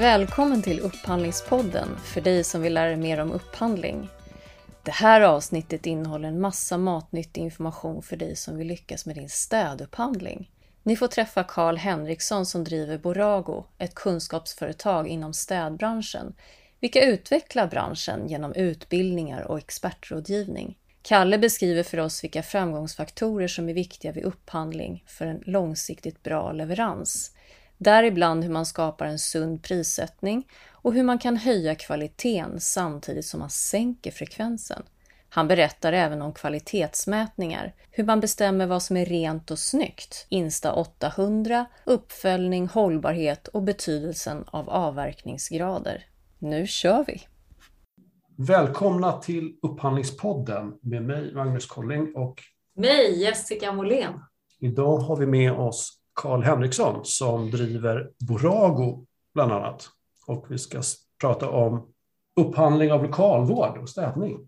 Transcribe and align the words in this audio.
Välkommen 0.00 0.62
till 0.62 0.80
Upphandlingspodden 0.80 1.96
för 1.96 2.20
dig 2.20 2.44
som 2.44 2.62
vill 2.62 2.74
lära 2.74 2.86
dig 2.86 2.96
mer 2.96 3.20
om 3.20 3.32
upphandling. 3.32 4.08
Det 4.82 4.90
här 4.90 5.20
avsnittet 5.20 5.86
innehåller 5.86 6.28
en 6.28 6.40
massa 6.40 6.78
matnyttig 6.78 7.40
information 7.40 8.02
för 8.02 8.16
dig 8.16 8.36
som 8.36 8.56
vill 8.56 8.66
lyckas 8.66 9.06
med 9.06 9.16
din 9.16 9.28
städupphandling. 9.28 10.50
Ni 10.82 10.96
får 10.96 11.06
träffa 11.06 11.44
Karl 11.44 11.76
Henriksson 11.76 12.46
som 12.46 12.64
driver 12.64 12.98
Borago, 12.98 13.64
ett 13.78 13.94
kunskapsföretag 13.94 15.08
inom 15.08 15.34
städbranschen, 15.34 16.34
vilka 16.80 17.04
utvecklar 17.04 17.66
branschen 17.66 18.28
genom 18.28 18.52
utbildningar 18.52 19.42
och 19.42 19.58
expertrådgivning. 19.58 20.78
Kalle 21.02 21.38
beskriver 21.38 21.82
för 21.82 21.98
oss 21.98 22.24
vilka 22.24 22.42
framgångsfaktorer 22.42 23.48
som 23.48 23.68
är 23.68 23.74
viktiga 23.74 24.12
vid 24.12 24.24
upphandling 24.24 25.04
för 25.06 25.26
en 25.26 25.42
långsiktigt 25.46 26.22
bra 26.22 26.52
leverans. 26.52 27.32
Däribland 27.82 28.44
hur 28.44 28.50
man 28.50 28.66
skapar 28.66 29.06
en 29.06 29.18
sund 29.18 29.62
prissättning 29.62 30.46
och 30.72 30.94
hur 30.94 31.02
man 31.02 31.18
kan 31.18 31.36
höja 31.36 31.74
kvaliteten 31.74 32.60
samtidigt 32.60 33.24
som 33.24 33.40
man 33.40 33.50
sänker 33.50 34.10
frekvensen. 34.10 34.82
Han 35.28 35.48
berättar 35.48 35.92
även 35.92 36.22
om 36.22 36.32
kvalitetsmätningar, 36.32 37.74
hur 37.90 38.04
man 38.04 38.20
bestämmer 38.20 38.66
vad 38.66 38.82
som 38.82 38.96
är 38.96 39.04
rent 39.04 39.50
och 39.50 39.58
snyggt, 39.58 40.26
Insta 40.28 40.72
800, 40.72 41.66
uppföljning, 41.84 42.68
hållbarhet 42.68 43.48
och 43.48 43.62
betydelsen 43.62 44.44
av 44.46 44.70
avverkningsgrader. 44.70 46.04
Nu 46.38 46.66
kör 46.66 47.04
vi! 47.06 47.22
Välkomna 48.36 49.12
till 49.12 49.52
Upphandlingspodden 49.62 50.78
med 50.82 51.02
mig 51.02 51.34
Magnus 51.34 51.66
Colling 51.66 52.16
och 52.16 52.34
mig 52.76 53.22
Jessica 53.22 53.72
Molén. 53.72 54.12
Idag 54.60 54.98
har 54.98 55.16
vi 55.16 55.26
med 55.26 55.52
oss 55.52 55.99
Karl 56.20 56.42
Henriksson 56.42 57.04
som 57.04 57.50
driver 57.50 58.10
Borago 58.28 59.06
bland 59.34 59.52
annat. 59.52 59.88
Och 60.26 60.46
vi 60.48 60.58
ska 60.58 60.82
prata 61.20 61.50
om 61.50 61.92
upphandling 62.40 62.92
av 62.92 63.02
lokalvård 63.02 63.78
och 63.78 63.88
städning. 63.88 64.38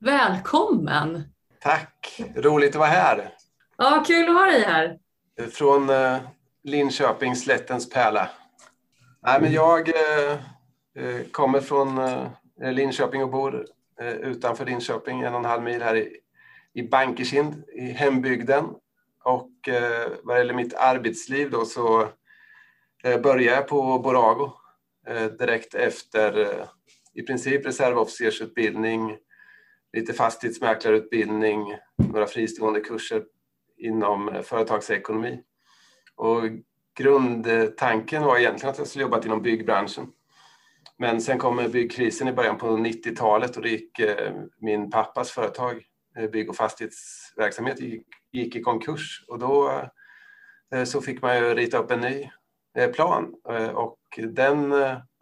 Välkommen! 0.00 1.22
Tack! 1.60 2.20
Roligt 2.36 2.70
att 2.70 2.78
vara 2.78 2.88
här. 2.88 3.34
Ja, 3.78 4.04
kul 4.06 4.28
att 4.28 4.34
ha 4.34 4.44
dig 4.44 4.62
här. 4.62 4.98
Från 5.50 5.90
uh, 5.90 6.16
Linköping, 6.62 7.36
slättens 7.36 7.90
pärla. 7.90 8.30
Nej, 9.22 9.40
men 9.40 9.52
jag 9.52 9.88
uh, 9.88 11.22
kommer 11.32 11.60
från 11.60 12.00
Linköping 12.60 13.22
och 13.22 13.30
bor 13.30 13.66
utanför 14.00 14.66
Linköping, 14.66 15.20
en 15.20 15.32
och 15.32 15.38
en 15.38 15.44
halv 15.44 15.62
mil 15.62 15.82
här 15.82 15.96
i, 15.96 16.16
i 16.72 16.82
Bankerkind, 16.82 17.64
i 17.68 17.90
hembygden. 17.90 18.64
Och 19.24 19.68
eh, 19.68 20.08
vad 20.22 20.38
gäller 20.38 20.54
mitt 20.54 20.74
arbetsliv 20.74 21.50
då 21.50 21.64
så 21.64 22.08
eh, 23.04 23.20
började 23.20 23.56
jag 23.56 23.68
på 23.68 23.98
Borago 23.98 24.52
eh, 25.08 25.24
direkt 25.24 25.74
efter 25.74 26.40
eh, 26.40 26.66
i 27.14 27.22
princip 27.22 27.66
reservofficersutbildning, 27.66 29.16
lite 29.92 30.12
fastighetsmäklarutbildning, 30.12 31.76
några 31.96 32.26
fristående 32.26 32.80
kurser 32.80 33.24
inom 33.78 34.28
eh, 34.28 34.42
företagsekonomi. 34.42 35.42
Och 36.16 36.42
grundtanken 36.98 38.22
var 38.22 38.38
egentligen 38.38 38.70
att 38.70 38.78
jag 38.78 38.86
skulle 38.86 39.02
jobba 39.02 39.22
inom 39.24 39.42
byggbranschen. 39.42 40.06
Men 40.98 41.20
sen 41.20 41.38
kom 41.38 41.58
eh, 41.58 41.68
byggkrisen 41.68 42.28
i 42.28 42.32
början 42.32 42.58
på 42.58 42.66
90-talet 42.66 43.56
och 43.56 43.62
då 43.62 43.68
gick 43.68 43.98
eh, 43.98 44.34
min 44.60 44.90
pappas 44.90 45.30
företag, 45.30 45.82
eh, 46.18 46.30
bygg 46.30 46.50
och 46.50 46.56
fastighetsverksamhet, 46.56 47.80
gick 47.80 48.06
gick 48.32 48.56
i 48.56 48.62
konkurs. 48.62 49.24
Och 49.28 49.38
då 49.38 49.82
eh, 50.74 50.84
så 50.84 51.00
fick 51.00 51.22
man 51.22 51.36
ju 51.36 51.54
rita 51.54 51.78
upp 51.78 51.90
en 51.90 52.00
ny 52.00 52.30
eh, 52.78 52.90
plan. 52.90 53.34
Eh, 53.48 53.68
och 53.68 53.98
den, 54.16 54.72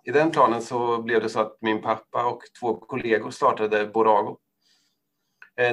i 0.05 0.11
den 0.11 0.31
planen 0.31 0.63
så 0.63 1.03
blev 1.03 1.23
det 1.23 1.29
så 1.29 1.41
att 1.41 1.57
min 1.61 1.83
pappa 1.83 2.27
och 2.27 2.43
två 2.61 2.77
kollegor 2.77 3.31
startade 3.31 3.87
Borago 3.87 4.39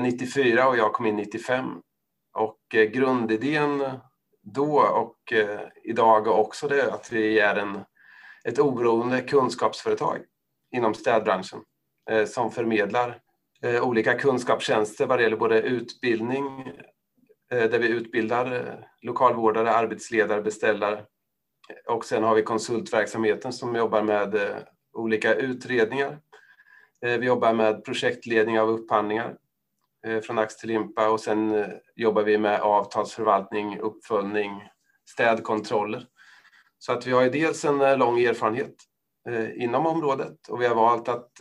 94 0.01 0.67
och 0.67 0.77
jag 0.77 0.93
kom 0.93 1.05
in 1.05 1.15
95 1.15 1.81
och 2.33 2.59
grundidén 2.93 3.83
då 4.41 4.79
och 4.79 5.33
idag 5.83 6.27
också 6.27 6.67
det 6.67 6.93
att 6.93 7.11
vi 7.11 7.39
är 7.39 7.55
en, 7.55 7.79
ett 8.43 8.59
oberoende 8.59 9.21
kunskapsföretag 9.21 10.17
inom 10.71 10.93
städbranschen 10.93 11.59
som 12.27 12.51
förmedlar 12.51 13.19
olika 13.81 14.13
kunskapstjänster 14.13 15.07
vad 15.07 15.19
det 15.19 15.23
gäller 15.23 15.37
både 15.37 15.61
utbildning, 15.61 16.71
Eh, 17.51 17.69
där 17.69 17.79
vi 17.79 17.87
utbildar 17.87 18.55
eh, 18.55 18.85
lokalvårdare, 19.01 19.71
arbetsledare, 19.71 20.41
beställare. 20.41 21.05
Och 21.87 22.05
sen 22.05 22.23
har 22.23 22.35
vi 22.35 22.43
konsultverksamheten 22.43 23.53
som 23.53 23.75
jobbar 23.75 24.01
med 24.01 24.35
eh, 24.35 24.57
olika 24.93 25.35
utredningar. 25.35 26.19
Vi 27.01 27.25
jobbar 27.25 27.53
med 27.53 27.85
projektledning 27.85 28.59
av 28.59 28.69
upphandlingar 28.69 29.37
från 30.23 30.39
ax 30.39 30.57
till 30.57 30.69
limpa 30.69 31.09
och 31.09 31.19
sen 31.19 31.65
jobbar 31.95 32.23
vi 32.23 32.37
med 32.37 32.61
avtalsförvaltning, 32.61 33.79
uppföljning, 33.79 34.63
städkontroller. 35.09 36.05
Så 36.79 36.91
att 36.91 37.07
vi 37.07 37.11
har 37.11 37.29
dels 37.29 37.65
en 37.65 37.99
lång 37.99 38.19
erfarenhet 38.19 38.75
inom 39.55 39.85
området 39.85 40.47
och 40.49 40.61
vi 40.61 40.65
har 40.65 40.75
valt 40.75 41.07
att, 41.07 41.31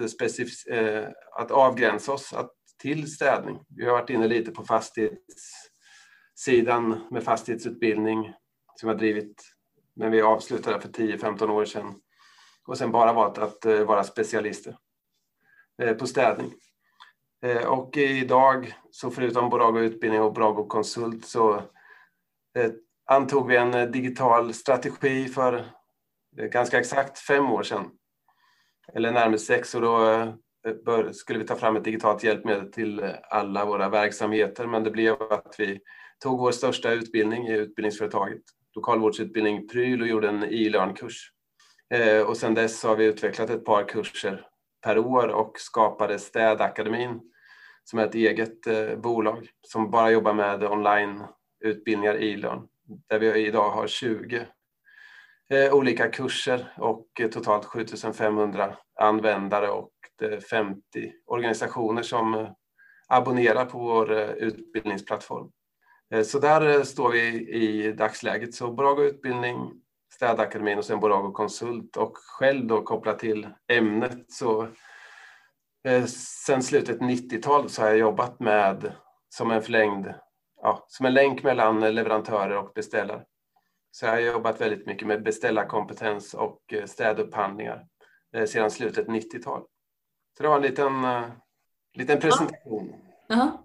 att 1.39 1.51
avgränsa 1.51 2.13
oss 2.13 2.35
till 2.81 3.13
städning. 3.13 3.59
Vi 3.77 3.85
har 3.85 3.93
varit 3.93 4.11
inne 4.11 4.29
lite 4.29 4.51
på 4.51 4.65
fastighets 4.65 5.62
sidan 6.35 7.01
med 7.11 7.25
fastighetsutbildning 7.25 8.33
som 8.77 8.89
jag 8.89 8.99
drivit, 8.99 9.43
men 9.95 10.11
vi 10.11 10.23
avslutade 10.23 10.81
för 10.81 10.89
10-15 10.89 11.51
år 11.51 11.65
sedan 11.65 11.95
och 12.67 12.79
sen 12.79 12.93
bara 12.93 13.13
valt 13.13 13.39
att 13.39 13.65
eh, 13.65 13.85
vara 13.85 14.05
specialister 14.05 14.77
eh, 15.83 15.95
på 15.95 16.07
städning. 16.07 16.53
Eh, 17.43 17.67
och 17.67 17.97
idag, 17.97 18.75
så 18.91 19.11
förutom 19.11 19.51
Borago 19.51 19.79
Utbildning 19.79 20.23
och 20.23 20.33
Borago 20.33 20.67
Konsult 20.67 21.27
så 21.27 21.63
antog 23.07 23.49
vi 23.49 23.57
en 23.57 23.93
digital 23.93 24.55
strategi 24.55 25.29
för 25.29 25.65
ganska 26.37 26.79
exakt 26.79 27.19
fem 27.19 27.51
år 27.51 27.63
sedan. 27.63 27.91
Eller 28.95 29.13
närmare 29.13 29.39
sex 29.39 29.75
och 29.75 29.81
då 29.81 31.13
skulle 31.13 31.39
vi 31.39 31.47
ta 31.47 31.57
fram 31.57 31.77
ett 31.77 31.85
digitalt 31.85 32.25
hjälpmedel 32.25 32.73
till 32.73 33.15
alla 33.23 33.65
våra 33.65 33.89
verksamheter 33.89 34.67
men 34.67 34.85
det 34.85 34.91
blev 34.91 35.23
att 35.23 35.55
vi 35.59 35.81
tog 36.23 36.39
vår 36.39 36.53
största 36.53 36.93
utbildning 36.93 37.49
i 37.49 37.53
utbildningsföretaget, 37.53 38.43
lokalvårdsutbildning 38.75 39.69
Pryl 39.69 40.03
och 40.03 40.09
gjorde 40.09 40.29
en 40.29 40.45
e-learn-kurs. 40.45 41.33
Eh, 41.95 42.23
och 42.23 42.37
sedan 42.37 42.55
dess 42.55 42.85
har 42.85 42.97
vi 42.97 43.05
utvecklat 43.05 43.51
ett 43.51 43.65
par 43.65 43.89
kurser 43.89 44.47
per 44.85 44.99
år 44.99 45.29
och 45.29 45.59
skapade 45.59 46.19
Städakademin 46.19 47.21
som 47.85 47.99
är 47.99 48.07
ett 48.07 48.15
eget 48.15 48.67
eh, 48.67 48.97
bolag 48.97 49.49
som 49.63 49.91
bara 49.91 50.11
jobbar 50.11 50.35
med 50.35 50.65
onlineutbildningar 50.65 52.23
e-learn 52.23 52.69
där 53.09 53.19
vi 53.19 53.47
idag 53.47 53.71
har 53.71 53.87
20 53.87 54.47
eh, 55.51 55.75
olika 55.75 56.09
kurser 56.09 56.73
och 56.79 57.07
totalt 57.33 57.65
7500 57.65 58.77
användare 59.01 59.69
och 59.69 59.91
50 60.51 61.13
organisationer 61.27 62.03
som 62.03 62.55
abonnerar 63.09 63.65
på 63.65 63.79
vår 63.79 64.13
utbildningsplattform. 64.21 65.51
Eh, 66.13 66.23
så 66.23 66.39
där 66.39 66.69
eh, 66.69 66.83
står 66.83 67.11
vi 67.11 67.51
i 67.51 67.93
dagsläget. 67.93 68.55
Så 68.55 68.73
Borago 68.73 69.03
Utbildning, 69.03 69.73
Städakademin 70.15 70.79
och 70.79 70.85
sen 70.85 71.01
Borago 71.01 71.33
Konsult 71.33 71.97
och 71.97 72.17
själv 72.17 72.67
då 72.67 72.83
kopplat 72.83 73.19
till 73.19 73.49
ämnet 73.69 74.33
så 74.33 74.69
eh, 75.85 76.05
sen 76.45 76.63
slutet 76.63 76.99
90-tal 76.99 77.71
så 77.71 77.83
har 77.83 77.89
jag 77.89 77.99
jobbat 77.99 78.41
med 78.41 78.93
som 79.29 79.51
en 79.51 79.63
förlängd, 79.63 80.15
ja, 80.63 80.85
som 80.89 81.07
en 81.07 81.15
länk 81.15 81.43
mellan 81.43 81.95
leverantörer 81.95 82.57
och 82.57 82.73
beställare. 82.75 83.25
Så 83.91 84.07
jag 84.07 84.13
har 84.13 84.19
jobbat 84.19 84.61
väldigt 84.61 84.87
mycket 84.87 85.09
med 85.09 85.23
beställarkompetens 85.23 86.35
och 86.35 86.61
städupphandlingar 86.87 87.87
sedan 88.47 88.71
slutet 88.71 89.07
90-tal. 89.07 89.63
Så 90.37 90.43
det 90.43 90.49
var 90.49 90.57
en 90.57 90.63
liten, 90.63 90.93
liten 91.95 92.21
presentation. 92.21 92.95
Ja. 93.27 93.65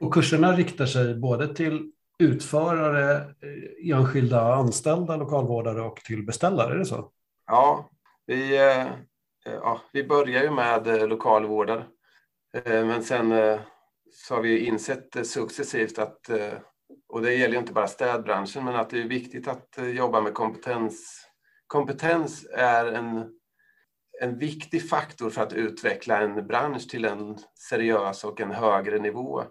Och 0.00 0.14
kurserna 0.14 0.52
riktar 0.52 0.86
sig 0.86 1.14
både 1.14 1.54
till 1.54 1.92
utförare, 2.18 3.16
eh, 3.16 3.92
enskilda 3.92 4.54
anställda 4.54 5.16
lokalvårdare 5.16 5.82
och 5.82 5.96
till 5.96 6.26
beställare, 6.26 6.74
är 6.74 6.78
det 6.78 6.84
så? 6.84 7.10
Ja, 7.46 7.90
vi, 8.26 8.56
eh, 8.56 8.80
eh, 8.80 8.86
ja, 9.44 9.80
vi 9.92 10.04
börjar 10.04 10.42
ju 10.42 10.50
med 10.50 11.08
lokalvårdare. 11.08 11.84
Men 12.64 13.04
sen 13.04 13.58
så 14.12 14.34
har 14.34 14.42
vi 14.42 14.66
insett 14.66 15.26
successivt 15.26 15.98
att, 15.98 16.30
och 17.08 17.22
det 17.22 17.34
gäller 17.34 17.58
inte 17.58 17.72
bara 17.72 17.86
städbranschen, 17.86 18.64
men 18.64 18.76
att 18.76 18.90
det 18.90 19.00
är 19.00 19.08
viktigt 19.08 19.48
att 19.48 19.78
jobba 19.94 20.20
med 20.20 20.34
kompetens. 20.34 21.26
Kompetens 21.66 22.46
är 22.52 22.86
en, 22.92 23.30
en 24.20 24.38
viktig 24.38 24.88
faktor 24.88 25.30
för 25.30 25.42
att 25.42 25.52
utveckla 25.52 26.20
en 26.20 26.46
bransch 26.46 26.88
till 26.88 27.04
en 27.04 27.38
seriös 27.70 28.24
och 28.24 28.40
en 28.40 28.50
högre 28.50 28.98
nivå. 28.98 29.44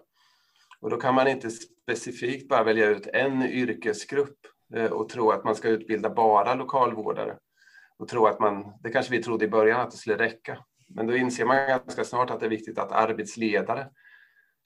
Och 0.86 0.90
då 0.90 0.96
kan 0.96 1.14
man 1.14 1.28
inte 1.28 1.50
specifikt 1.50 2.48
bara 2.48 2.64
välja 2.64 2.86
ut 2.86 3.06
en 3.06 3.42
yrkesgrupp 3.42 4.38
eh, 4.74 4.92
och 4.92 5.08
tro 5.08 5.30
att 5.30 5.44
man 5.44 5.54
ska 5.54 5.68
utbilda 5.68 6.10
bara 6.10 6.54
lokalvårdare. 6.54 7.36
och 7.98 8.08
tro 8.08 8.26
att 8.26 8.40
man, 8.40 8.72
det 8.82 8.90
kanske 8.90 9.12
vi 9.12 9.22
trodde 9.22 9.44
i 9.44 9.48
början 9.48 9.80
att 9.80 9.90
det 9.90 9.96
skulle 9.96 10.18
räcka. 10.18 10.58
Men 10.88 11.06
då 11.06 11.16
inser 11.16 11.44
man 11.44 11.56
ganska 11.56 12.04
snart 12.04 12.30
att 12.30 12.40
det 12.40 12.46
är 12.46 12.50
viktigt 12.50 12.78
att 12.78 12.92
arbetsledare 12.92 13.88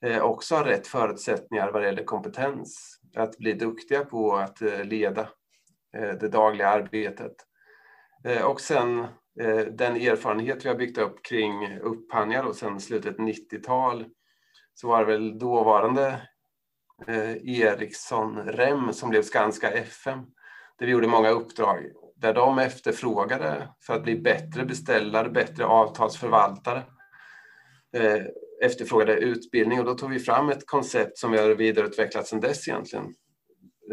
eh, 0.05 0.23
också 0.23 0.55
har 0.55 0.65
rätt 0.65 0.87
förutsättningar 0.87 1.73
vad 1.73 1.83
det 1.83 1.87
gäller 1.87 2.05
kompetens. 2.05 3.01
Att 3.17 3.39
bli 3.39 3.53
duktiga 3.53 4.05
på 4.05 4.37
att 4.37 4.63
eh, 4.63 4.85
leda 4.85 5.29
det 5.93 6.29
dagliga 6.29 6.69
arbetet. 6.69 7.33
Och 8.45 8.61
sen 8.61 9.07
den 9.71 9.97
erfarenhet 9.97 10.65
vi 10.65 10.69
har 10.69 10.77
byggt 10.77 10.99
upp 10.99 11.23
kring 11.23 11.79
upphandlingar 11.79 12.45
och 12.45 12.57
sen 12.57 12.81
slutet 12.81 13.17
90-tal 13.17 14.05
så 14.81 14.89
var 14.89 15.01
det 15.01 15.13
väl 15.13 15.39
dåvarande 15.39 16.23
eh, 17.07 17.61
Ericsson 17.61 18.37
Rem 18.47 18.93
som 18.93 19.11
blev 19.11 19.23
Skanska 19.23 19.71
FM 19.71 20.19
där 20.79 20.87
vi 20.87 20.93
gjorde 20.93 21.07
många 21.07 21.31
uppdrag 21.31 21.85
där 22.17 22.35
de 22.35 22.59
efterfrågade 22.59 23.69
för 23.87 23.95
att 23.95 24.03
bli 24.03 24.21
bättre 24.21 24.65
beställare, 24.65 25.31
bättre 25.31 25.65
avtalsförvaltare, 25.65 26.83
eh, 27.97 28.23
efterfrågade 28.63 29.13
utbildning 29.13 29.79
och 29.79 29.85
då 29.85 29.95
tog 29.95 30.11
vi 30.11 30.19
fram 30.19 30.49
ett 30.49 30.67
koncept 30.67 31.19
som 31.19 31.33
vi 31.33 31.39
har 31.39 31.49
vidareutvecklat 31.49 32.27
sedan 32.27 32.41
dess 32.41 32.69
egentligen. 32.69 33.15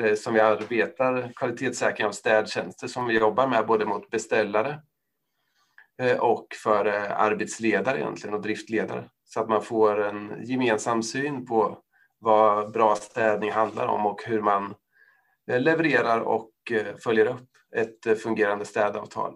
Eh, 0.02 0.16
som 0.16 0.34
vi 0.34 0.40
arbetar 0.40 1.34
kvalitetssäkring 1.36 2.08
av 2.08 2.12
städtjänster 2.12 2.88
som 2.88 3.08
vi 3.08 3.20
jobbar 3.20 3.48
med 3.48 3.66
både 3.66 3.86
mot 3.86 4.10
beställare 4.10 4.82
eh, 6.02 6.18
och 6.18 6.48
för 6.64 6.86
eh, 6.86 7.22
arbetsledare 7.22 8.00
egentligen 8.00 8.34
och 8.34 8.42
driftledare. 8.42 9.10
Så 9.30 9.40
att 9.40 9.50
man 9.50 9.62
får 9.62 10.02
en 10.02 10.44
gemensam 10.44 11.04
syn 11.04 11.46
på 11.46 11.78
vad 12.20 12.72
bra 12.72 12.96
städning 12.96 13.52
handlar 13.52 13.88
om 13.88 14.06
och 14.06 14.24
hur 14.26 14.42
man 14.42 14.76
eh, 15.52 15.62
levererar 15.62 16.20
och 16.20 16.52
eh, 16.72 16.96
följer 16.96 17.26
upp 17.26 17.50
ett 17.76 18.06
eh, 18.06 18.16
fungerande 18.16 18.66
städavtal. 18.66 19.36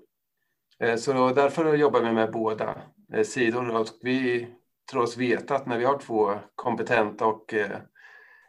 Så 0.97 1.29
därför 1.29 1.75
jobbar 1.75 2.01
vi 2.01 2.11
med 2.11 2.31
båda 2.31 2.75
sidor 3.23 3.75
och 3.75 3.87
vi 4.01 4.47
tror 4.91 5.03
oss 5.03 5.17
veta 5.17 5.55
att 5.55 5.65
när 5.65 5.77
vi 5.77 5.85
har 5.85 5.97
två 5.97 6.33
kompetenta 6.55 7.25
och 7.25 7.53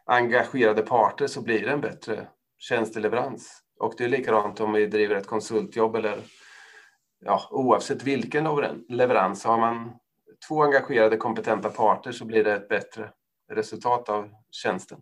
engagerade 0.05 0.81
parter 0.81 1.27
så 1.27 1.41
blir 1.41 1.65
det 1.65 1.71
en 1.71 1.81
bättre 1.81 2.27
tjänsteleverans. 2.57 3.61
Och 3.79 3.93
det 3.97 4.03
är 4.03 4.09
likadant 4.09 4.59
om 4.59 4.73
vi 4.73 4.85
driver 4.85 5.15
ett 5.15 5.27
konsultjobb 5.27 5.95
eller 5.95 6.19
ja, 7.25 7.47
oavsett 7.51 8.03
vilken 8.03 8.47
leverans. 8.89 9.43
Har 9.45 9.57
man 9.57 9.91
två 10.47 10.63
engagerade 10.63 11.17
kompetenta 11.17 11.69
parter 11.69 12.11
så 12.11 12.25
blir 12.25 12.43
det 12.43 12.53
ett 12.53 12.69
bättre 12.69 13.09
resultat 13.51 14.09
av 14.09 14.29
tjänsten. 14.51 14.99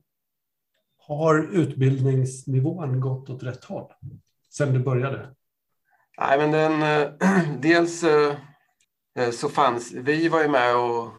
Har 0.97 1.55
utbildningsnivån 1.55 2.99
gått 2.99 3.29
åt 3.29 3.43
rätt 3.43 3.63
håll? 3.63 3.91
sen 4.51 4.73
du 4.73 4.79
började? 4.79 5.35
Nej, 6.19 6.37
men 6.37 6.51
den, 6.51 6.81
eh, 6.81 7.11
dels 7.59 8.03
eh, 8.03 8.35
eh, 9.15 9.31
så 9.31 9.49
fanns, 9.49 9.91
vi 9.91 10.27
var 10.27 10.41
ju 10.41 10.47
med 10.47 10.75
och 10.75 11.11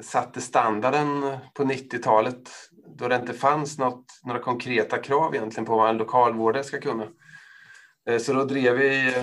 satte 0.00 0.40
standarden 0.40 1.36
på 1.54 1.64
90-talet 1.64 2.50
då 2.86 3.08
det 3.08 3.16
inte 3.16 3.32
fanns 3.32 3.78
något, 3.78 4.04
några 4.24 4.38
konkreta 4.40 4.98
krav 4.98 5.34
egentligen 5.34 5.66
på 5.66 5.76
vad 5.76 5.90
en 5.90 5.96
lokalvårdare 5.96 6.64
ska 6.64 6.80
kunna. 6.80 7.08
Så 8.20 8.32
då 8.32 8.44
drev 8.44 8.76
vi 8.76 9.14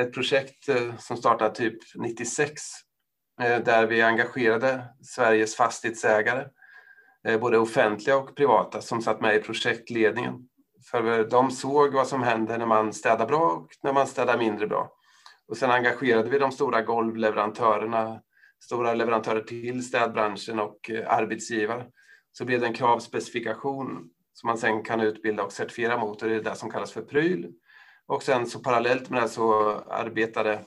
ett 0.00 0.14
projekt 0.14 0.68
som 0.98 1.16
startade 1.16 1.54
typ 1.54 1.78
96 1.94 2.62
Eh, 3.40 3.62
där 3.62 3.86
vi 3.86 4.02
engagerade 4.02 4.84
Sveriges 5.02 5.56
fastighetsägare, 5.56 6.44
eh, 7.28 7.40
både 7.40 7.58
offentliga 7.58 8.16
och 8.16 8.36
privata, 8.36 8.80
som 8.80 9.02
satt 9.02 9.20
med 9.20 9.36
i 9.36 9.40
projektledningen. 9.40 10.48
För 10.90 11.18
eh, 11.18 11.26
de 11.26 11.50
såg 11.50 11.92
vad 11.92 12.06
som 12.06 12.22
händer 12.22 12.58
när 12.58 12.66
man 12.66 12.92
städar 12.92 13.26
bra 13.26 13.40
och 13.40 13.68
när 13.82 13.92
man 13.92 14.06
städar 14.06 14.38
mindre 14.38 14.66
bra. 14.66 14.92
Och 15.48 15.56
sen 15.56 15.70
engagerade 15.70 16.30
vi 16.30 16.38
de 16.38 16.52
stora 16.52 16.82
golvleverantörerna, 16.82 18.20
stora 18.64 18.94
leverantörer 18.94 19.40
till 19.40 19.86
städbranschen 19.86 20.58
och 20.60 20.90
arbetsgivare. 21.06 21.86
Så 22.32 22.44
blev 22.44 22.60
det 22.60 22.66
en 22.66 22.74
kravspecifikation 22.74 24.10
som 24.32 24.46
man 24.46 24.58
sen 24.58 24.82
kan 24.82 25.00
utbilda 25.00 25.42
och 25.42 25.52
certifiera 25.52 25.98
mot 25.98 26.22
och 26.22 26.28
det 26.28 26.34
är 26.34 26.42
det 26.42 26.54
som 26.54 26.70
kallas 26.70 26.92
för 26.92 27.02
pryl. 27.02 27.52
Och 28.06 28.22
sen 28.22 28.46
så 28.46 28.58
parallellt 28.58 29.10
med 29.10 29.22
det 29.22 29.28
så 29.28 29.70
arbetade 29.90 30.60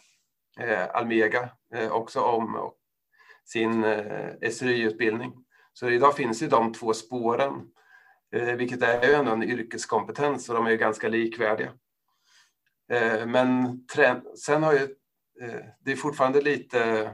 Eh, 0.59 0.95
Almega 0.95 1.49
eh, 1.75 1.91
också 1.91 2.21
om 2.21 2.71
sin 3.45 3.83
eh, 3.83 4.49
SRY-utbildning. 4.51 5.33
Så 5.73 5.89
idag 5.89 6.15
finns 6.15 6.43
ju 6.43 6.47
de 6.47 6.73
två 6.73 6.93
spåren 6.93 7.71
Eh, 8.31 8.55
vilket 8.55 8.83
är 8.83 9.07
ju 9.07 9.13
ändå 9.13 9.31
en 9.31 9.43
yrkeskompetens 9.43 10.49
och 10.49 10.55
de 10.55 10.65
är 10.65 10.71
ju 10.71 10.77
ganska 10.77 11.07
likvärdiga. 11.07 11.73
Eh, 12.91 13.25
men 13.25 13.79
sen 14.45 14.63
har 14.63 14.73
ju, 14.73 14.83
eh, 15.41 15.59
det 15.79 15.91
är 15.91 15.95
fortfarande 15.95 16.41
lite 16.41 17.11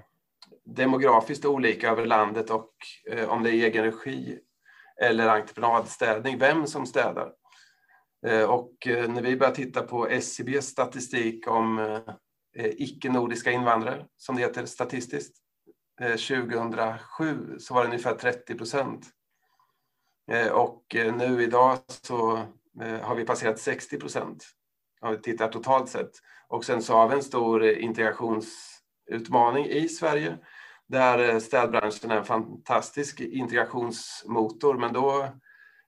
demografiskt 0.65 1.45
olika 1.45 1.89
över 1.89 2.05
landet 2.05 2.49
och 2.49 2.73
eh, 3.11 3.29
om 3.29 3.43
det 3.43 3.49
är 3.49 3.53
egen 3.53 3.83
regi 3.83 4.39
eller 5.01 5.27
entreprenadstädning, 5.27 6.39
vem 6.39 6.67
som 6.67 6.85
städar. 6.85 7.33
Och 8.47 8.75
när 8.85 9.21
vi 9.21 9.37
börjar 9.37 9.53
titta 9.53 9.81
på 9.81 10.07
SCBs 10.07 10.65
statistik 10.65 11.47
om 11.47 11.99
Eh, 12.57 12.71
icke-nordiska 12.77 13.51
invandrare, 13.51 14.05
som 14.17 14.35
det 14.35 14.41
heter 14.41 14.65
statistiskt, 14.65 15.37
eh, 16.01 16.15
2007 16.15 17.59
så 17.59 17.73
var 17.73 17.81
det 17.81 17.87
ungefär 17.87 18.15
30 18.15 18.55
procent 18.55 19.05
eh, 20.31 20.51
och 20.51 20.83
nu 20.93 21.43
idag 21.43 21.77
så 21.87 22.39
har 23.01 23.15
vi 23.15 23.25
passerat 23.25 23.59
60 23.59 23.99
procent 23.99 24.45
om 25.01 25.11
vi 25.11 25.17
tittar 25.17 25.47
totalt 25.47 25.89
sett. 25.89 26.11
Och 26.47 26.65
sen 26.65 26.81
så 26.81 26.93
har 26.93 27.09
vi 27.09 27.15
en 27.15 27.23
stor 27.23 27.63
integrationsutmaning 27.63 29.65
i 29.65 29.89
Sverige 29.89 30.37
där 30.87 31.39
städbranschen 31.39 32.11
är 32.11 32.17
en 32.17 32.25
fantastisk 32.25 33.21
integrationsmotor, 33.21 34.77
men 34.77 34.93
då 34.93 35.27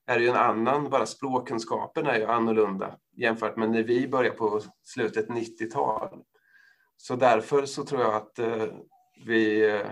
är 0.05 0.17
det 0.17 0.23
ju 0.23 0.29
en 0.29 0.35
annan, 0.35 0.89
bara 0.89 1.05
språkkunskaperna 1.05 2.15
är 2.15 2.19
ju 2.19 2.25
annorlunda 2.25 2.97
jämfört 3.15 3.57
med 3.57 3.69
när 3.69 3.83
vi 3.83 4.07
började 4.07 4.37
på 4.37 4.61
slutet 4.83 5.27
90-tal. 5.27 6.23
Så 6.97 7.15
därför 7.15 7.65
så 7.65 7.85
tror 7.85 8.01
jag 8.01 8.13
att 8.15 8.39
eh, 8.39 8.65
vi, 9.25 9.69
eh, 9.69 9.87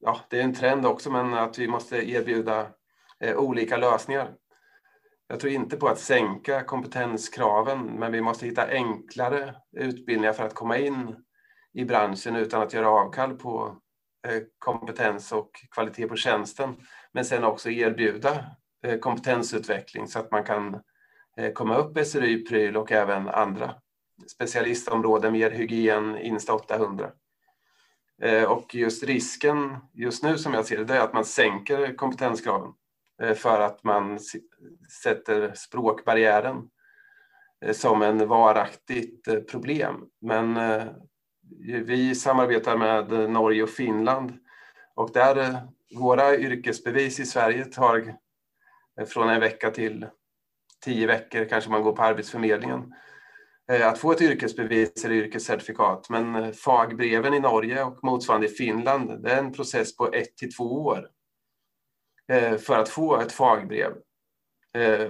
ja 0.00 0.20
det 0.30 0.40
är 0.40 0.44
en 0.44 0.54
trend 0.54 0.86
också, 0.86 1.10
men 1.10 1.34
att 1.34 1.58
vi 1.58 1.68
måste 1.68 2.10
erbjuda 2.10 2.66
eh, 3.20 3.36
olika 3.36 3.76
lösningar. 3.76 4.34
Jag 5.26 5.40
tror 5.40 5.52
inte 5.52 5.76
på 5.76 5.88
att 5.88 5.98
sänka 5.98 6.64
kompetenskraven, 6.64 7.78
men 7.78 8.12
vi 8.12 8.20
måste 8.20 8.46
hitta 8.46 8.68
enklare 8.68 9.54
utbildningar 9.76 10.32
för 10.32 10.44
att 10.44 10.54
komma 10.54 10.78
in 10.78 11.16
i 11.72 11.84
branschen 11.84 12.36
utan 12.36 12.62
att 12.62 12.72
göra 12.72 12.88
avkall 12.88 13.36
på 13.36 13.76
kompetens 14.58 15.32
och 15.32 15.50
kvalitet 15.70 16.06
på 16.06 16.16
tjänsten. 16.16 16.76
Men 17.12 17.24
sen 17.24 17.44
också 17.44 17.70
erbjuda 17.70 18.44
kompetensutveckling 19.00 20.08
så 20.08 20.18
att 20.18 20.30
man 20.30 20.44
kan 20.44 20.80
komma 21.54 21.76
upp 21.76 22.06
SRY, 22.06 22.44
pryl 22.44 22.76
och 22.76 22.92
även 22.92 23.28
andra 23.28 23.74
specialistområden, 24.28 25.32
mer 25.32 25.50
hygien, 25.50 26.18
Insta 26.18 26.54
800. 26.54 27.10
Eh, 28.22 28.44
och 28.44 28.74
just 28.74 29.02
risken 29.02 29.76
just 29.92 30.22
nu 30.22 30.38
som 30.38 30.54
jag 30.54 30.66
ser 30.66 30.78
det, 30.78 30.84
det 30.84 30.94
är 30.94 31.00
att 31.00 31.12
man 31.12 31.24
sänker 31.24 31.96
kompetenskraven. 31.96 32.72
Eh, 33.22 33.34
för 33.34 33.60
att 33.60 33.84
man 33.84 34.18
sätter 35.02 35.52
språkbarriären 35.54 36.68
eh, 37.64 37.72
som 37.72 38.02
en 38.02 38.28
varaktigt 38.28 39.50
problem. 39.50 40.06
Men 40.20 40.58
vi 41.84 42.14
samarbetar 42.14 42.76
med 42.76 43.30
Norge 43.30 43.62
och 43.62 43.70
Finland 43.70 44.32
och 44.94 45.10
där 45.12 45.62
våra 45.96 46.36
yrkesbevis 46.36 47.20
i 47.20 47.26
Sverige 47.26 47.64
tar 47.64 48.14
från 49.06 49.28
en 49.28 49.40
vecka 49.40 49.70
till 49.70 50.06
tio 50.84 51.06
veckor 51.06 51.44
kanske 51.44 51.70
man 51.70 51.82
går 51.82 51.92
på 51.92 52.02
Arbetsförmedlingen 52.02 52.94
Eh, 53.70 53.88
att 53.88 53.98
få 53.98 54.12
ett 54.12 54.20
yrkesbevis 54.20 55.04
eller 55.04 55.14
yrkescertifikat. 55.14 56.10
Men 56.10 56.34
eh, 56.34 56.52
fagbreven 56.52 57.34
i 57.34 57.40
Norge 57.40 57.84
och 57.84 58.04
motsvarande 58.04 58.46
i 58.46 58.50
Finland, 58.50 59.22
det 59.22 59.30
är 59.30 59.38
en 59.38 59.52
process 59.52 59.96
på 59.96 60.12
ett 60.12 60.36
till 60.36 60.54
två 60.54 60.64
år. 60.64 61.08
Eh, 62.32 62.56
för 62.56 62.78
att 62.78 62.88
få 62.88 63.20
ett 63.20 63.32
fagbrev. 63.32 63.92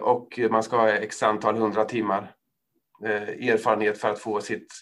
Och 0.01 0.41
man 0.51 0.63
ska 0.63 0.77
ha 0.77 0.89
x 0.89 1.23
antal 1.23 1.57
hundra 1.57 1.85
timmar 1.85 2.35
erfarenhet 3.05 3.99
för 3.99 4.09
att 4.09 4.19
få 4.19 4.41
sitt 4.41 4.73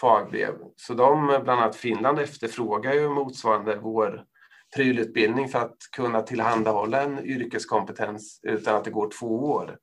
fagbrev. 0.00 0.54
Så 0.76 0.94
de, 0.94 1.26
bland 1.26 1.50
annat 1.50 1.76
Finland, 1.76 2.18
efterfrågar 2.18 2.94
ju 2.94 3.08
motsvarande 3.08 3.76
vår 3.76 4.24
prylutbildning 4.76 5.48
för 5.48 5.58
att 5.58 5.76
kunna 5.96 6.22
tillhandahålla 6.22 7.02
en 7.02 7.24
yrkeskompetens 7.24 8.40
utan 8.42 8.76
att 8.76 8.84
det 8.84 8.90
går 8.90 9.10
två 9.20 9.44
år. 9.44 9.78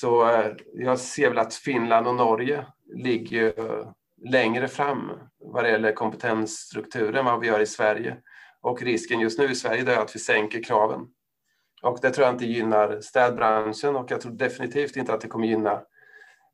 Så 0.00 0.28
eh, 0.28 0.52
jag 0.74 0.98
ser 0.98 1.28
väl 1.28 1.38
att 1.38 1.54
Finland 1.54 2.06
och 2.06 2.14
Norge 2.14 2.66
ligger 2.94 3.60
eh, 3.60 3.88
längre 4.24 4.68
fram 4.68 5.10
vad 5.38 5.64
det 5.64 5.70
gäller 5.70 5.92
kompetensstrukturen 5.92 7.16
än 7.16 7.24
vad 7.24 7.40
vi 7.40 7.46
gör 7.46 7.60
i 7.60 7.66
Sverige. 7.66 8.16
Och 8.60 8.82
risken 8.82 9.20
just 9.20 9.38
nu 9.38 9.50
i 9.50 9.54
Sverige 9.54 9.92
är 9.92 9.98
att 9.98 10.14
vi 10.16 10.20
sänker 10.20 10.62
kraven. 10.62 11.00
Och 11.82 11.98
det 12.02 12.10
tror 12.10 12.26
jag 12.26 12.34
inte 12.34 12.46
gynnar 12.46 13.00
städbranschen 13.00 13.96
och 13.96 14.10
jag 14.10 14.20
tror 14.20 14.32
definitivt 14.32 14.96
inte 14.96 15.14
att 15.14 15.20
det 15.20 15.28
kommer 15.28 15.46
gynna 15.46 15.82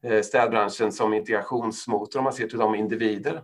eh, 0.02 0.22
städbranschen 0.22 0.92
som 0.92 1.14
integrationsmotor 1.14 2.18
om 2.18 2.24
man 2.24 2.32
ser 2.32 2.48
till 2.48 2.58
de 2.58 2.74
individer 2.74 3.42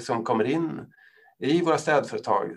som 0.00 0.24
kommer 0.24 0.44
in 0.44 0.92
i 1.38 1.62
våra 1.62 1.78
städföretag 1.78 2.56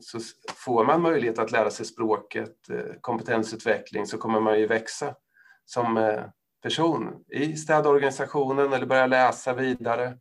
så 0.00 0.18
får 0.54 0.84
man 0.84 1.02
möjlighet 1.02 1.38
att 1.38 1.52
lära 1.52 1.70
sig 1.70 1.86
språket, 1.86 2.56
kompetensutveckling, 3.00 4.06
så 4.06 4.18
kommer 4.18 4.40
man 4.40 4.60
ju 4.60 4.66
växa 4.66 5.14
som 5.66 5.96
eh, 5.96 6.24
person 6.62 7.24
i 7.28 7.56
städorganisationen 7.56 8.72
eller 8.72 8.86
börja 8.86 9.06
läsa 9.06 9.54
vidare 9.54 10.18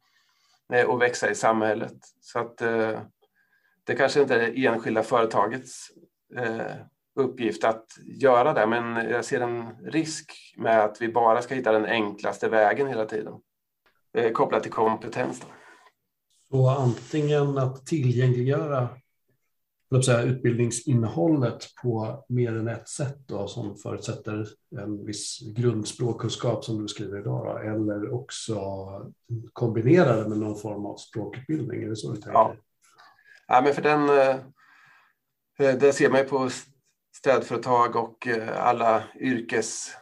eh, 0.73 0.85
och 0.85 1.01
växa 1.01 1.31
i 1.31 1.35
samhället. 1.35 1.97
Så 2.21 2.39
att 2.39 2.61
eh, 2.61 2.99
det 3.83 3.95
kanske 3.95 4.21
inte 4.21 4.35
är 4.35 4.39
det 4.39 4.65
enskilda 4.65 5.03
företagets 5.03 5.91
uppgift 7.15 7.63
att 7.63 7.85
göra 8.21 8.53
det, 8.53 8.67
men 8.67 9.09
jag 9.09 9.25
ser 9.25 9.41
en 9.41 9.85
risk 9.85 10.31
med 10.57 10.83
att 10.83 11.01
vi 11.01 11.09
bara 11.09 11.41
ska 11.41 11.55
hitta 11.55 11.71
den 11.71 11.85
enklaste 11.85 12.49
vägen 12.49 12.87
hela 12.87 13.05
tiden, 13.05 13.33
kopplat 14.33 14.63
till 14.63 14.71
kompetens. 14.71 15.39
Då. 15.39 15.47
Så 16.49 16.69
antingen 16.69 17.57
att 17.57 17.85
tillgängliggöra 17.85 18.89
säga, 20.03 20.21
utbildningsinnehållet 20.21 21.75
på 21.83 22.25
mer 22.29 22.55
än 22.55 22.67
ett 22.67 22.89
sätt 22.89 23.17
då, 23.25 23.47
som 23.47 23.77
förutsätter 23.77 24.47
en 24.81 25.05
viss 25.05 25.39
grundspråkkunskap 25.55 26.65
som 26.65 26.77
du 26.77 26.83
beskriver 26.83 27.19
idag, 27.19 27.45
då, 27.45 27.69
eller 27.69 28.13
också 28.13 28.55
kombinera 29.53 30.15
det 30.15 30.29
med 30.29 30.37
någon 30.37 30.59
form 30.59 30.85
av 30.85 30.95
språkutbildning. 30.95 31.83
Är 31.83 31.89
det 31.89 31.95
så 31.95 32.11
du 32.11 32.15
tänker? 32.15 32.31
Ja, 32.31 32.55
ja 33.47 33.61
men 33.61 33.73
för 33.73 33.81
den, 33.81 34.09
eh, 34.09 35.75
det 35.79 35.93
ser 35.93 36.09
man 36.09 36.19
ju 36.19 36.25
på 36.25 36.49
städföretag 37.15 37.95
och 37.95 38.27
eh, 38.27 38.67
alla 38.67 39.03
yrkes, 39.19 39.97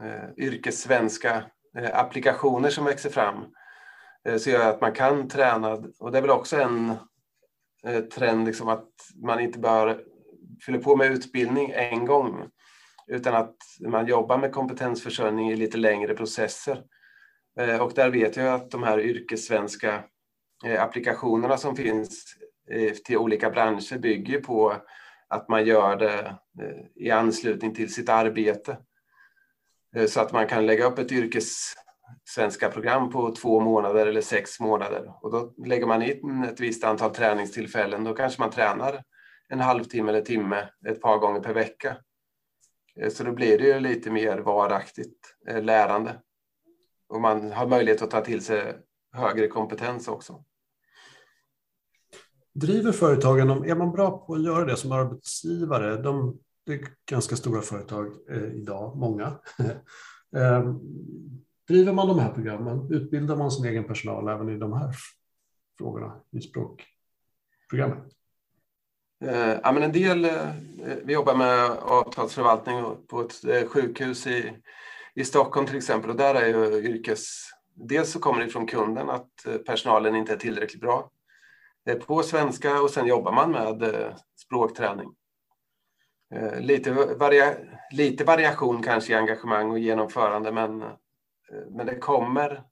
eh, 0.00 0.44
yrkessvenska 0.44 1.44
applikationer 1.92 2.70
som 2.70 2.84
växer 2.84 3.10
fram 3.10 3.44
så 4.38 4.50
gör 4.50 4.70
att 4.70 4.80
man 4.80 4.92
kan 4.92 5.28
träna 5.28 5.72
och 5.98 6.12
det 6.12 6.18
är 6.18 6.22
väl 6.22 6.30
också 6.30 6.56
en 6.56 6.96
Eh, 7.86 8.00
trend 8.00 8.46
liksom 8.46 8.68
att 8.68 8.88
man 9.22 9.40
inte 9.40 9.58
bör 9.58 10.04
fylla 10.66 10.78
på 10.78 10.96
med 10.96 11.12
utbildning 11.12 11.72
en 11.74 12.06
gång 12.06 12.48
utan 13.06 13.34
att 13.34 13.56
man 13.80 14.06
jobbar 14.06 14.38
med 14.38 14.52
kompetensförsörjning 14.52 15.50
i 15.50 15.56
lite 15.56 15.78
längre 15.78 16.14
processer. 16.14 16.82
Eh, 17.60 17.82
och 17.82 17.92
där 17.94 18.10
vet 18.10 18.36
jag 18.36 18.54
att 18.54 18.70
de 18.70 18.82
här 18.82 19.00
yrkessvenska 19.00 20.04
eh, 20.64 20.82
applikationerna 20.82 21.56
som 21.56 21.76
finns 21.76 22.36
till 23.04 23.16
olika 23.16 23.50
branscher 23.50 23.98
bygger 23.98 24.40
på 24.40 24.76
att 25.28 25.48
man 25.48 25.66
gör 25.66 25.96
det 25.96 26.36
i 26.94 27.10
anslutning 27.10 27.74
till 27.74 27.94
sitt 27.94 28.08
arbete. 28.08 28.76
Så 30.08 30.20
att 30.20 30.32
man 30.32 30.46
kan 30.46 30.66
lägga 30.66 30.84
upp 30.84 30.98
ett 30.98 31.12
yrkes 31.12 31.74
svenska 32.24 32.68
program 32.68 33.10
på 33.10 33.34
två 33.34 33.60
månader 33.60 34.06
eller 34.06 34.20
sex 34.20 34.60
månader. 34.60 35.12
Och 35.22 35.32
då 35.32 35.54
lägger 35.66 35.86
man 35.86 36.02
in 36.02 36.44
ett 36.44 36.60
visst 36.60 36.84
antal 36.84 37.14
träningstillfällen. 37.14 38.04
Då 38.04 38.14
kanske 38.14 38.40
man 38.40 38.50
tränar 38.50 39.02
en 39.48 39.60
halvtimme 39.60 40.08
eller 40.08 40.20
timme 40.20 40.68
ett 40.88 41.00
par 41.00 41.18
gånger 41.18 41.40
per 41.40 41.54
vecka. 41.54 41.96
Eh, 43.00 43.10
så 43.10 43.24
då 43.24 43.32
blir 43.32 43.58
det 43.58 43.64
ju 43.64 43.80
lite 43.80 44.10
mer 44.10 44.38
varaktigt 44.38 45.18
eh, 45.48 45.62
lärande. 45.62 46.20
Och 47.08 47.20
man 47.20 47.52
har 47.52 47.66
möjlighet 47.66 48.02
att 48.02 48.10
ta 48.10 48.20
till 48.20 48.44
sig 48.44 48.78
högre 49.12 49.48
kompetens 49.48 50.08
också. 50.08 50.44
Driver 52.54 52.92
företagen, 52.92 53.50
är 53.50 53.74
man 53.74 53.92
bra 53.92 54.26
på 54.26 54.34
att 54.34 54.44
göra 54.44 54.64
det 54.64 54.76
som 54.76 54.92
arbetsgivare? 54.92 56.02
De, 56.02 56.38
det 56.66 56.72
är 56.72 56.80
ganska 57.10 57.36
stora 57.36 57.60
företag 57.60 58.12
eh, 58.30 58.54
idag, 58.54 58.96
många. 58.96 59.38
Ehm, 60.36 60.80
Driver 61.72 61.92
man 61.92 62.08
de 62.08 62.18
här 62.18 62.32
programmen? 62.32 62.92
Utbildar 62.92 63.36
man 63.36 63.50
sin 63.50 63.64
egen 63.64 63.84
personal 63.84 64.28
även 64.28 64.48
i 64.48 64.58
de 64.58 64.72
här 64.72 64.90
frågorna 65.78 66.20
i 66.30 66.40
språkprogrammet? 66.40 68.04
Eh, 69.24 69.58
ja, 69.62 69.72
men 69.72 69.82
en 69.82 69.92
del, 69.92 70.24
eh, 70.24 70.48
vi 71.04 71.12
jobbar 71.12 71.34
med 71.34 71.70
avtalsförvaltning 71.70 72.84
på 73.08 73.20
ett 73.20 73.44
eh, 73.44 73.68
sjukhus 73.68 74.26
i, 74.26 74.52
i 75.14 75.24
Stockholm 75.24 75.66
till 75.66 75.76
exempel 75.76 76.10
och 76.10 76.16
där 76.16 76.34
är 76.34 76.46
ju 76.46 76.88
yrkes... 76.88 77.50
Dels 77.74 78.12
så 78.12 78.18
kommer 78.18 78.40
det 78.40 78.48
från 78.48 78.66
kunden 78.66 79.10
att 79.10 79.46
eh, 79.46 79.56
personalen 79.56 80.16
inte 80.16 80.32
är 80.32 80.36
tillräckligt 80.36 80.80
bra 80.80 81.10
eh, 81.88 81.98
på 81.98 82.22
svenska 82.22 82.80
och 82.80 82.90
sen 82.90 83.06
jobbar 83.06 83.32
man 83.32 83.50
med 83.50 83.82
eh, 83.82 84.14
språkträning. 84.36 85.14
Lite, 86.58 86.90
varia, 86.90 87.54
lite 87.92 88.24
variation 88.24 88.82
kanske 88.82 89.12
i 89.12 89.16
engagemang 89.16 89.70
och 89.70 89.78
genomförande 89.78 90.52
men 90.52 90.84
Eh, 91.52 91.70
men 91.70 91.86
det 91.86 91.94
kommer, 91.94 92.62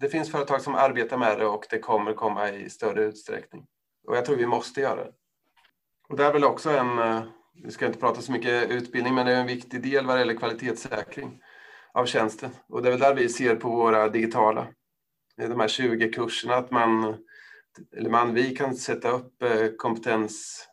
det 0.00 0.08
finns 0.08 0.30
företag 0.30 0.60
som 0.60 0.74
arbetar 0.74 1.16
med 1.16 1.38
det 1.38 1.46
och 1.46 1.66
det 1.70 1.78
kommer 1.78 2.12
komma 2.12 2.50
i 2.50 2.70
större 2.70 3.04
utsträckning. 3.04 3.66
Och 4.06 4.16
jag 4.16 4.24
tror 4.24 4.36
vi 4.36 4.46
måste 4.46 4.80
göra 4.80 5.04
det. 5.04 5.12
Och 6.08 6.16
det 6.16 6.24
är 6.24 6.32
väl 6.32 6.44
också 6.44 6.70
en, 6.70 6.98
eh, 6.98 7.22
vi 7.64 7.70
ska 7.70 7.86
inte 7.86 7.98
prata 7.98 8.20
så 8.20 8.32
mycket 8.32 8.70
utbildning, 8.70 9.14
men 9.14 9.26
det 9.26 9.32
är 9.32 9.40
en 9.40 9.46
viktig 9.46 9.82
del 9.82 10.06
vad 10.06 10.16
det 10.16 10.20
gäller 10.20 10.36
kvalitetssäkring 10.36 11.40
av 11.92 12.06
tjänsten. 12.06 12.50
Och 12.68 12.82
det 12.82 12.88
är 12.88 12.90
väl 12.90 13.00
där 13.00 13.14
vi 13.14 13.28
ser 13.28 13.56
på 13.56 13.68
våra 13.68 14.08
digitala, 14.08 14.66
eh, 15.40 15.48
de 15.48 15.60
här 15.60 15.68
20 15.68 16.12
kurserna, 16.12 16.54
att 16.54 16.70
man, 16.70 17.16
eller 17.96 18.10
man, 18.10 18.34
vi 18.34 18.56
kan 18.56 18.74
sätta 18.74 19.10
upp 19.10 19.42
kompetens 19.76 20.66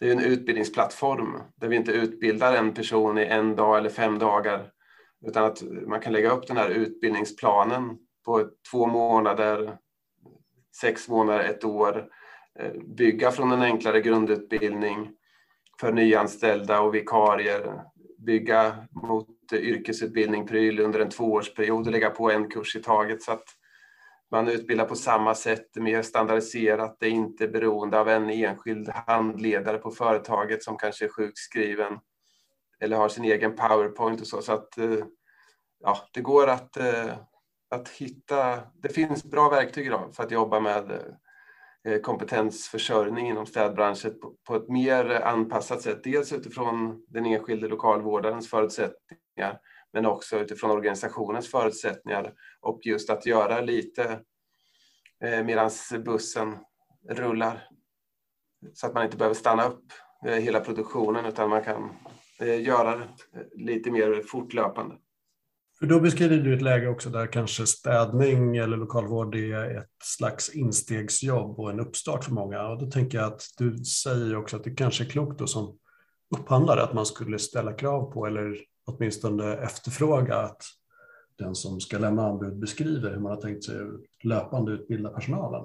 det 0.00 0.08
är 0.08 0.12
en 0.12 0.24
utbildningsplattform 0.24 1.42
där 1.56 1.68
vi 1.68 1.76
inte 1.76 1.92
utbildar 1.92 2.54
en 2.56 2.74
person 2.74 3.18
i 3.18 3.24
en 3.24 3.56
dag 3.56 3.78
eller 3.78 3.90
fem 3.90 4.18
dagar 4.18 4.70
utan 5.26 5.44
att 5.44 5.62
man 5.86 6.00
kan 6.00 6.12
lägga 6.12 6.30
upp 6.30 6.46
den 6.46 6.56
här 6.56 6.70
utbildningsplanen 6.70 7.98
på 8.24 8.48
två 8.70 8.86
månader, 8.86 9.78
sex 10.80 11.08
månader, 11.08 11.44
ett 11.44 11.64
år. 11.64 12.08
Eh, 12.58 12.72
bygga 12.96 13.30
från 13.30 13.52
en 13.52 13.62
enklare 13.62 14.00
grundutbildning 14.00 15.10
för 15.80 15.92
nyanställda 15.92 16.80
och 16.80 16.94
vikarier. 16.94 17.82
Bygga 18.18 18.76
mot 18.90 19.52
yrkesutbildning, 19.52 20.46
pryl 20.46 20.80
under 20.80 21.00
en 21.00 21.10
tvåårsperiod 21.10 21.86
och 21.86 21.92
lägga 21.92 22.10
på 22.10 22.30
en 22.30 22.50
kurs 22.50 22.76
i 22.76 22.82
taget 22.82 23.22
så 23.22 23.32
att 23.32 23.44
man 24.30 24.48
utbildar 24.48 24.84
på 24.84 24.94
samma 24.94 25.34
sätt, 25.34 25.76
mer 25.76 26.02
standardiserat. 26.02 26.96
Det 27.00 27.06
är 27.06 27.10
inte 27.10 27.48
beroende 27.48 28.00
av 28.00 28.08
en 28.08 28.30
enskild 28.30 28.88
handledare 29.06 29.78
på 29.78 29.90
företaget 29.90 30.62
som 30.62 30.76
kanske 30.76 31.04
är 31.04 31.08
sjukskriven 31.08 31.98
eller 32.80 32.96
har 32.96 33.08
sin 33.08 33.24
egen 33.24 33.56
powerpoint 33.56 34.20
och 34.20 34.26
så. 34.26 34.42
Så 34.42 34.52
att 34.52 34.78
eh, 34.78 35.04
ja, 35.80 35.98
det 36.12 36.20
går 36.20 36.46
att, 36.46 36.76
eh, 36.76 37.14
att 37.70 37.88
hitta, 37.88 38.60
det 38.74 38.88
finns 38.88 39.24
bra 39.24 39.48
verktyg 39.48 39.86
idag 39.86 40.14
för 40.14 40.22
att 40.22 40.30
jobba 40.30 40.60
med 40.60 40.90
eh, 41.88 42.00
kompetensförsörjning 42.00 43.28
inom 43.28 43.46
städbranschen 43.46 44.14
på 44.46 44.56
ett 44.56 44.68
mer 44.68 45.10
anpassat 45.10 45.82
sätt. 45.82 46.04
Dels 46.04 46.32
utifrån 46.32 47.04
den 47.08 47.26
enskilde 47.26 47.68
lokalvårdarens 47.68 48.50
förutsättningar 48.50 49.60
men 49.92 50.06
också 50.06 50.38
utifrån 50.38 50.70
organisationens 50.70 51.50
förutsättningar 51.50 52.32
och 52.60 52.80
just 52.82 53.10
att 53.10 53.26
göra 53.26 53.60
lite 53.60 54.20
medan 55.20 55.70
bussen 56.04 56.58
rullar 57.08 57.68
så 58.74 58.86
att 58.86 58.94
man 58.94 59.04
inte 59.04 59.16
behöver 59.16 59.34
stanna 59.34 59.64
upp 59.64 59.92
hela 60.22 60.60
produktionen 60.60 61.26
utan 61.26 61.50
man 61.50 61.64
kan 61.64 61.90
Eh, 62.40 62.62
göra 62.62 62.96
det 62.96 63.04
eh, 63.04 63.46
lite 63.56 63.90
mer 63.90 64.22
fortlöpande. 64.22 64.96
För 65.78 65.86
då 65.86 66.00
beskriver 66.00 66.36
du 66.36 66.54
ett 66.54 66.62
läge 66.62 66.88
också 66.88 67.10
där 67.10 67.32
kanske 67.32 67.66
städning 67.66 68.56
eller 68.56 68.76
lokalvård 68.76 69.34
är 69.34 69.78
ett 69.78 69.90
slags 70.02 70.54
instegsjobb 70.54 71.60
och 71.60 71.70
en 71.70 71.80
uppstart 71.80 72.24
för 72.24 72.32
många. 72.32 72.68
Och 72.68 72.78
då 72.78 72.90
tänker 72.90 73.18
jag 73.18 73.26
att 73.26 73.42
du 73.58 73.84
säger 73.84 74.36
också 74.36 74.56
att 74.56 74.64
det 74.64 74.70
kanske 74.70 75.04
är 75.04 75.08
klokt 75.08 75.38
då 75.38 75.46
som 75.46 75.78
upphandlare 76.36 76.82
att 76.82 76.94
man 76.94 77.06
skulle 77.06 77.38
ställa 77.38 77.72
krav 77.72 78.12
på 78.12 78.26
eller 78.26 78.60
åtminstone 78.84 79.56
efterfråga 79.56 80.36
att 80.36 80.62
den 81.38 81.54
som 81.54 81.80
ska 81.80 81.98
lämna 81.98 82.26
anbud 82.26 82.58
beskriver 82.58 83.10
hur 83.10 83.20
man 83.20 83.32
har 83.32 83.40
tänkt 83.40 83.64
sig 83.64 83.76
löpande 84.22 84.72
utbilda 84.72 85.10
personalen. 85.10 85.64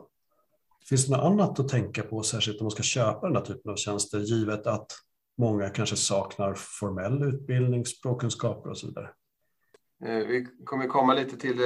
Finns 0.89 1.07
det 1.07 1.17
något 1.17 1.25
annat 1.25 1.59
att 1.59 1.69
tänka 1.69 2.03
på, 2.03 2.23
särskilt 2.23 2.59
om 2.59 2.65
man 2.65 2.71
ska 2.71 2.83
köpa 2.83 3.27
den 3.27 3.35
här 3.35 3.43
typen 3.43 3.71
av 3.71 3.75
tjänster, 3.75 4.19
givet 4.19 4.67
att 4.67 4.87
Många 5.37 5.69
kanske 5.69 5.95
saknar 5.95 6.53
formell 6.53 7.23
utbildning, 7.23 7.85
språkkunskaper 7.85 8.69
och 8.69 8.77
så 8.77 8.87
vidare. 8.87 9.09
Eh, 10.05 10.27
vi 10.27 10.47
kommer 10.65 10.87
komma 10.87 11.13
lite 11.13 11.37
till 11.37 11.59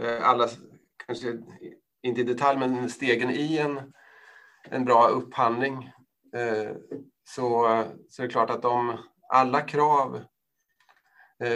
eh, 0.00 0.28
alla, 0.28 0.48
kanske 1.06 1.38
inte 2.02 2.20
i 2.20 2.24
detalj, 2.24 2.58
men 2.58 2.90
stegen 2.90 3.30
i 3.30 3.58
en, 3.58 3.92
en 4.70 4.84
bra 4.84 5.08
upphandling. 5.08 5.90
Eh, 6.36 6.70
så, 7.24 7.84
så 8.08 8.22
är 8.22 8.26
det 8.26 8.32
klart 8.32 8.50
att 8.50 8.62
de, 8.62 8.98
alla 9.28 9.60
krav 9.60 10.20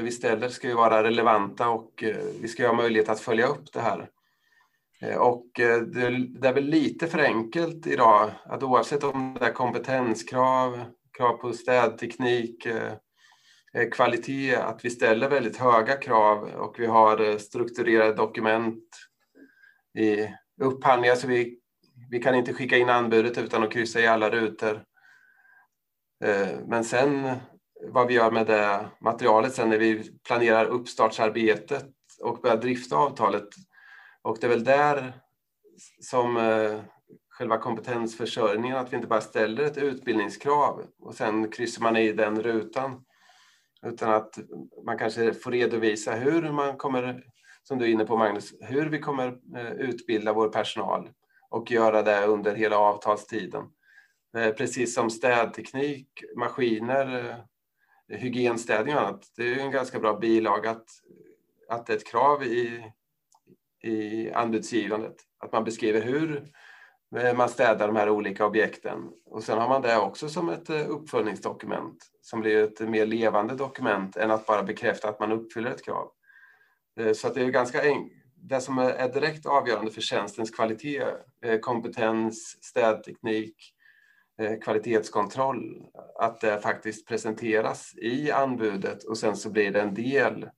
vi 0.03 0.11
ställer 0.11 0.49
ska 0.49 0.69
ju 0.69 0.75
vara 0.75 1.03
relevanta 1.03 1.69
och 1.69 2.05
vi 2.41 2.49
ska 2.49 2.67
ha 2.67 2.75
möjlighet 2.75 3.09
att 3.09 3.21
följa 3.21 3.47
upp 3.47 3.73
det 3.73 3.81
här. 3.81 4.11
Och 5.19 5.47
det 5.55 6.49
är 6.49 6.53
väl 6.53 6.65
lite 6.65 7.07
för 7.07 7.19
enkelt 7.19 7.87
idag 7.87 8.31
att 8.45 8.63
oavsett 8.63 9.05
om 9.05 9.37
det 9.41 9.47
är 9.47 9.53
kompetenskrav, 9.53 10.85
krav 11.17 11.37
på 11.37 11.53
städteknik, 11.53 12.67
eh, 12.67 12.93
eh, 13.75 13.89
kvalitet, 13.91 14.57
att 14.57 14.85
vi 14.85 14.91
ställer 14.91 15.29
väldigt 15.29 15.57
höga 15.57 15.97
krav 15.97 16.45
och 16.45 16.75
vi 16.79 16.87
har 16.87 17.21
eh, 17.21 17.37
strukturerade 17.37 18.15
dokument 18.15 18.85
i 19.99 20.29
upphandlingar 20.61 21.15
så 21.15 21.27
vi, 21.27 21.59
vi 22.11 22.19
kan 22.19 22.35
inte 22.35 22.53
skicka 22.53 22.77
in 22.77 22.89
anbudet 22.89 23.39
utan 23.39 23.63
att 23.63 23.73
kryssa 23.73 24.01
i 24.01 24.07
alla 24.07 24.31
rutor. 24.31 24.85
Men 26.67 26.85
sen 26.85 27.37
vad 27.89 28.07
vi 28.07 28.15
gör 28.15 28.31
med 28.31 28.47
det 28.47 28.91
materialet 29.01 29.55
sen 29.55 29.69
när 29.69 29.79
vi 29.79 30.19
planerar 30.27 30.65
uppstartsarbetet 30.65 31.87
och 32.23 32.41
börjar 32.41 32.57
drifta 32.57 32.97
avtalet. 32.97 33.49
Och 34.23 34.39
det 34.41 34.47
är 34.47 34.51
väl 34.51 34.65
där 34.65 35.13
som 36.01 36.37
själva 37.39 37.59
kompetensförsörjningen, 37.59 38.77
att 38.77 38.93
vi 38.93 38.97
inte 38.97 39.09
bara 39.09 39.21
ställer 39.21 39.65
ett 39.65 39.79
utbildningskrav 39.79 40.85
och 40.99 41.15
sen 41.15 41.51
kryssar 41.51 41.83
man 41.83 41.97
i 41.97 42.13
den 42.13 42.43
rutan. 42.43 43.05
Utan 43.87 44.15
att 44.15 44.39
man 44.85 44.99
kanske 44.99 45.35
får 45.35 45.51
redovisa 45.51 46.13
hur 46.13 46.53
man 46.53 46.77
kommer, 46.77 47.25
som 47.63 47.79
du 47.79 47.85
är 47.85 47.89
inne 47.89 48.05
på 48.05 48.17
Magnus, 48.17 48.55
hur 48.61 48.87
vi 48.87 48.99
kommer 48.99 49.39
eh, 49.57 49.73
utbilda 49.73 50.33
vår 50.33 50.49
personal 50.49 51.11
och 51.51 51.71
göra 51.71 52.03
det 52.03 52.27
under 52.27 52.55
hela 52.55 52.79
avtalstiden. 52.79 53.65
Eh, 54.37 54.51
precis 54.51 54.95
som 54.95 55.11
städteknik, 55.11 56.09
maskiner, 56.37 57.37
eh, 58.11 58.19
hygienstädning 58.19 58.95
och 58.95 59.01
annat. 59.01 59.33
Det 59.37 59.55
är 59.55 59.59
en 59.59 59.71
ganska 59.71 60.01
bra 60.01 60.19
bilaga 60.19 60.71
att, 60.71 60.87
att 61.69 61.87
det 61.87 61.93
är 61.93 61.97
ett 61.97 62.07
krav 62.07 62.43
i, 62.43 62.93
i 63.83 64.31
anbudsgivandet. 64.33 65.17
Att 65.39 65.53
man 65.53 65.65
beskriver 65.65 66.01
hur 66.01 66.53
Eh, 67.17 67.35
man 67.35 67.49
städar 67.49 67.87
de 67.87 67.97
här 67.97 68.11
olika 68.11 68.47
objekten 68.47 69.11
och 69.27 69.43
sen 69.43 69.59
har 69.59 69.69
man 69.69 69.83
det 69.83 69.97
också 69.97 70.29
som 70.29 70.49
ett 70.49 70.71
eh, 70.71 70.91
uppföljningsdokument 70.91 72.05
som 72.21 72.41
blir 72.41 72.65
ett 72.65 72.81
mer 72.81 73.07
levande 73.07 73.55
dokument 73.55 74.17
än 74.17 74.31
att 74.31 74.47
bara 74.47 74.63
bekräfta 74.63 75.09
att 75.09 75.21
man 75.21 75.33
uppfyller 75.33 75.71
ett 75.71 75.85
krav. 75.85 76.11
Eh, 77.01 77.13
så 77.13 77.27
att 77.27 77.35
det 77.35 77.43
är 77.43 77.49
ganska 77.49 77.83
enkelt. 77.83 78.21
Det 78.37 78.61
som 78.61 78.79
är 78.79 79.09
direkt 79.09 79.47
avgörande 79.47 79.91
för 79.91 80.01
tjänstens 80.01 80.51
kvalitet, 80.51 81.05
kompetens, 81.61 82.59
städteknik, 82.65 83.57
kvalitetskontroll, 84.63 85.87
att 86.19 86.41
det 86.41 86.61
faktiskt 86.61 87.09
presenteras 87.09 87.95
i 87.97 88.31
anbudet 88.31 89.05
och 89.05 89.19
sen 89.19 89.37
så 89.37 89.51
blir 89.51 89.71
det 89.71 89.81
en 89.81 89.95
del 89.95 90.49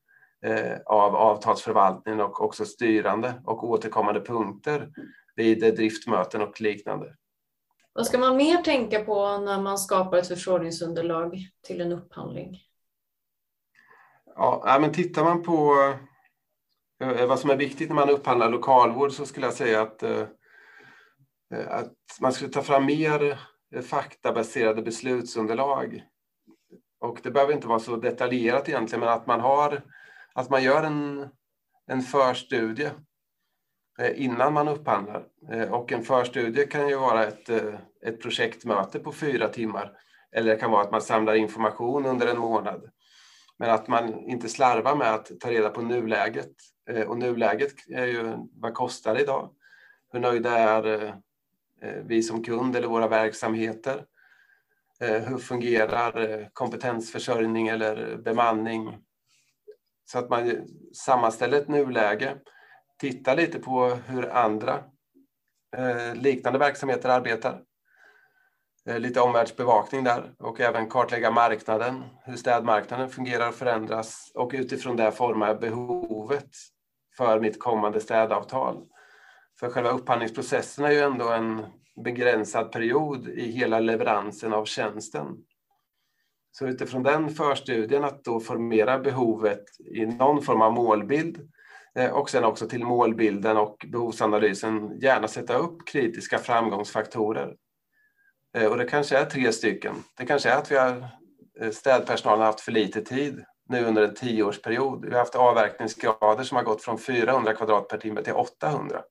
av 0.87 1.17
avtalsförvaltningen 1.17 2.21
och 2.21 2.41
också 2.41 2.65
styrande 2.65 3.43
och 3.45 3.65
återkommande 3.65 4.21
punkter 4.21 4.91
vid 5.37 5.61
driftmöten 5.61 6.43
och 6.43 6.61
liknande. 6.61 7.17
Vad 7.93 8.07
ska 8.07 8.19
man 8.19 8.37
mer 8.37 8.57
tänka 8.63 9.05
på 9.05 9.39
när 9.39 9.61
man 9.61 9.79
skapar 9.79 10.19
ett 10.19 10.29
förfrågningsunderlag 10.29 11.39
till 11.63 11.81
en 11.81 11.93
upphandling? 11.93 12.63
Ja, 14.35 14.79
men 14.81 14.93
tittar 14.93 15.25
man 15.25 15.43
på 15.43 15.75
eh, 17.01 17.27
vad 17.27 17.39
som 17.39 17.51
är 17.51 17.57
viktigt 17.57 17.89
när 17.89 17.95
man 17.95 18.11
upphandlar 18.11 18.51
lokalvård 18.51 19.13
så 19.13 19.27
skulle 19.27 19.47
jag 19.47 19.55
säga 19.55 19.83
att, 19.83 20.03
eh, 20.03 20.27
att 21.69 21.93
man 22.21 22.33
skulle 22.33 22.51
ta 22.51 22.63
fram 22.63 22.87
mer 22.87 23.39
faktabaserade 23.83 24.83
beslutsunderlag. 24.83 26.03
Och 27.01 27.21
det 27.23 27.31
behöver 27.31 27.53
inte 27.53 27.69
vara 27.69 27.79
så 27.79 27.97
detaljerat 27.97 28.69
egentligen, 28.69 29.01
men 29.01 29.09
att 29.09 29.27
man, 29.27 29.41
har, 29.41 29.83
att 30.35 30.51
man 30.51 30.63
gör 30.63 30.83
en, 30.83 31.29
en 31.87 32.03
förstudie 32.03 32.91
Eh, 32.91 33.06
Eh, 33.99 34.23
innan 34.25 34.53
man 34.53 34.69
upphandlar. 34.69 35.27
Eh, 35.53 35.73
och 35.73 35.93
en 35.93 36.03
förstudie 36.03 36.67
kan 36.67 36.89
ju 36.89 36.97
vara 36.97 37.25
ett, 37.25 37.49
eh, 37.49 37.75
ett 38.03 38.23
projektmöte 38.23 38.99
på 38.99 39.13
fyra 39.13 39.49
timmar. 39.49 39.93
Eller 40.33 40.55
det 40.55 40.61
kan 40.61 40.71
vara 40.71 40.83
att 40.83 40.91
man 40.91 41.03
samlar 41.03 41.35
information 41.35 42.07
under 42.07 42.27
en 42.27 42.39
månad. 42.39 42.91
Men 43.59 43.71
att 43.71 43.89
man 43.89 44.15
inte 44.19 44.49
slarvar 44.49 44.97
med 44.97 45.15
att 45.15 45.41
ta 45.41 45.51
reda 45.51 45.71
på 45.71 45.83
nuläget. 45.83 46.53
Och 47.07 47.19
nuläget 47.19 47.73
är 47.89 48.07
ju 48.07 48.37
vad 48.53 48.75
kostar 48.75 49.15
det 49.15 49.21
idag? 49.21 49.51
Hur 50.13 50.21
nöjda 50.21 50.51
är 50.51 51.15
vi 52.05 52.23
som 52.23 52.45
kund 52.45 52.77
eller 52.77 52.89
våra 52.89 53.09
verksamheter? 53.09 54.05
Hur 55.01 55.39
fungerar 55.39 56.49
kompetensförsörjning 56.53 57.69
eller 57.69 58.17
bemanning? 58.17 58.99
Så 60.05 60.19
att 60.19 60.31
man 60.31 60.67
sammanställer 60.93 61.59
ett 61.59 61.69
nuläge 61.69 62.37
titta 63.01 63.35
lite 63.35 63.59
på 63.59 63.99
hur 64.07 64.31
andra 64.31 64.85
eh, 65.77 66.15
liknande 66.15 66.59
verksamheter 66.59 67.09
arbetar. 67.09 67.63
Eh, 68.89 68.99
lite 68.99 69.21
omvärldsbevakning 69.21 70.05
där 70.05 70.35
och 70.39 70.61
även 70.61 70.89
kartlägga 70.89 71.31
marknaden, 71.31 72.03
hur 72.25 72.37
städmarknaden 72.37 73.09
fungerar 73.09 73.49
och 73.49 73.55
förändras 73.55 74.33
och 74.35 74.51
utifrån 74.55 74.97
det 74.97 75.13
forma 75.13 75.55
behovet 75.55 76.51
för 77.17 77.41
mitt 77.41 77.61
kommande 77.61 78.01
städavtal. 78.01 78.87
För 79.61 79.71
själva 79.71 79.91
upphandlingsprocessen 79.91 80.85
är 80.85 80.91
ju 80.91 80.99
ändå 80.99 81.29
en 81.29 81.67
begränsad 82.05 82.73
period 82.73 83.29
i 83.29 83.51
hela 83.51 83.81
leveransen 83.81 84.53
av 84.53 84.65
tjänsten. 84.65 85.27
Så 86.53 86.67
utifrån 86.67 87.03
den 87.03 87.31
förstudien 87.31 88.05
att 88.05 88.25
då 88.25 88.41
formera 88.41 88.99
behovet 88.99 89.65
i 89.95 90.07
någon 90.07 90.43
form 90.43 90.63
av 90.63 90.73
målbild 90.73 91.49
Eh, 91.97 92.11
och 92.11 92.31
sen 92.31 92.45
också 92.45 92.69
till 92.69 92.85
målbilden 92.85 93.57
och 93.57 93.87
behovsanalysen 93.89 94.99
gärna 94.99 95.29
sätta 95.29 95.57
upp 95.57 95.87
kritiska 95.87 96.39
framgångsfaktorer. 96.39 97.55
Eh, 98.57 98.67
och 98.67 98.77
det 98.77 98.85
kanske 98.85 99.19
är 99.19 99.25
tre 99.25 99.53
stycken. 99.53 99.95
Det 100.17 100.27
kanske 100.27 100.51
är 100.51 100.59
att 100.59 100.71
vi 100.71 100.77
har 100.77 101.09
eh, 101.61 101.71
städpersonalen 101.71 102.41
har 102.41 102.47
haft 102.47 102.61
för 102.61 102.73
lite 102.73 103.03
tid 103.03 103.45
nu 103.69 103.85
under 103.85 104.03
en 104.03 104.15
tioårsperiod. 104.15 105.05
Vi 105.05 105.11
har 105.11 105.19
haft 105.19 105.35
avverkningsgrader 105.35 106.45
som 106.45 106.57
har 106.57 106.65
gått 106.65 106.83
från 106.83 106.99
400 106.99 107.55
kvadrat 107.55 107.89
per 107.89 107.99
timme 107.99 108.23
till 108.23 108.33
800. 108.33 109.03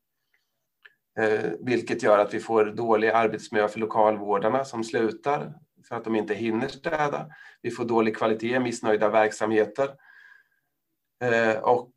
Vilket 1.60 2.04
gör 2.04 2.20
att 2.20 2.34
vi 2.34 2.40
får 2.40 2.66
dålig 2.66 3.10
arbetsmiljö 3.10 3.68
för 3.68 3.80
lokalvårdarna 3.80 4.66
som 4.66 4.84
slutar 4.84 5.54
för 5.88 5.96
att 5.96 6.04
de 6.04 6.16
inte 6.16 6.34
hinner 6.34 6.68
städa. 6.68 7.26
Vi 7.62 7.72
får 7.72 7.86
dålig 7.86 8.18
kvalitet, 8.18 8.60
missnöjda 8.60 9.10
verksamheter. 9.10 9.90
Och 11.62 11.92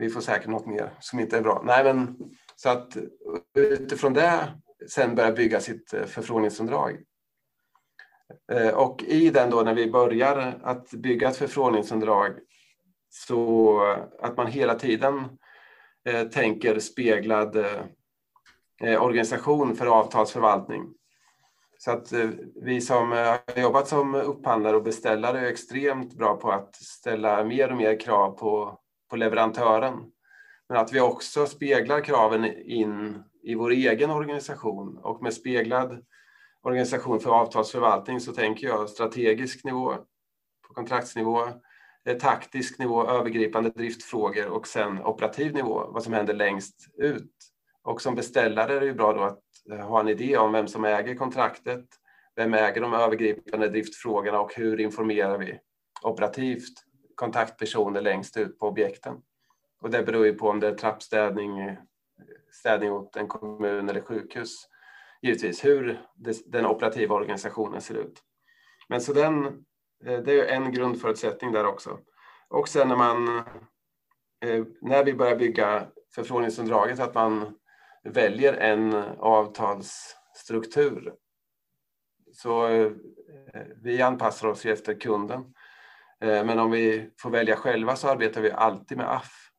vi 0.00 0.10
får 0.10 0.20
säkert 0.20 0.48
något 0.48 0.66
mer 0.66 0.92
som 1.00 1.20
inte 1.20 1.36
är 1.38 1.42
bra. 1.42 1.62
Nej, 1.64 1.84
men 1.84 2.16
så 2.56 2.68
att 2.68 2.96
utifrån 3.54 4.12
det 4.12 4.52
sen 4.88 5.14
börja 5.14 5.32
bygga 5.32 5.60
sitt 5.60 5.94
eh, 5.94 6.04
förfrågningsunderlag. 6.04 6.96
Eh, 8.52 8.68
och 8.68 9.02
i 9.02 9.30
den 9.30 9.50
då 9.50 9.62
när 9.62 9.74
vi 9.74 9.90
börjar 9.90 10.60
att 10.62 10.90
bygga 10.90 11.28
ett 11.28 11.36
förfrågningsunderlag 11.36 12.32
så 13.08 13.80
att 14.22 14.36
man 14.36 14.46
hela 14.46 14.74
tiden 14.74 15.38
eh, 16.08 16.22
tänker 16.22 16.78
speglad 16.78 17.56
eh, 18.82 19.02
organisation 19.02 19.76
för 19.76 19.86
avtalsförvaltning. 19.86 20.94
Så 21.78 21.90
att 21.90 22.12
vi 22.62 22.80
som 22.80 23.10
har 23.12 23.60
jobbat 23.60 23.88
som 23.88 24.14
upphandlare 24.14 24.76
och 24.76 24.82
beställare 24.82 25.40
är 25.40 25.50
extremt 25.50 26.14
bra 26.14 26.36
på 26.36 26.52
att 26.52 26.74
ställa 26.74 27.44
mer 27.44 27.70
och 27.70 27.76
mer 27.76 28.00
krav 28.00 28.30
på 28.30 28.80
på 29.10 29.16
leverantören. 29.16 29.94
Men 30.68 30.78
att 30.78 30.92
vi 30.92 31.00
också 31.00 31.46
speglar 31.46 32.00
kraven 32.00 32.44
in 32.62 33.22
i 33.42 33.54
vår 33.54 33.70
egen 33.70 34.10
organisation 34.10 34.98
och 34.98 35.22
med 35.22 35.34
speglad 35.34 36.04
organisation 36.62 37.20
för 37.20 37.30
avtalsförvaltning 37.30 38.20
så 38.20 38.32
tänker 38.32 38.66
jag 38.66 38.90
strategisk 38.90 39.64
nivå 39.64 39.94
på 40.68 40.74
kontraktsnivå, 40.74 41.48
eh, 42.04 42.16
taktisk 42.16 42.78
nivå, 42.78 43.08
övergripande 43.08 43.70
driftfrågor 43.70 44.48
och 44.48 44.66
sen 44.66 45.02
operativ 45.02 45.54
nivå, 45.54 45.90
vad 45.90 46.02
som 46.02 46.12
händer 46.12 46.34
längst 46.34 46.88
ut. 46.98 47.34
Och 47.82 48.02
som 48.02 48.14
beställare 48.14 48.76
är 48.76 48.80
det 48.80 48.86
ju 48.86 48.94
bra 48.94 49.12
då 49.12 49.22
att 49.22 49.40
eh, 49.72 49.88
ha 49.88 50.00
en 50.00 50.08
idé 50.08 50.36
om 50.36 50.52
vem 50.52 50.68
som 50.68 50.84
äger 50.84 51.14
kontraktet, 51.14 51.84
vem 52.36 52.54
äger 52.54 52.80
de 52.80 52.94
övergripande 52.94 53.68
driftfrågorna 53.68 54.40
och 54.40 54.54
hur 54.54 54.80
informerar 54.80 55.38
vi 55.38 55.58
operativt 56.02 56.89
kontaktpersoner 57.20 58.00
längst 58.00 58.36
ut 58.36 58.58
på 58.58 58.66
objekten. 58.66 59.16
Och 59.80 59.90
det 59.90 60.02
beror 60.02 60.26
ju 60.26 60.34
på 60.34 60.48
om 60.48 60.60
det 60.60 60.68
är 60.68 60.74
trappstädning, 60.74 61.58
eh, 61.58 61.78
städning 62.52 62.92
åt 62.92 63.16
en 63.16 63.28
kommun 63.28 63.88
eller 63.88 64.00
sjukhus. 64.00 64.68
Givetvis 65.22 65.64
hur 65.64 66.00
den 66.46 66.66
operativa 66.66 67.14
organisationen 67.14 67.80
ser 67.80 67.94
ut. 67.94 68.22
Men 68.88 69.00
så 69.00 69.12
den, 69.12 69.44
eh, 70.04 70.18
det 70.20 70.40
är 70.40 70.56
en 70.56 70.72
grundförutsättning 70.72 71.52
där 71.52 71.66
också. 71.66 71.98
Och 72.48 72.68
sen 72.68 72.88
när 72.88 72.96
man, 72.96 73.38
eh, 74.44 74.64
när 74.80 75.04
vi 75.04 75.14
börjar 75.14 75.36
bygga 75.36 75.86
förfrågningsunderlaget, 76.14 77.00
att 77.00 77.14
man 77.14 77.58
väljer 78.04 78.52
en 78.52 78.94
avtalsstruktur. 79.18 81.14
Så 82.32 82.68
vi 83.82 84.02
anpassar 84.02 84.48
oss 84.48 84.66
efter 84.66 85.00
kunden. 85.00 85.54
Eh, 86.24 86.44
men 86.44 86.58
om 86.58 86.70
vi 86.70 87.10
får 87.18 87.30
välja 87.30 87.56
själva 87.56 87.96
så 87.96 88.08
arbetar 88.08 88.40
vi 88.40 88.50
alltid 88.50 88.98
med 88.98 89.12
AF. 89.12 89.50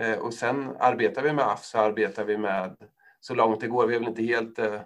Eh, 0.00 0.18
och 0.18 0.34
sen 0.34 0.76
arbetar 0.80 1.22
vi 1.22 1.32
med 1.32 1.44
AF 1.44 1.64
så 1.64 1.78
arbetar 1.78 2.24
vi 2.24 2.38
med, 2.38 2.76
så 3.20 3.34
långt 3.34 3.60
det 3.60 3.68
går, 3.68 3.86
vi 3.86 3.94
är 3.94 3.98
väl 3.98 4.08
inte 4.08 4.22
helt 4.22 4.58
eh, 4.58 4.80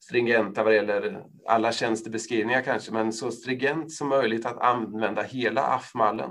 stringenta 0.00 0.62
vad 0.62 0.72
det 0.72 0.76
gäller 0.76 1.24
alla 1.46 1.72
tjänstebeskrivningar 1.72 2.62
kanske, 2.62 2.92
men 2.92 3.12
så 3.12 3.30
stringent 3.30 3.92
som 3.92 4.08
möjligt 4.08 4.46
att 4.46 4.58
använda 4.58 5.22
hela 5.22 5.66
AF-mallen 5.66 6.30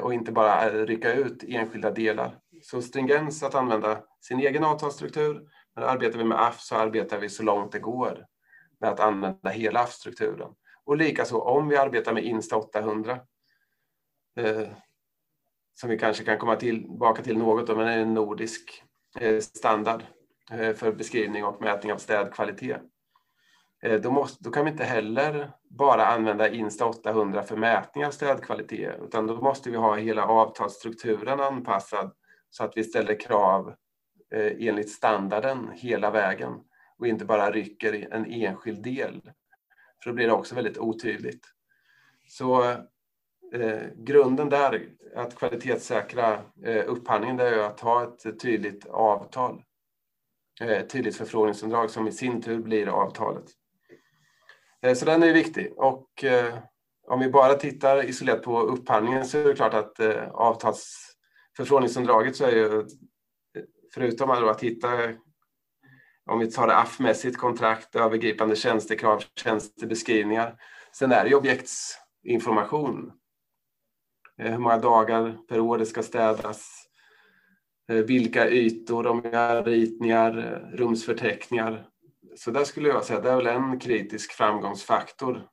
och 0.00 0.14
inte 0.14 0.32
bara 0.32 0.70
rycka 0.70 1.12
ut 1.12 1.44
enskilda 1.48 1.90
delar. 1.90 2.38
Så 2.62 2.82
stringens 2.82 3.42
att 3.42 3.54
använda 3.54 4.02
sin 4.20 4.40
egen 4.40 4.64
avtalsstruktur, 4.64 5.48
men 5.74 5.84
arbetar 5.84 6.18
vi 6.18 6.24
med 6.24 6.40
AF 6.40 6.60
så 6.60 6.76
arbetar 6.76 7.18
vi 7.18 7.28
så 7.28 7.42
långt 7.42 7.72
det 7.72 7.78
går 7.78 8.26
med 8.80 8.90
att 8.90 9.00
använda 9.00 9.50
hela 9.50 9.80
AF-strukturen. 9.80 10.54
Och 10.90 10.96
likaså 10.96 11.40
om 11.40 11.68
vi 11.68 11.76
arbetar 11.76 12.12
med 12.12 12.24
Insta 12.24 12.56
800, 12.56 13.20
eh, 14.36 14.68
som 15.74 15.90
vi 15.90 15.98
kanske 15.98 16.24
kan 16.24 16.38
komma 16.38 16.56
tillbaka 16.56 17.22
till 17.22 17.38
något, 17.38 17.68
men 17.68 17.86
det 17.86 17.92
är 17.92 17.98
en 17.98 18.14
nordisk 18.14 18.82
eh, 19.20 19.40
standard 19.40 20.02
Eh, 20.50 20.74
för 20.74 20.92
beskrivning 20.92 21.44
och 21.44 21.62
mätning 21.62 21.92
av 21.92 21.96
städkvalitet. 21.96 22.80
Eh, 23.82 24.00
då, 24.00 24.10
måste, 24.10 24.44
då 24.44 24.50
kan 24.50 24.64
vi 24.64 24.70
inte 24.70 24.84
heller 24.84 25.50
bara 25.70 26.06
använda 26.06 26.48
Insta 26.48 26.86
800 26.86 27.42
för 27.42 27.56
mätning 27.56 28.06
av 28.06 28.10
städkvalitet, 28.10 29.00
utan 29.02 29.26
då 29.26 29.40
måste 29.40 29.70
vi 29.70 29.76
ha 29.76 29.96
hela 29.96 30.24
avtalsstrukturen 30.24 31.40
anpassad 31.40 32.12
så 32.50 32.64
att 32.64 32.76
vi 32.76 32.84
ställer 32.84 33.20
krav 33.20 33.74
eh, 34.34 34.68
enligt 34.68 34.90
standarden 34.90 35.70
hela 35.72 36.10
vägen 36.10 36.52
och 36.98 37.06
inte 37.06 37.24
bara 37.24 37.50
rycker 37.50 38.08
en 38.14 38.26
enskild 38.26 38.82
del. 38.82 39.30
För 40.02 40.10
då 40.10 40.14
blir 40.14 40.26
det 40.26 40.32
också 40.32 40.54
väldigt 40.54 40.78
otydligt. 40.78 41.46
Så 42.28 42.62
eh, 43.52 43.82
grunden 43.96 44.48
där, 44.48 44.88
att 45.16 45.36
kvalitetssäkra 45.36 46.42
eh, 46.64 46.84
upphandlingen, 46.86 47.36
det 47.36 47.48
är 47.48 47.58
att 47.58 47.80
ha 47.80 48.04
ett 48.04 48.40
tydligt 48.40 48.86
avtal 48.86 49.62
Eh, 50.60 50.86
tydligt 50.86 51.16
förfrågningsunderlag 51.16 51.90
som 51.90 52.08
i 52.08 52.12
sin 52.12 52.42
tur 52.42 52.58
blir 52.58 52.86
avtalet. 52.86 53.44
Eh, 54.82 54.94
så 54.94 55.04
den 55.04 55.22
är 55.22 55.32
viktig 55.32 55.72
och 55.76 56.24
eh, 56.24 56.58
om 57.06 57.20
vi 57.20 57.28
bara 57.28 57.54
tittar 57.54 58.04
isolerat 58.04 58.42
på 58.42 58.60
upphandlingen 58.60 59.24
så 59.24 59.38
är 59.38 59.44
det 59.44 59.54
klart 59.54 59.74
att 59.74 60.00
eh, 60.00 60.30
avtalsförfrågningsunderlaget 60.30 62.36
så 62.36 62.44
är 62.44 62.52
ju 62.52 62.78
eh, 62.78 62.84
förutom 63.94 64.30
att 64.30 64.62
hitta 64.62 64.88
om 66.30 66.38
vi 66.38 66.50
tar 66.50 66.66
det 66.66 66.76
AF-mässigt, 66.76 67.36
kontrakt, 67.36 67.96
övergripande 67.96 68.56
tjänstekrav, 68.56 69.22
tjänstebeskrivningar. 69.36 70.54
Sen 70.92 71.12
är 71.12 71.24
det 71.24 71.34
objektsinformation. 71.34 73.12
Eh, 74.38 74.50
hur 74.50 74.58
många 74.58 74.78
dagar 74.78 75.38
per 75.48 75.60
år 75.60 75.78
det 75.78 75.86
ska 75.86 76.02
städas, 76.02 76.86
eh, 77.88 77.96
vilka 77.96 78.48
ytor, 78.48 79.06
om 79.06 79.20
vi 79.20 79.36
har 79.36 79.64
ritningar, 79.64 80.38
eh, 80.38 80.76
rumsförteckningar. 80.76 81.86
Så 82.36 82.50
där 82.50 82.64
skulle 82.64 82.88
jag 82.88 83.04
säga, 83.04 83.20
det 83.20 83.30
är 83.30 83.36
väl 83.36 83.46
en 83.46 83.78
kritisk 83.78 84.32
framgångsfaktor 84.32 85.46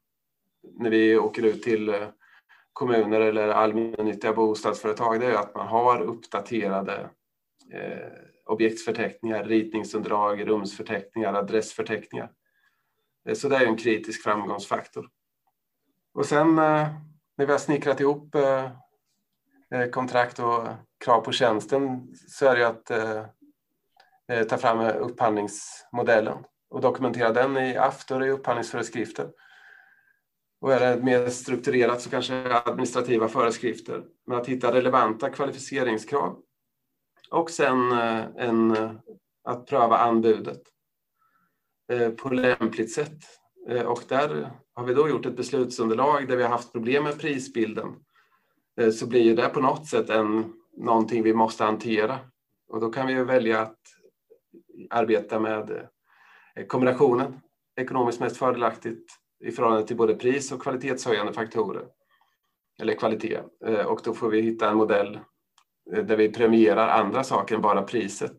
när 0.80 0.90
vi 0.90 1.18
åker 1.18 1.46
ut 1.46 1.64
till 1.64 2.06
kommuner 2.74 3.22
eller 3.22 3.48
allmännyttiga 3.48 4.34
bostadsföretag, 4.34 5.20
det 5.20 5.26
är 5.26 5.36
att 5.36 5.56
man 5.56 5.68
har 5.68 6.02
uppdaterade 6.02 7.10
objektförteckningar, 8.48 9.40
objektsförteckningar, 9.40 9.44
ritningsunderlag, 9.44 10.48
rumsförteckningar, 10.48 11.34
adressförteckningar. 11.34 12.32
Eh, 13.28 13.36
så 13.36 13.50
det 13.50 13.56
är 13.56 13.66
en 13.66 13.78
kritisk 13.78 14.24
framgångsfaktor. 14.24 15.10
Och 16.14 16.26
sen 16.26 16.48
eh, 16.48 16.88
när 17.38 17.46
vi 17.46 17.52
har 17.52 17.60
snickrat 17.60 18.00
ihop 18.00 18.36
eh, 18.36 18.72
kontrakt 19.92 20.40
och 20.40 20.68
krav 21.06 21.22
på 21.22 21.32
tjänsten 21.32 22.14
så 22.28 22.46
är 22.46 22.56
det 22.56 22.68
att 22.68 22.92
ta 24.50 24.58
fram 24.58 24.80
upphandlingsmodellen 24.80 26.38
och 26.70 26.82
dokumentera 26.82 27.34
den 27.34 27.58
i 27.58 27.78
AFTOR 27.78 28.26
i 28.26 28.30
upphandlingsföreskrifter. 28.30 29.30
Och 30.62 30.74
är 30.74 30.80
det 30.80 31.04
mer 31.04 31.30
strukturerat 31.30 32.02
så 32.02 32.10
kanske 32.10 32.62
administrativa 32.66 33.28
föreskrifter. 33.28 34.04
Men 34.26 34.38
att 34.38 34.48
hitta 34.48 34.74
relevanta 34.74 35.30
kvalificeringskrav. 35.30 36.42
Och 37.32 37.50
sen 37.50 37.92
eh, 37.92 38.26
en, 38.36 38.72
eh, 38.72 38.92
att 39.44 39.66
pröva 39.66 39.98
anbudet 39.98 40.62
eh, 41.92 42.10
på 42.10 42.30
lämpligt 42.30 42.94
sätt. 42.94 43.18
Och 43.86 44.04
där 44.08 44.52
har 44.74 44.86
vi 44.86 44.94
då 44.94 45.10
gjort 45.10 45.26
ett 45.26 45.38
beslutsunderlag 45.38 46.28
där 46.28 46.38
vi 46.38 46.44
har 46.44 46.50
haft 46.50 46.72
problem 46.72 47.04
med 47.04 47.20
prisbilden. 47.20 47.96
Så 48.94 49.08
blir 49.08 49.36
det 49.36 49.50
på 49.50 49.60
något 49.60 49.88
sätt 49.88 50.10
en 50.10 50.54
någonting 50.78 51.24
vi 51.24 51.34
måste 51.34 51.64
hantera. 51.64 52.20
Och 52.68 52.80
då 52.80 52.90
kan 52.90 53.08
vi 53.08 53.24
välja 53.24 53.62
att 53.62 53.80
arbeta 54.90 55.40
med 55.40 55.88
kombinationen 56.68 57.40
ekonomiskt 57.76 58.20
mest 58.20 58.38
fördelaktigt 58.38 59.12
i 59.46 59.52
förhållande 59.52 59.88
till 59.88 59.98
både 59.98 60.16
pris 60.16 60.52
och 60.52 60.62
kvalitetshöjande 60.62 61.34
faktorer. 61.34 61.88
Eller 62.82 62.94
kvalitet. 62.94 63.42
Och 63.86 64.02
då 64.04 64.14
får 64.14 64.30
vi 64.30 64.42
hitta 64.42 64.70
en 64.70 64.78
modell 64.78 65.20
Eh, 65.94 66.04
där 66.04 66.16
vi 66.16 66.30
premierar 66.30 66.88
andra 66.88 67.24
saker 67.24 67.56
än 67.56 67.62
bara 67.62 67.82
priset. 67.82 68.36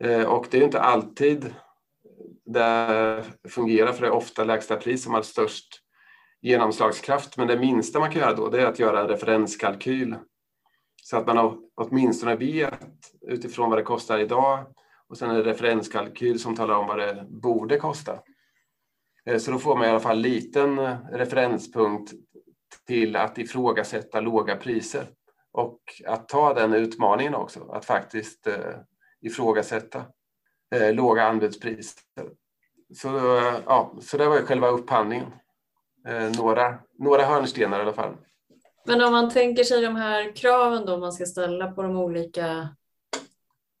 Eh, 0.00 0.22
och 0.22 0.46
det 0.50 0.58
är 0.58 0.64
inte 0.64 0.80
alltid 0.80 1.54
det 2.44 3.24
fungerar 3.48 3.92
för 3.92 4.00
det 4.00 4.06
är 4.06 4.12
ofta 4.12 4.44
lägsta 4.44 4.76
pris 4.76 5.04
som 5.04 5.14
har 5.14 5.22
störst 5.22 5.82
genomslagskraft. 6.40 7.36
Men 7.36 7.48
det 7.48 7.58
minsta 7.58 8.00
man 8.00 8.10
kan 8.10 8.20
göra 8.20 8.34
då 8.34 8.48
det 8.48 8.62
är 8.62 8.66
att 8.66 8.78
göra 8.78 9.00
en 9.00 9.08
referenskalkyl 9.08 10.16
så 11.02 11.16
att 11.16 11.26
man 11.26 11.58
åtminstone 11.74 12.36
vet 12.36 12.80
utifrån 13.28 13.70
vad 13.70 13.78
det 13.78 13.82
kostar 13.82 14.18
idag 14.18 14.66
och 15.08 15.18
sen 15.18 15.30
en 15.30 15.44
referenskalkyl 15.44 16.38
som 16.38 16.56
talar 16.56 16.74
om 16.74 16.86
vad 16.86 16.98
det 16.98 17.26
borde 17.28 17.78
kosta. 17.78 18.18
Eh, 19.26 19.38
så 19.38 19.50
då 19.50 19.58
får 19.58 19.76
man 19.76 19.86
i 19.86 19.90
alla 19.90 20.00
fall 20.00 20.16
en 20.16 20.22
liten 20.22 20.78
referenspunkt 21.12 22.12
till 22.86 23.16
att 23.16 23.38
ifrågasätta 23.38 24.20
låga 24.20 24.56
priser 24.56 25.06
och 25.56 25.80
att 26.06 26.28
ta 26.28 26.54
den 26.54 26.74
utmaningen 26.74 27.34
också, 27.34 27.70
att 27.70 27.84
faktiskt 27.84 28.46
eh, 28.46 28.74
ifrågasätta 29.20 30.04
eh, 30.74 30.94
låga 30.94 31.22
anbudspriser. 31.22 32.02
Så, 32.94 33.38
eh, 33.38 33.54
ja, 33.66 33.94
så 34.00 34.16
det 34.16 34.26
var 34.26 34.36
ju 34.36 34.46
själva 34.46 34.68
upphandlingen. 34.68 35.32
Eh, 36.08 36.30
några, 36.38 36.78
några 36.98 37.24
hörnstenar 37.24 37.78
i 37.78 37.82
alla 37.82 37.92
fall. 37.92 38.16
Men 38.86 39.02
om 39.02 39.12
man 39.12 39.30
tänker 39.30 39.64
sig 39.64 39.82
de 39.82 39.96
här 39.96 40.36
kraven 40.36 40.86
då 40.86 40.98
man 40.98 41.12
ska 41.12 41.26
ställa 41.26 41.70
på 41.70 41.82
de 41.82 41.96
olika 41.96 42.68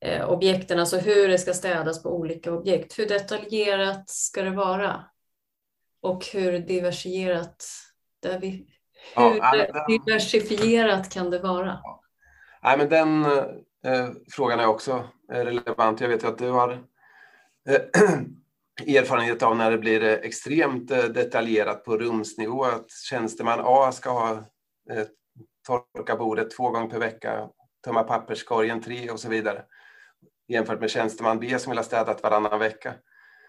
eh, 0.00 0.30
objekten, 0.30 0.80
alltså 0.80 0.96
hur 0.96 1.28
det 1.28 1.38
ska 1.38 1.54
städas 1.54 2.02
på 2.02 2.16
olika 2.16 2.52
objekt. 2.52 2.98
Hur 2.98 3.06
detaljerat 3.06 4.10
ska 4.10 4.42
det 4.42 4.50
vara? 4.50 5.04
Och 6.00 6.26
hur 6.26 6.58
diversifierat, 6.58 7.64
där 8.22 8.38
vi, 8.38 8.75
hur 9.14 9.36
ja, 9.36 9.86
diversifierat 9.88 11.12
kan 11.12 11.30
det 11.30 11.38
vara? 11.38 11.78
Ja. 11.82 12.02
Nej, 12.62 12.78
men 12.78 12.88
den 12.88 13.24
eh, 13.84 14.08
frågan 14.30 14.60
är 14.60 14.66
också 14.66 15.04
eh, 15.32 15.38
relevant. 15.38 16.00
Jag 16.00 16.08
vet 16.08 16.24
att 16.24 16.38
du 16.38 16.50
har 16.50 16.70
eh, 17.68 17.80
erfarenhet 18.96 19.42
av 19.42 19.56
när 19.56 19.70
det 19.70 19.78
blir 19.78 20.02
eh, 20.02 20.12
extremt 20.12 20.90
eh, 20.90 21.04
detaljerat 21.04 21.84
på 21.84 21.98
rumsnivå, 21.98 22.64
att 22.64 22.90
tjänsteman 22.90 23.60
A 23.64 23.92
ska 23.92 24.10
ha 24.10 24.42
Eh, 24.90 25.06
torka 25.66 26.16
bordet 26.16 26.50
två 26.50 26.70
gånger 26.70 26.90
per 26.90 26.98
vecka, 26.98 27.48
tömma 27.84 28.02
papperskorgen 28.02 28.82
tre 28.82 29.10
och 29.10 29.20
så 29.20 29.28
vidare. 29.28 29.64
Jämfört 30.48 30.80
med 30.80 30.90
tjänsteman 30.90 31.38
B 31.38 31.58
som 31.58 31.70
vill 31.70 31.78
ha 31.78 31.84
städat 31.84 32.22
varannan 32.22 32.58
vecka. 32.58 32.94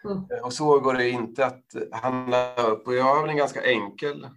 Mm. 0.05 0.43
Och 0.43 0.53
så 0.53 0.79
går 0.79 0.93
det 0.93 1.09
inte 1.09 1.45
att 1.45 1.63
handla 1.91 2.55
upp. 2.55 2.87
Och 2.87 2.95
jag 2.95 3.03
har 3.03 3.27
en 3.27 3.37
ganska 3.37 3.65
enkel 3.65 4.27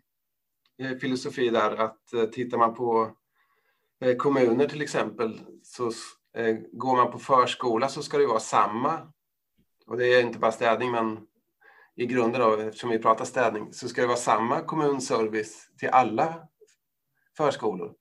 Eh, 0.81 0.97
filosofi 0.97 1.51
där 1.51 1.77
att 1.77 2.12
eh, 2.12 2.25
tittar 2.25 2.59
man 2.59 2.75
på 2.75 3.16
eh, 4.01 4.16
kommuner 4.16 4.69
till 4.69 4.83
exempel 4.83 5.40
så 5.62 5.93
går 6.73 6.97
man 6.97 7.12
på 7.12 7.19
förskola 7.19 7.88
så 7.88 8.03
ska 8.03 8.19
det 8.19 8.27
vara 8.27 8.40
samma. 8.40 9.12
Och 9.87 9.97
det 9.97 10.07
är 10.07 10.23
inte 10.23 10.38
bara 10.38 10.53
städning 10.53 10.90
men 10.90 11.27
i 11.97 12.07
grunden 12.07 12.40
då, 12.40 12.57
eftersom 12.57 12.90
vi 12.90 12.99
pratar 12.99 13.25
städning, 13.25 13.73
så 13.73 13.88
ska 13.88 14.01
det 14.01 14.07
vara 14.07 14.16
samma 14.16 14.61
kommunservice 14.61 15.71
till 15.79 15.88
alla 15.88 16.49
förskolor. 17.37 17.95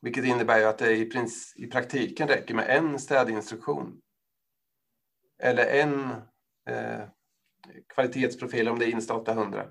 Vilket 0.00 0.24
innebär 0.24 0.66
att 0.66 0.78
det 0.78 0.96
i, 0.96 1.10
prins, 1.10 1.54
i 1.56 1.66
praktiken 1.66 2.28
räcker 2.28 2.54
med 2.54 2.76
en 2.76 2.98
städinstruktion. 2.98 4.00
Eller 5.42 5.66
en 5.66 6.10
eh, 6.68 7.08
kvalitetsprofil 7.94 8.68
om 8.68 8.78
det 8.78 8.84
är 8.84 8.90
Insta 8.90 9.14
800 9.14 9.66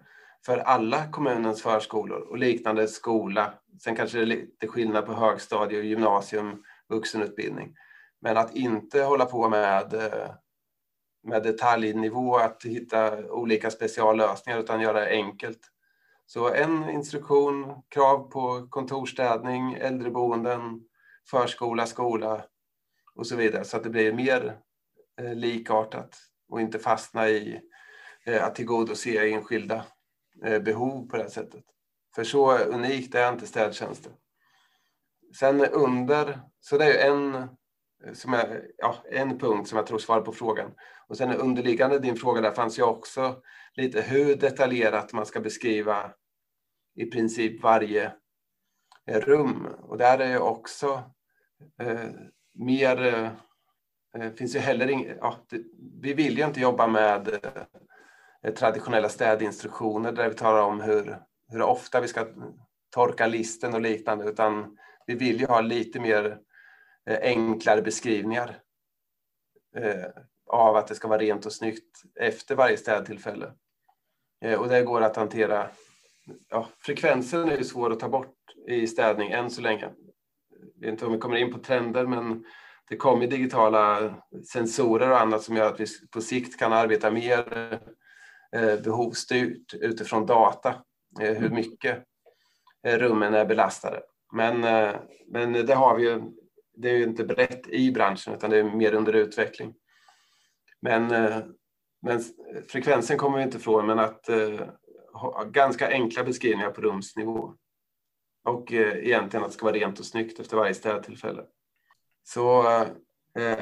för 0.45 0.57
alla 0.57 1.11
kommunens 1.11 1.61
förskolor 1.61 2.19
och 2.19 2.37
liknande 2.37 2.87
skola. 2.87 3.53
Sen 3.83 3.95
kanske 3.95 4.17
det 4.17 4.23
är 4.23 4.25
lite 4.25 4.67
skillnad 4.67 5.05
på 5.05 5.13
högstadie, 5.13 5.81
gymnasium, 5.81 6.63
vuxenutbildning. 6.89 7.75
Men 8.21 8.37
att 8.37 8.55
inte 8.55 9.03
hålla 9.03 9.25
på 9.25 9.49
med, 9.49 9.93
eh, 9.93 10.31
med 11.23 11.43
detaljnivå, 11.43 12.37
att 12.37 12.63
hitta 12.63 13.25
olika 13.31 13.71
speciallösningar 13.71 14.59
utan 14.59 14.81
göra 14.81 14.99
det 14.99 15.09
enkelt. 15.09 15.59
Så 16.25 16.53
en 16.53 16.89
instruktion, 16.89 17.81
krav 17.89 18.31
på 18.31 18.67
kontorsstädning, 18.69 19.73
äldreboenden, 19.73 20.81
förskola, 21.29 21.85
skola 21.85 22.43
och 23.15 23.27
så 23.27 23.35
vidare 23.35 23.63
så 23.63 23.77
att 23.77 23.83
det 23.83 23.89
blir 23.89 24.13
mer 24.13 24.57
eh, 25.21 25.35
likartat 25.35 26.17
och 26.49 26.61
inte 26.61 26.79
fastna 26.79 27.29
i 27.29 27.61
eh, 28.25 28.45
att 28.45 28.55
tillgodose 28.55 29.31
enskilda 29.31 29.85
Eh, 30.45 30.59
behov 30.59 31.07
på 31.07 31.17
det 31.17 31.23
här 31.23 31.29
sättet. 31.29 31.63
För 32.15 32.23
så 32.23 32.57
unikt 32.57 33.15
är 33.15 33.33
inte 33.33 33.47
städtjänster. 33.47 34.11
Sen 35.39 35.65
under, 35.65 36.39
så 36.59 36.77
det 36.77 36.85
är 36.85 37.11
en, 37.11 37.35
eh, 37.35 38.13
som 38.13 38.33
är, 38.33 38.67
ja, 38.77 38.95
en 39.11 39.39
punkt 39.39 39.69
som 39.69 39.77
jag 39.77 39.87
tror 39.87 39.99
svarar 39.99 40.21
på 40.21 40.31
frågan. 40.31 40.71
Och 41.07 41.17
sen 41.17 41.33
underliggande 41.33 41.99
din 41.99 42.15
fråga 42.15 42.41
där 42.41 42.51
fanns 42.51 42.79
ju 42.79 42.83
också 42.83 43.41
lite 43.73 44.01
hur 44.01 44.35
detaljerat 44.35 45.13
man 45.13 45.25
ska 45.25 45.39
beskriva 45.39 46.13
i 46.95 47.05
princip 47.05 47.63
varje 47.63 48.13
eh, 49.05 49.19
rum. 49.19 49.67
Och 49.81 49.97
där 49.97 50.19
är 50.19 50.29
ju 50.29 50.39
också 50.39 51.03
eh, 51.81 52.09
mer, 52.53 53.13
eh, 54.15 54.31
finns 54.33 54.55
ju 54.55 54.59
heller 54.59 54.89
inget, 54.89 55.17
ja, 55.21 55.45
vi 56.01 56.13
vill 56.13 56.37
ju 56.37 56.45
inte 56.45 56.59
jobba 56.59 56.87
med 56.87 57.27
eh, 57.27 57.63
Eh, 58.43 58.53
traditionella 58.53 59.09
städinstruktioner 59.09 60.11
där 60.11 60.29
vi 60.29 60.35
talar 60.35 60.61
om 60.61 60.81
hur, 60.81 61.17
hur 61.47 61.61
ofta 61.61 62.01
vi 62.01 62.07
ska 62.07 62.27
torka 62.89 63.27
listen 63.27 63.73
och 63.73 63.81
liknande, 63.81 64.29
utan 64.29 64.77
vi 65.05 65.15
vill 65.15 65.39
ju 65.39 65.45
ha 65.45 65.61
lite 65.61 65.99
mer 65.99 66.39
eh, 67.09 67.19
enklare 67.21 67.81
beskrivningar 67.81 68.59
eh, 69.77 70.05
av 70.47 70.75
att 70.75 70.87
det 70.87 70.95
ska 70.95 71.07
vara 71.07 71.19
rent 71.19 71.45
och 71.45 71.53
snyggt 71.53 72.01
efter 72.19 72.55
varje 72.55 72.77
städtillfälle. 72.77 73.51
Och 74.59 74.67
det 74.67 74.81
går 74.81 75.01
att 75.01 75.15
hantera. 75.15 75.69
Ja, 76.49 76.67
frekvensen 76.79 77.49
är 77.49 77.57
ju 77.57 77.63
svår 77.63 77.91
att 77.91 77.99
ta 77.99 78.09
bort 78.09 78.35
i 78.67 78.87
städning 78.87 79.31
än 79.31 79.49
så 79.49 79.61
länge. 79.61 79.89
Jag 80.75 80.81
vet 80.81 80.89
inte 80.89 81.05
om 81.05 81.11
vi 81.11 81.17
kommer 81.17 81.37
in 81.37 81.53
på 81.53 81.59
trender, 81.59 82.05
men 82.05 82.45
det 82.89 82.97
kommer 82.97 83.27
digitala 83.27 84.15
sensorer 84.51 85.11
och 85.11 85.21
annat 85.21 85.43
som 85.43 85.55
gör 85.55 85.73
att 85.73 85.79
vi 85.79 85.85
på 86.11 86.21
sikt 86.21 86.59
kan 86.59 86.73
arbeta 86.73 87.11
mer 87.11 87.79
behovsstyrt 88.83 89.73
utifrån 89.73 90.25
data, 90.25 90.75
hur 91.19 91.49
mycket 91.49 92.03
rummen 92.83 93.33
är 93.33 93.45
belastade. 93.45 94.01
Men, 94.31 94.63
eh, 94.63 94.95
men 95.27 95.53
det 95.53 95.75
har 95.75 95.97
vi 95.97 96.03
ju, 96.03 96.21
det 96.73 96.89
är 96.89 96.93
ju 96.93 97.03
inte 97.03 97.23
brett 97.23 97.67
i 97.67 97.91
branschen 97.91 98.33
utan 98.33 98.49
det 98.49 98.57
är 98.57 98.63
mer 98.63 98.93
under 98.93 99.13
utveckling. 99.13 99.73
Men, 100.81 101.11
eh, 101.11 101.37
men 102.01 102.23
frekvensen 102.69 103.17
kommer 103.17 103.37
vi 103.37 103.43
inte 103.43 103.57
ifrån, 103.57 103.85
men 103.85 103.99
att 103.99 104.29
ha 105.13 105.43
ganska 105.43 105.87
enkla 105.87 106.23
beskrivningar 106.23 106.71
på 106.71 106.81
rumsnivå. 106.81 107.53
Och 108.43 108.71
egentligen 108.71 109.43
att 109.43 109.51
det 109.51 109.57
ska 109.57 109.65
vara 109.65 109.75
rent 109.75 109.99
och 109.99 110.05
snyggt 110.05 110.39
efter 110.39 110.57
varje 110.57 110.73
städtillfälle. 110.73 111.43
Så 112.23 112.63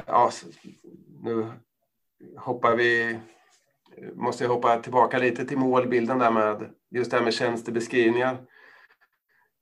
ja, 0.06 0.30
nu 1.22 1.52
hoppar 2.36 2.76
vi, 2.76 3.20
måste 4.14 4.44
jag 4.44 4.50
hoppa 4.50 4.76
tillbaka 4.76 5.18
lite 5.18 5.44
till 5.44 5.58
målbilden 5.58 6.18
där 6.18 6.30
med 6.30 6.70
just 6.90 7.10
det 7.10 7.16
här 7.16 7.24
med 7.24 7.34
tjänstebeskrivningar. 7.34 8.38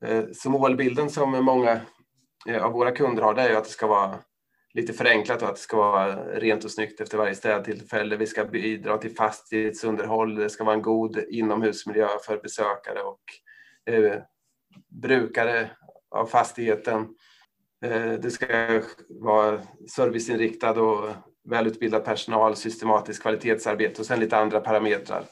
Eh, 0.05 0.25
så 0.35 0.51
målbilden 0.51 1.11
som 1.11 1.45
många 1.45 1.81
eh, 2.49 2.65
av 2.65 2.73
våra 2.73 2.91
kunder 2.91 3.23
har 3.23 3.35
det 3.35 3.43
är 3.43 3.57
att 3.57 3.65
det 3.65 3.71
ska 3.71 3.87
vara 3.87 4.19
lite 4.75 4.93
förenklat 4.93 5.43
och 5.43 5.49
att 5.49 5.55
det 5.55 5.61
ska 5.61 5.77
vara 5.77 6.17
rent 6.39 6.65
och 6.65 6.71
snyggt 6.71 7.01
efter 7.01 7.19
varje 7.19 7.35
städtillfälle. 7.35 8.17
Vi 8.17 8.27
ska 8.27 8.45
bidra 8.45 8.99
till 8.99 9.17
fastighetsunderhåll. 9.17 10.35
Det 10.35 10.51
ska 10.51 10.65
vara 10.65 10.75
en 10.75 10.83
god 10.83 11.19
inomhusmiljö 11.19 12.09
för 12.27 12.41
besökare 12.43 13.03
och 13.03 13.23
eh, 13.95 14.23
brukare 15.03 15.71
av 16.11 16.27
fastigheten. 16.27 17.09
Eh, 17.85 18.13
det 18.13 18.31
ska 18.31 18.81
vara 19.09 19.61
serviceinriktad 19.91 20.81
och 20.81 21.11
välutbildad 21.51 22.05
personal, 22.05 22.57
systematiskt 22.57 23.23
kvalitetsarbete 23.23 24.01
och 24.01 24.07
sen 24.07 24.21
lite 24.21 24.37
andra 24.37 24.61
parametrar. 24.61 25.25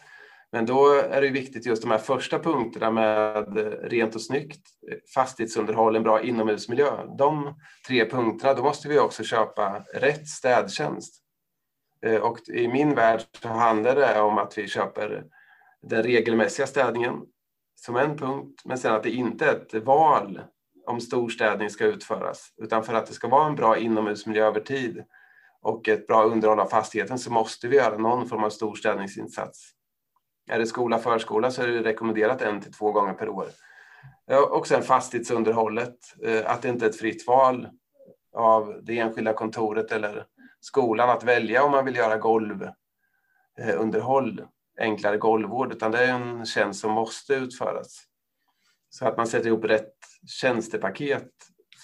Men 0.53 0.67
då 0.67 0.93
är 0.93 1.21
det 1.21 1.29
viktigt 1.29 1.67
just 1.67 1.83
de 1.83 1.91
här 1.91 1.99
första 1.99 2.39
punkterna 2.39 2.91
med 2.91 3.57
rent 3.83 4.15
och 4.15 4.23
snyggt, 4.23 4.61
fastighetsunderhåll, 5.15 5.97
en 5.97 6.03
bra 6.03 6.23
inomhusmiljö. 6.23 6.91
De 7.19 7.55
tre 7.87 8.11
punkterna, 8.11 8.55
då 8.55 8.63
måste 8.63 8.89
vi 8.89 8.99
också 8.99 9.25
köpa 9.25 9.85
rätt 9.95 10.29
städtjänst. 10.29 11.23
Eh, 12.07 12.21
och 12.21 12.49
i 12.49 12.69
min 12.69 12.95
värld 12.95 13.21
så 13.43 13.49
handlar 13.49 13.95
det 13.95 14.21
om 14.21 14.39
att 14.39 14.59
vi 14.59 14.69
köper 14.69 15.25
den 15.83 16.03
regelmässiga 16.03 16.67
städningen 16.67 17.23
som 17.75 17.97
en 17.97 18.19
punkt, 18.19 18.63
men 18.65 18.79
sen 18.79 18.95
att 18.95 19.03
det 19.03 19.11
inte 19.11 19.47
är 19.47 19.55
ett 19.55 19.85
val 19.85 20.41
om 20.87 21.01
storstädning 21.01 21.71
ska 21.71 21.85
utföras, 21.85 22.53
utan 22.57 22.85
för 22.85 22.95
att 22.95 23.07
det 23.07 23.13
ska 23.13 23.29
vara 23.29 23.47
en 23.47 23.55
bra 23.55 23.79
inomhusmiljö 23.79 24.47
över 24.47 24.61
tid 24.61 25.05
och 25.67 25.89
ett 25.89 26.07
bra 26.07 26.25
underhåll 26.25 26.61
av 26.61 26.67
fastigheten 26.67 27.19
så 27.19 27.33
måste 27.33 27.69
vi 27.69 27.77
göra 27.77 27.99
någon 27.99 28.29
form 28.29 28.45
av 28.45 28.51
storstädningsinsats. 28.51 29.71
Är 30.51 30.59
det 30.59 30.67
skola, 30.67 30.99
förskola 30.99 31.51
så 31.51 31.63
är 31.63 31.67
det 31.67 31.83
rekommenderat 31.83 32.43
en 32.43 32.61
till 32.61 32.73
två 32.73 32.93
gånger 32.93 33.15
per 33.15 33.29
år. 33.29 33.47
Och 34.51 34.67
sen 34.67 34.83
fastighetsunderhållet, 34.83 35.97
eh, 36.23 36.51
att 36.51 36.63
det 36.63 36.69
inte 36.69 36.85
är 36.85 36.91
ett 36.91 36.99
fritt 36.99 37.27
val 37.27 37.69
av 38.33 38.81
det 38.83 38.99
enskilda 38.99 39.33
kontoret 39.33 39.93
eller 39.93 40.27
skolan 40.61 41.11
att 41.11 41.25
välja 41.25 41.65
om 41.65 41.71
man 41.71 41.85
vill 41.85 41.97
göra 41.97 42.17
golvunderhåll, 42.17 44.39
eh, 44.39 44.47
enklare 44.79 45.17
golvvård, 45.17 45.73
utan 45.73 45.91
det 45.91 45.99
är 45.99 46.13
en 46.13 46.47
tjänst 46.47 46.81
som 46.81 46.93
måste 46.93 47.35
utföras. 47.35 48.05
Så 48.91 49.07
att 49.07 49.17
man 49.17 49.27
sätter 49.27 49.47
ihop 49.47 49.65
rätt 49.65 49.95
tjänstepaket 50.27 51.31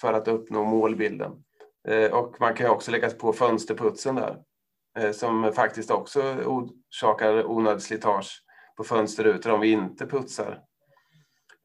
för 0.01 0.13
att 0.13 0.27
uppnå 0.27 0.63
målbilden. 0.63 1.43
Eh, 1.87 2.11
och 2.11 2.35
man 2.39 2.53
kan 2.53 2.69
också 2.69 2.91
lägga 2.91 3.09
på 3.09 3.33
fönsterputsen 3.33 4.15
där, 4.15 4.37
eh, 4.99 5.11
som 5.11 5.53
faktiskt 5.53 5.91
också 5.91 6.21
orsakar 6.45 7.45
onödigt 7.45 7.83
slitage 7.83 8.43
på 8.77 8.83
fönsterrutor 8.83 9.51
om 9.51 9.59
vi 9.59 9.71
inte 9.71 10.05
putsar 10.05 10.59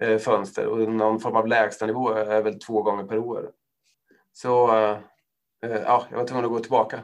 eh, 0.02 0.18
fönster. 0.18 0.66
Och 0.66 0.78
någon 0.78 1.20
form 1.20 1.36
av 1.36 1.46
lägstanivå 1.46 2.10
är 2.10 2.42
väl 2.42 2.58
två 2.58 2.82
gånger 2.82 3.04
per 3.04 3.18
år. 3.18 3.50
Så 4.32 4.48
ja, 5.60 6.06
jag 6.10 6.18
var 6.18 6.26
tvungen 6.26 6.44
att 6.44 6.50
gå 6.50 6.60
tillbaka 6.60 7.00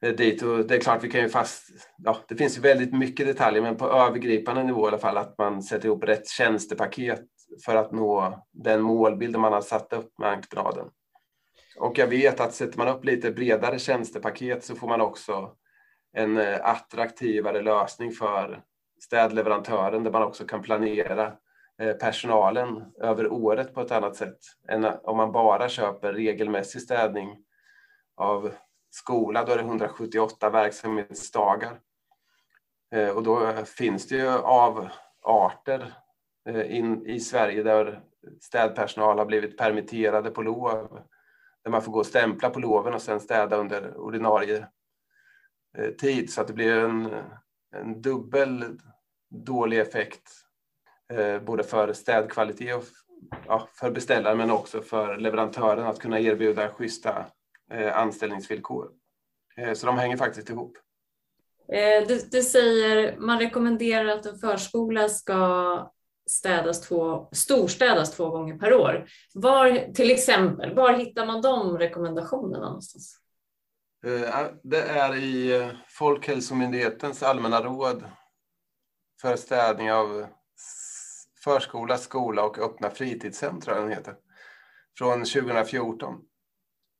dit. 0.00 0.42
Och 0.42 0.66
det 0.66 0.74
är 0.74 0.80
klart, 0.80 1.04
vi 1.04 1.10
kan 1.10 1.20
ju 1.20 1.28
fast... 1.28 1.68
Ja, 1.96 2.16
det 2.28 2.36
finns 2.36 2.58
ju 2.58 2.60
väldigt 2.60 2.94
mycket 2.94 3.26
detaljer, 3.26 3.62
men 3.62 3.76
på 3.76 3.86
övergripande 3.86 4.64
nivå 4.64 4.84
i 4.84 4.88
alla 4.88 4.98
fall 4.98 5.16
att 5.16 5.38
man 5.38 5.62
sätter 5.62 5.86
ihop 5.86 6.04
rätt 6.04 6.28
tjänstepaket 6.28 7.24
för 7.64 7.76
att 7.76 7.92
nå 7.92 8.42
den 8.52 8.80
målbild 8.80 9.36
man 9.36 9.52
har 9.52 9.60
satt 9.60 9.92
upp 9.92 10.18
med 10.18 10.28
entreprenaden. 10.28 10.90
Och 11.76 11.98
jag 11.98 12.06
vet 12.06 12.40
att 12.40 12.54
sätter 12.54 12.78
man 12.78 12.88
upp 12.88 13.04
lite 13.04 13.30
bredare 13.30 13.78
tjänstepaket 13.78 14.64
så 14.64 14.74
får 14.74 14.88
man 14.88 15.00
också 15.00 15.56
en 16.12 16.38
eh, 16.38 16.60
attraktivare 16.62 17.62
lösning 17.62 18.12
för 18.12 18.62
städleverantören 19.00 20.04
där 20.04 20.10
man 20.10 20.22
också 20.22 20.44
kan 20.44 20.62
planera 20.62 21.32
eh, 21.82 21.92
personalen 21.92 22.84
över 23.00 23.32
året 23.32 23.74
på 23.74 23.80
ett 23.80 23.92
annat 23.92 24.16
sätt 24.16 24.38
än 24.68 24.84
om 24.84 25.16
man 25.16 25.32
bara 25.32 25.68
köper 25.68 26.12
regelmässig 26.12 26.82
städning 26.82 27.44
av 28.16 28.52
skola. 28.90 29.44
Då 29.44 29.52
är 29.52 29.56
det 29.56 29.62
178 29.62 30.50
verksamhetsdagar. 30.50 31.80
Eh, 32.94 33.08
och 33.08 33.22
då 33.22 33.52
finns 33.64 34.08
det 34.08 34.16
ju 34.16 34.28
avarter 34.28 35.94
in 36.66 37.06
i 37.06 37.20
Sverige 37.20 37.62
där 37.62 38.00
städpersonal 38.40 39.18
har 39.18 39.26
blivit 39.26 39.58
permitterade 39.58 40.30
på 40.30 40.42
lov. 40.42 41.02
Där 41.64 41.70
man 41.70 41.82
får 41.82 41.92
gå 41.92 41.98
och 41.98 42.06
stämpla 42.06 42.50
på 42.50 42.60
loven 42.60 42.94
och 42.94 43.02
sen 43.02 43.20
städa 43.20 43.56
under 43.56 43.96
ordinarie 43.96 44.66
eh, 45.78 45.90
tid. 45.90 46.32
Så 46.32 46.40
att 46.40 46.46
det 46.46 46.52
blir 46.52 46.72
en, 46.72 47.14
en 47.76 48.02
dubbel 48.02 48.64
dålig 49.30 49.78
effekt 49.78 50.30
eh, 51.12 51.42
både 51.42 51.64
för 51.64 51.92
städkvalitet 51.92 52.74
och 52.74 52.84
ja, 53.46 53.68
för 53.74 53.90
beställaren 53.90 54.38
men 54.38 54.50
också 54.50 54.82
för 54.82 55.16
leverantören 55.16 55.86
att 55.86 55.98
kunna 55.98 56.20
erbjuda 56.20 56.68
schyssta 56.68 57.26
eh, 57.72 57.98
anställningsvillkor. 57.98 58.90
Så 59.74 59.86
de 59.86 59.98
hänger 59.98 60.16
faktiskt 60.16 60.50
ihop. 60.50 60.78
Du, 62.08 62.18
du, 62.30 62.42
säger 62.42 63.16
man 63.18 63.38
rekommenderar 63.38 64.06
att 64.06 64.26
en 64.26 64.38
förskola 64.38 65.08
ska 65.08 65.92
städas 66.26 66.80
två, 66.80 67.28
storstädas 67.32 68.16
två 68.16 68.30
gånger 68.30 68.58
per 68.58 68.74
år. 68.74 69.06
Var, 69.34 69.92
till 69.94 70.10
exempel, 70.10 70.74
var 70.74 70.92
hittar 70.92 71.26
man 71.26 71.42
de 71.42 71.78
rekommendationerna 71.78 72.66
någonstans? 72.66 73.22
Eh, 74.06 74.46
det 74.62 74.82
är 74.82 75.16
i 75.16 75.60
eh, 75.60 75.68
Folkhälsomyndighetens 75.88 77.22
allmänna 77.22 77.62
råd 77.62 78.04
för 79.20 79.36
städning 79.36 79.92
av 79.92 80.26
förskola, 81.44 81.98
skola 81.98 82.44
och 82.44 82.58
öppna 82.58 82.90
fritidshem, 82.90 83.60
tror 83.60 83.76
jag 83.76 83.84
den 83.84 83.96
heter, 83.96 84.14
från 84.98 85.24
2014. 85.24 86.20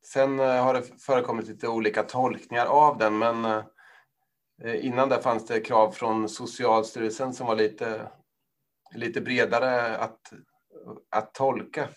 Sen 0.05 0.41
eh, 0.41 0.65
har 0.65 0.75
det 0.75 0.83
förekommit 1.01 1.49
lite 1.49 1.69
olika 1.69 2.03
tolkningar 2.03 2.67
av 2.67 2.99
den, 2.99 3.19
men 3.19 3.63
innan 4.65 5.09
där 5.09 5.21
fanns 5.21 5.47
det 5.47 5.61
krav 5.61 5.91
från 5.91 6.29
Socialstyrelsen 6.29 7.35
som 7.35 7.47
var 7.47 7.57
lite, 7.57 8.09
lite 8.95 9.21
bredare 9.21 9.97
att, 9.97 10.33
att 11.11 11.35
tolka. 11.35 11.89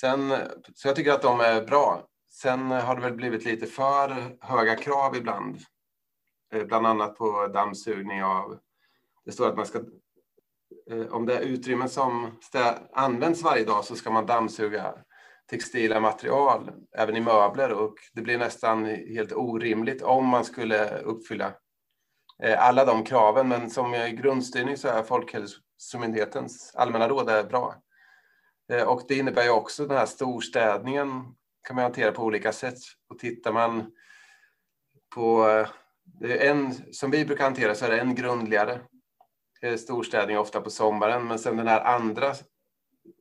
Sen, 0.00 0.34
så 0.74 0.88
jag 0.88 0.96
tycker 0.96 1.12
att 1.12 1.22
de 1.22 1.40
är 1.40 1.64
bra. 1.64 2.08
Sen 2.30 2.70
har 2.70 2.96
det 2.96 3.02
väl 3.02 3.14
blivit 3.14 3.44
lite 3.44 3.66
för 3.66 4.36
höga 4.40 4.76
krav 4.76 5.16
ibland 5.16 5.58
eh, 6.52 6.64
bland 6.64 6.86
annat 6.86 7.16
på 7.16 7.46
dammsugning 7.46 8.24
av, 8.24 8.58
det 9.24 9.32
står 9.32 9.48
att 9.48 9.56
man 9.56 9.66
ska, 9.66 9.78
eh, 10.90 11.06
om 11.10 11.26
det 11.26 11.36
är 11.36 11.40
utrymmen 11.40 11.88
som 11.88 12.38
används 12.92 13.42
varje 13.42 13.64
dag 13.64 13.84
så 13.84 13.96
ska 13.96 14.10
man 14.10 14.26
dammsuga 14.26 14.94
textila 15.50 16.00
material, 16.00 16.70
även 16.96 17.16
i 17.16 17.20
möbler 17.20 17.72
och 17.72 17.94
det 18.12 18.22
blir 18.22 18.38
nästan 18.38 18.84
helt 18.84 19.32
orimligt 19.32 20.02
om 20.02 20.26
man 20.26 20.44
skulle 20.44 20.98
uppfylla 20.98 21.54
eh, 22.42 22.66
alla 22.66 22.84
de 22.84 23.04
kraven. 23.04 23.48
Men 23.48 23.70
som 23.70 23.92
grundstyrning 24.12 24.76
så 24.76 24.88
är 24.88 25.02
Folkhälsomyndighetens 25.78 26.72
allmänna 26.74 27.08
råd 27.08 27.28
är 27.28 27.44
bra. 27.44 27.82
Eh, 28.72 28.82
och 28.82 29.02
det 29.08 29.14
innebär 29.14 29.42
ju 29.42 29.50
också 29.50 29.86
den 29.86 29.96
här 29.96 30.06
storstädningen 30.06 31.08
kan 31.66 31.76
man 31.76 31.82
hantera 31.82 32.12
på 32.12 32.22
olika 32.22 32.52
sätt. 32.52 32.78
Och 33.08 33.18
tittar 33.18 33.52
man 33.52 33.92
på 35.14 35.48
eh, 36.22 36.48
en, 36.48 36.92
som 36.92 37.10
vi 37.10 37.24
brukar 37.24 37.44
hantera 37.44 37.74
så 37.74 37.84
är 37.84 37.90
det 37.90 38.00
en 38.00 38.14
grundligare 38.14 38.80
eh, 39.62 39.76
storstädning 39.76 40.38
ofta 40.38 40.60
på 40.60 40.70
sommaren. 40.70 41.26
Men 41.26 41.38
sen 41.38 41.56
den 41.56 41.68
här 41.68 41.80
andra 41.80 42.34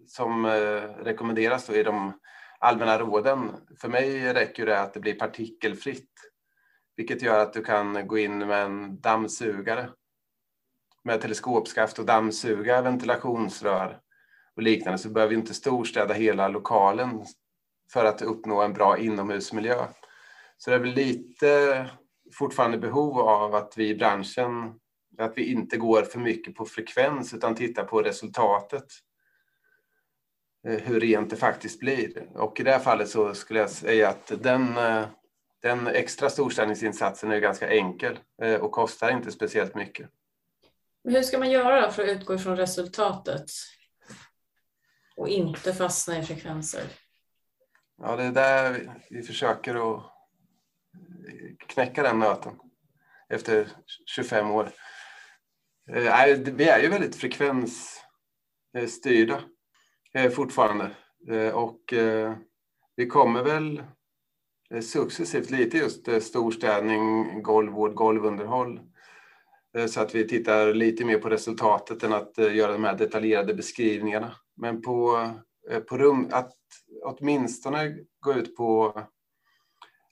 som 0.07 0.45
rekommenderas 0.99 1.67
då 1.67 1.75
i 1.75 1.83
de 1.83 2.19
allmänna 2.59 2.99
råden. 2.99 3.51
För 3.81 3.89
mig 3.89 4.33
räcker 4.33 4.65
det 4.65 4.81
att 4.81 4.93
det 4.93 4.99
blir 4.99 5.13
partikelfritt. 5.13 6.11
Vilket 6.95 7.21
gör 7.21 7.39
att 7.39 7.53
du 7.53 7.63
kan 7.63 8.07
gå 8.07 8.17
in 8.17 8.37
med 8.37 8.65
en 8.65 9.01
dammsugare 9.01 9.89
med 11.07 11.21
teleskopskaft 11.21 11.99
och 11.99 12.05
dammsuga 12.05 12.81
ventilationsrör 12.81 13.99
och 14.55 14.61
liknande 14.61 14.97
så 14.97 15.09
behöver 15.09 15.29
vi 15.29 15.39
inte 15.39 15.53
storstäda 15.53 16.13
hela 16.13 16.47
lokalen 16.47 17.25
för 17.93 18.05
att 18.05 18.21
uppnå 18.21 18.61
en 18.61 18.73
bra 18.73 18.97
inomhusmiljö. 18.97 19.85
Så 20.57 20.69
det 20.69 20.75
är 20.75 20.79
väl 20.79 20.93
lite 20.93 21.85
fortfarande 22.33 22.77
behov 22.77 23.19
av 23.19 23.55
att 23.55 23.73
vi 23.77 23.89
i 23.89 23.95
branschen, 23.95 24.79
att 25.17 25.33
vi 25.35 25.51
inte 25.51 25.77
går 25.77 26.01
för 26.01 26.19
mycket 26.19 26.55
på 26.55 26.65
frekvens 26.65 27.33
utan 27.33 27.55
tittar 27.55 27.83
på 27.83 28.01
resultatet. 28.01 28.85
Eh, 30.67 30.79
hur 30.79 30.99
rent 30.99 31.29
det 31.29 31.35
faktiskt 31.35 31.79
blir. 31.79 32.27
Och 32.35 32.59
i 32.59 32.63
det 32.63 32.71
här 32.71 32.79
fallet 32.79 33.09
så 33.09 33.33
skulle 33.33 33.59
jag 33.59 33.69
säga 33.69 34.09
att 34.09 34.31
den, 34.43 34.77
eh, 34.77 35.05
den 35.61 35.87
extra 35.87 36.29
storstädningsinsatsen 36.29 37.31
är 37.31 37.39
ganska 37.39 37.69
enkel 37.69 38.19
eh, 38.41 38.55
och 38.55 38.71
kostar 38.71 39.11
inte 39.11 39.31
speciellt 39.31 39.75
mycket. 39.75 40.09
Men 41.07 41.15
hur 41.15 41.23
ska 41.23 41.37
man 41.37 41.51
göra 41.51 41.91
för 41.91 42.03
att 42.03 42.09
utgå 42.09 42.37
från 42.37 42.57
resultatet? 42.57 43.45
Och 45.15 45.29
inte 45.29 45.73
fastna 45.73 46.19
i 46.19 46.23
frekvenser? 46.23 46.83
Ja, 47.97 48.15
det 48.15 48.23
är 48.23 48.31
där 48.31 48.93
vi 49.09 49.23
försöker 49.23 49.95
att 49.95 50.03
knäcka 51.67 52.03
den 52.03 52.19
nöten 52.19 52.59
efter 53.29 53.67
25 54.05 54.51
år. 54.51 54.71
Eh, 55.89 56.37
vi 56.37 56.69
är 56.69 56.79
ju 56.79 56.87
väldigt 56.87 57.15
frekvensstyrda 57.15 59.41
eh, 60.13 60.31
fortfarande 60.31 60.91
eh, 61.29 61.53
och 61.53 61.93
vi 62.95 63.07
kommer 63.07 63.43
väl 63.43 63.83
successivt 64.81 65.49
lite 65.49 65.77
just 65.77 66.07
storstädning, 66.21 67.43
golvvård, 67.43 67.93
golvunderhåll 67.93 68.79
Eh, 69.75 69.85
så 69.85 70.01
att 70.01 70.15
vi 70.15 70.27
tittar 70.27 70.73
lite 70.73 71.05
mer 71.05 71.17
på 71.17 71.29
resultatet 71.29 72.03
än 72.03 72.13
att 72.13 72.37
eh, 72.37 72.55
göra 72.55 72.71
de 72.71 72.83
här 72.83 72.95
detaljerade 72.95 73.53
beskrivningarna. 73.53 74.35
Men 74.55 74.81
på, 74.81 75.29
eh, 75.69 75.79
på 75.79 75.97
rum, 75.97 76.29
att 76.31 76.53
åtminstone 77.03 77.95
gå 78.19 78.33
ut 78.33 78.55
på 78.55 79.01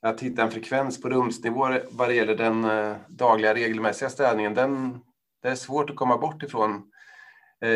att 0.02 0.22
hitta 0.22 0.44
en 0.44 0.52
frekvens 0.52 1.02
på 1.02 1.10
rumsnivå 1.10 1.78
vad 1.90 2.10
det 2.10 2.16
gäller 2.16 2.36
den 2.36 2.68
dagliga 3.08 3.54
regelmässiga 3.54 4.10
städningen, 4.10 4.54
den, 4.54 5.00
det 5.42 5.50
är 5.50 5.56
svårt 5.56 5.90
att 5.90 5.96
komma 5.96 6.18
bort 6.18 6.44
ifrån 6.44 6.92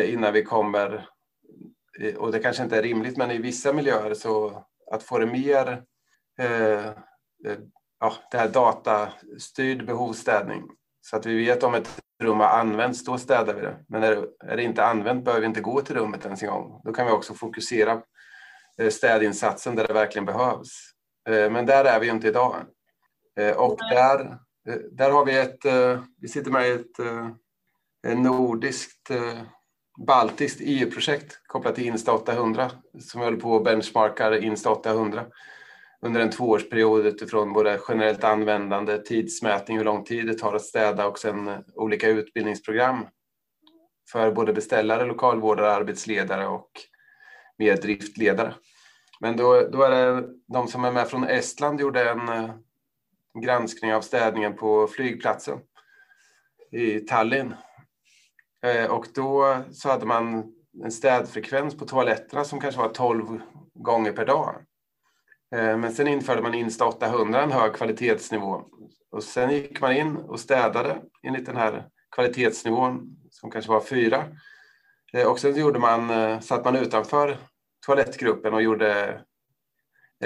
innan 0.06 0.32
vi 0.32 0.44
kommer, 0.44 1.08
och 2.16 2.32
det 2.32 2.38
kanske 2.38 2.62
inte 2.62 2.78
är 2.78 2.82
rimligt, 2.82 3.16
men 3.16 3.30
i 3.30 3.38
vissa 3.38 3.72
miljöer 3.72 4.14
så 4.14 4.64
att 4.90 5.02
få 5.02 5.18
det 5.18 5.26
mer, 5.26 5.82
ja, 8.00 8.14
det 8.30 8.38
här 8.38 8.48
datastyrd 8.48 9.86
behovsstädning 9.86 10.70
så 11.00 11.16
att 11.16 11.26
vi 11.26 11.46
vet 11.46 11.62
om 11.62 11.74
ett 11.74 12.02
rum 12.22 12.40
har 12.40 12.48
använts, 12.48 13.04
då 13.04 13.18
städar 13.18 13.54
vi 13.54 13.60
det. 13.60 13.76
Men 13.88 14.02
är 14.02 14.16
det, 14.16 14.52
är 14.52 14.56
det 14.56 14.62
inte 14.62 14.84
använt 14.84 15.24
behöver 15.24 15.40
vi 15.40 15.46
inte 15.46 15.60
gå 15.60 15.80
till 15.80 15.96
rummet 15.96 16.24
ens 16.24 16.42
en 16.42 16.48
gång. 16.48 16.80
Då 16.84 16.92
kan 16.92 17.06
vi 17.06 17.12
också 17.12 17.34
fokusera 17.34 18.02
städinsatsen 18.90 19.76
där 19.76 19.86
det 19.86 19.92
verkligen 19.92 20.26
behövs. 20.26 20.90
Men 21.28 21.66
där 21.66 21.84
är 21.84 22.00
vi 22.00 22.08
inte 22.08 22.28
idag. 22.28 22.56
Och 23.56 23.78
där, 23.90 24.38
där 24.92 25.10
har 25.10 25.24
vi 25.24 25.38
ett, 25.38 25.64
vi 26.20 26.28
sitter 26.28 26.50
med 26.50 26.68
i 26.68 26.72
ett 26.72 26.98
nordiskt, 28.18 29.10
baltiskt 30.06 30.60
EU-projekt 30.60 31.40
kopplat 31.46 31.74
till 31.74 31.86
Insta 31.86 32.12
800 32.12 32.70
som 33.00 33.20
håller 33.20 33.36
på 33.36 33.50
och 33.50 33.64
benchmarkar 33.64 34.44
Insta 34.44 34.70
800 34.70 35.26
under 36.02 36.20
en 36.20 36.30
tvåårsperiod 36.30 37.06
utifrån 37.06 37.52
både 37.52 37.80
generellt 37.88 38.24
användande, 38.24 38.98
tidsmätning, 38.98 39.78
hur 39.78 39.84
lång 39.84 40.04
tid 40.04 40.26
det 40.26 40.34
tar 40.34 40.54
att 40.54 40.62
städa 40.62 41.06
och 41.06 41.18
sen 41.18 41.48
eh, 41.48 41.58
olika 41.74 42.08
utbildningsprogram 42.08 43.06
för 44.12 44.32
både 44.32 44.52
beställare, 44.52 45.06
lokalvårdare, 45.06 45.72
arbetsledare 45.72 46.46
och 46.46 46.70
mer 47.58 47.76
driftledare. 47.76 48.54
Men 49.20 49.36
då, 49.36 49.68
då 49.72 49.82
är 49.82 49.90
det 49.90 50.28
de 50.48 50.68
som 50.68 50.84
är 50.84 50.92
med 50.92 51.08
från 51.08 51.24
Estland 51.24 51.80
gjorde 51.80 52.10
en 52.10 52.28
eh, 52.28 52.50
granskning 53.42 53.94
av 53.94 54.00
städningen 54.00 54.56
på 54.56 54.86
flygplatsen 54.86 55.58
i 56.72 57.00
Tallinn. 57.00 57.54
Eh, 58.64 58.90
och 58.90 59.06
då 59.14 59.58
så 59.72 59.88
hade 59.88 60.06
man 60.06 60.52
en 60.84 60.92
städfrekvens 60.92 61.78
på 61.78 61.84
toaletterna 61.84 62.44
som 62.44 62.60
kanske 62.60 62.80
var 62.80 62.88
12 62.88 63.40
gånger 63.74 64.12
per 64.12 64.26
dag. 64.26 64.54
Eh, 65.54 65.76
men 65.76 65.92
sen 65.92 66.08
införde 66.08 66.42
man 66.42 66.54
Insta 66.54 66.86
800, 66.86 67.42
en 67.42 67.52
hög 67.52 67.74
kvalitetsnivå. 67.74 68.64
Och 69.10 69.22
sen 69.22 69.50
gick 69.50 69.80
man 69.80 69.92
in 69.92 70.16
och 70.16 70.40
städade 70.40 71.02
enligt 71.22 71.46
den 71.46 71.56
här 71.56 71.88
kvalitetsnivån 72.14 73.16
som 73.30 73.50
kanske 73.50 73.70
var 73.70 73.80
fyra. 73.80 74.24
Eh, 75.12 75.26
och 75.26 75.38
sen 75.38 75.56
gjorde 75.56 75.78
man, 75.78 76.10
eh, 76.10 76.40
satt 76.40 76.64
man 76.64 76.76
utanför 76.76 77.36
toalettgruppen 77.86 78.54
och 78.54 78.62
gjorde 78.62 79.20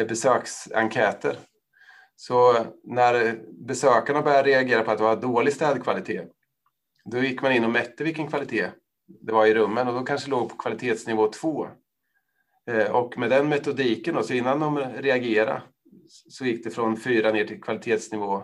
besöksenkäter. 0.08 1.37
Så 2.16 2.66
när 2.84 3.40
besökarna 3.66 4.22
började 4.22 4.48
reagera 4.48 4.82
på 4.82 4.90
att 4.90 4.98
det 4.98 5.04
var 5.04 5.16
dålig 5.16 5.52
städkvalitet, 5.52 6.30
då 7.04 7.18
gick 7.18 7.42
man 7.42 7.52
in 7.52 7.64
och 7.64 7.70
mätte 7.70 8.04
vilken 8.04 8.28
kvalitet 8.28 8.70
det 9.06 9.32
var 9.32 9.46
i 9.46 9.54
rummen 9.54 9.88
och 9.88 9.94
då 9.94 10.02
kanske 10.02 10.30
låg 10.30 10.48
på 10.48 10.56
kvalitetsnivå 10.56 11.28
två. 11.28 11.68
Eh, 12.70 12.90
och 12.90 13.18
med 13.18 13.31
den 13.31 13.48
metodiken, 13.48 14.14
då, 14.14 14.22
så 14.22 14.35
innan 14.35 14.61
de 14.61 14.79
reagerade, 14.79 15.62
så 16.09 16.44
gick 16.44 16.64
det 16.64 16.70
från 16.70 16.96
fyra 16.96 17.33
ner 17.33 17.44
till 17.44 17.62
kvalitetsnivå 17.62 18.42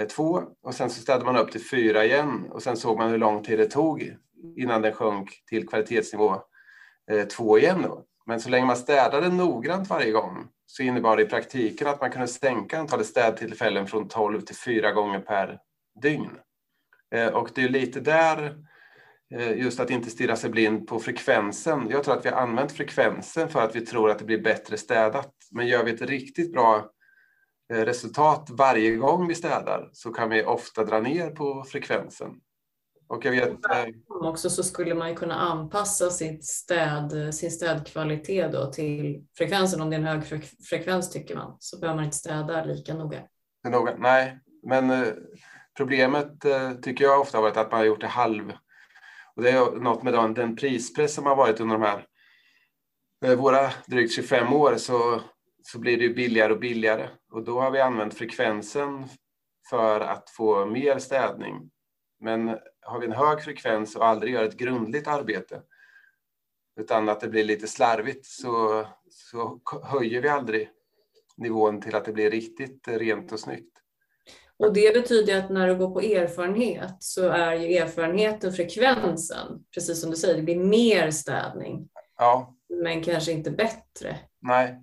eh, 0.00 0.06
två 0.06 0.42
och 0.62 0.74
sen 0.74 0.90
så 0.90 1.02
städade 1.02 1.24
man 1.24 1.36
upp 1.36 1.52
till 1.52 1.68
fyra 1.68 2.04
igen 2.04 2.46
och 2.50 2.62
sen 2.62 2.76
såg 2.76 2.98
man 2.98 3.10
hur 3.10 3.18
lång 3.18 3.42
tid 3.42 3.58
det 3.58 3.66
tog 3.66 4.16
innan 4.56 4.82
den 4.82 4.92
sjönk 4.92 5.42
till 5.46 5.68
kvalitetsnivå 5.68 6.42
eh, 7.10 7.26
två 7.26 7.58
igen. 7.58 7.82
Då. 7.82 8.04
Men 8.26 8.40
så 8.40 8.48
länge 8.48 8.66
man 8.66 8.76
städade 8.76 9.28
noggrant 9.28 9.90
varje 9.90 10.12
gång 10.12 10.48
så 10.66 10.82
innebar 10.82 11.16
det 11.16 11.22
i 11.22 11.26
praktiken 11.26 11.88
att 11.88 12.00
man 12.00 12.10
kunde 12.10 12.28
sänka 12.28 12.78
antalet 12.78 13.06
städtillfällen 13.06 13.86
från 13.86 14.08
12 14.08 14.40
till 14.40 14.56
4 14.56 14.92
gånger 14.92 15.20
per 15.20 15.58
dygn. 16.02 16.30
Och 17.32 17.50
det 17.54 17.62
är 17.62 17.68
lite 17.68 18.00
där 18.00 18.56
just 19.56 19.80
att 19.80 19.90
inte 19.90 20.10
stirra 20.10 20.36
sig 20.36 20.50
blind 20.50 20.86
på 20.86 20.98
frekvensen. 20.98 21.86
Jag 21.90 22.04
tror 22.04 22.16
att 22.16 22.24
vi 22.24 22.30
har 22.30 22.36
använt 22.36 22.72
frekvensen 22.72 23.48
för 23.48 23.60
att 23.60 23.76
vi 23.76 23.80
tror 23.80 24.10
att 24.10 24.18
det 24.18 24.24
blir 24.24 24.42
bättre 24.42 24.76
städat. 24.76 25.32
Men 25.50 25.66
gör 25.66 25.84
vi 25.84 25.90
ett 25.90 26.02
riktigt 26.02 26.52
bra 26.52 26.90
resultat 27.72 28.48
varje 28.50 28.96
gång 28.96 29.28
vi 29.28 29.34
städar 29.34 29.90
så 29.92 30.10
kan 30.10 30.30
vi 30.30 30.44
ofta 30.44 30.84
dra 30.84 31.00
ner 31.00 31.30
på 31.30 31.64
frekvensen. 31.68 32.30
Och 33.08 33.24
jag 33.24 33.32
vet... 33.32 33.52
Också 34.08 34.50
så 34.50 34.62
skulle 34.62 34.94
man 34.94 35.08
ju 35.08 35.14
kunna 35.14 35.34
anpassa 35.34 36.10
sitt 36.10 36.44
städ, 36.44 37.34
sin 37.34 37.50
städkvalitet 37.50 38.52
då 38.52 38.72
till 38.72 39.24
frekvensen. 39.38 39.80
Om 39.80 39.90
det 39.90 39.96
är 39.96 40.00
en 40.00 40.06
hög 40.06 40.44
frekvens 40.70 41.10
tycker 41.10 41.36
man 41.36 41.56
så 41.58 41.78
behöver 41.78 41.96
man 41.96 42.04
inte 42.04 42.16
städa 42.16 42.64
lika 42.64 42.94
noga. 42.94 43.22
Nej, 43.98 44.38
men 44.66 45.04
problemet 45.76 46.32
tycker 46.82 47.04
jag 47.04 47.20
ofta 47.20 47.38
har 47.38 47.42
varit 47.42 47.56
att 47.56 47.70
man 47.70 47.80
har 47.80 47.86
gjort 47.86 48.00
det 48.00 48.06
halv 48.06 48.52
och 49.36 49.42
det 49.42 49.50
är 49.50 49.70
något 49.70 50.02
med 50.02 50.12
den, 50.12 50.34
den 50.34 50.56
prispress 50.56 51.14
som 51.14 51.26
har 51.26 51.36
varit 51.36 51.60
under 51.60 51.78
de 51.78 51.82
här 51.82 52.06
eh, 53.24 53.38
våra 53.38 53.70
drygt 53.86 54.14
25 54.14 54.52
år 54.52 54.76
så, 54.76 55.20
så 55.62 55.78
blir 55.78 55.98
det 55.98 56.08
billigare 56.08 56.52
och 56.52 56.60
billigare. 56.60 57.08
Och 57.32 57.44
då 57.44 57.60
har 57.60 57.70
vi 57.70 57.80
använt 57.80 58.14
frekvensen 58.14 59.04
för 59.70 60.00
att 60.00 60.30
få 60.30 60.66
mer 60.66 60.98
städning. 60.98 61.70
Men 62.20 62.58
har 62.80 62.98
vi 63.00 63.06
en 63.06 63.12
hög 63.12 63.42
frekvens 63.42 63.96
och 63.96 64.06
aldrig 64.06 64.32
gör 64.34 64.44
ett 64.44 64.56
grundligt 64.56 65.06
arbete 65.06 65.62
utan 66.80 67.08
att 67.08 67.20
det 67.20 67.28
blir 67.28 67.44
lite 67.44 67.68
slarvigt 67.68 68.26
så, 68.26 68.86
så 69.10 69.60
höjer 69.82 70.22
vi 70.22 70.28
aldrig 70.28 70.70
nivån 71.36 71.80
till 71.80 71.94
att 71.94 72.04
det 72.04 72.12
blir 72.12 72.30
riktigt 72.30 72.88
rent 72.88 73.32
och 73.32 73.40
snyggt. 73.40 73.71
Och 74.56 74.72
det 74.72 74.94
betyder 74.94 75.38
att 75.38 75.50
när 75.50 75.68
du 75.68 75.76
går 75.76 75.90
på 75.90 76.00
erfarenhet 76.00 76.96
så 76.98 77.28
är 77.28 77.54
ju 77.54 77.76
erfarenheten 77.76 78.52
frekvensen, 78.52 79.64
precis 79.74 80.00
som 80.00 80.10
du 80.10 80.16
säger, 80.16 80.36
det 80.36 80.42
blir 80.42 80.64
mer 80.64 81.10
städning. 81.10 81.88
Ja. 82.18 82.56
Men 82.82 83.02
kanske 83.02 83.32
inte 83.32 83.50
bättre. 83.50 84.18
Nej. 84.40 84.80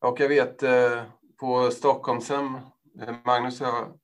Och 0.00 0.20
jag 0.20 0.28
vet 0.28 0.62
eh, 0.62 1.02
på 1.40 1.70
Stockholmshem, 1.70 2.54
eh, 3.02 3.14
Magnus 3.24 3.60
och 3.60 3.66
jag, 3.66 3.98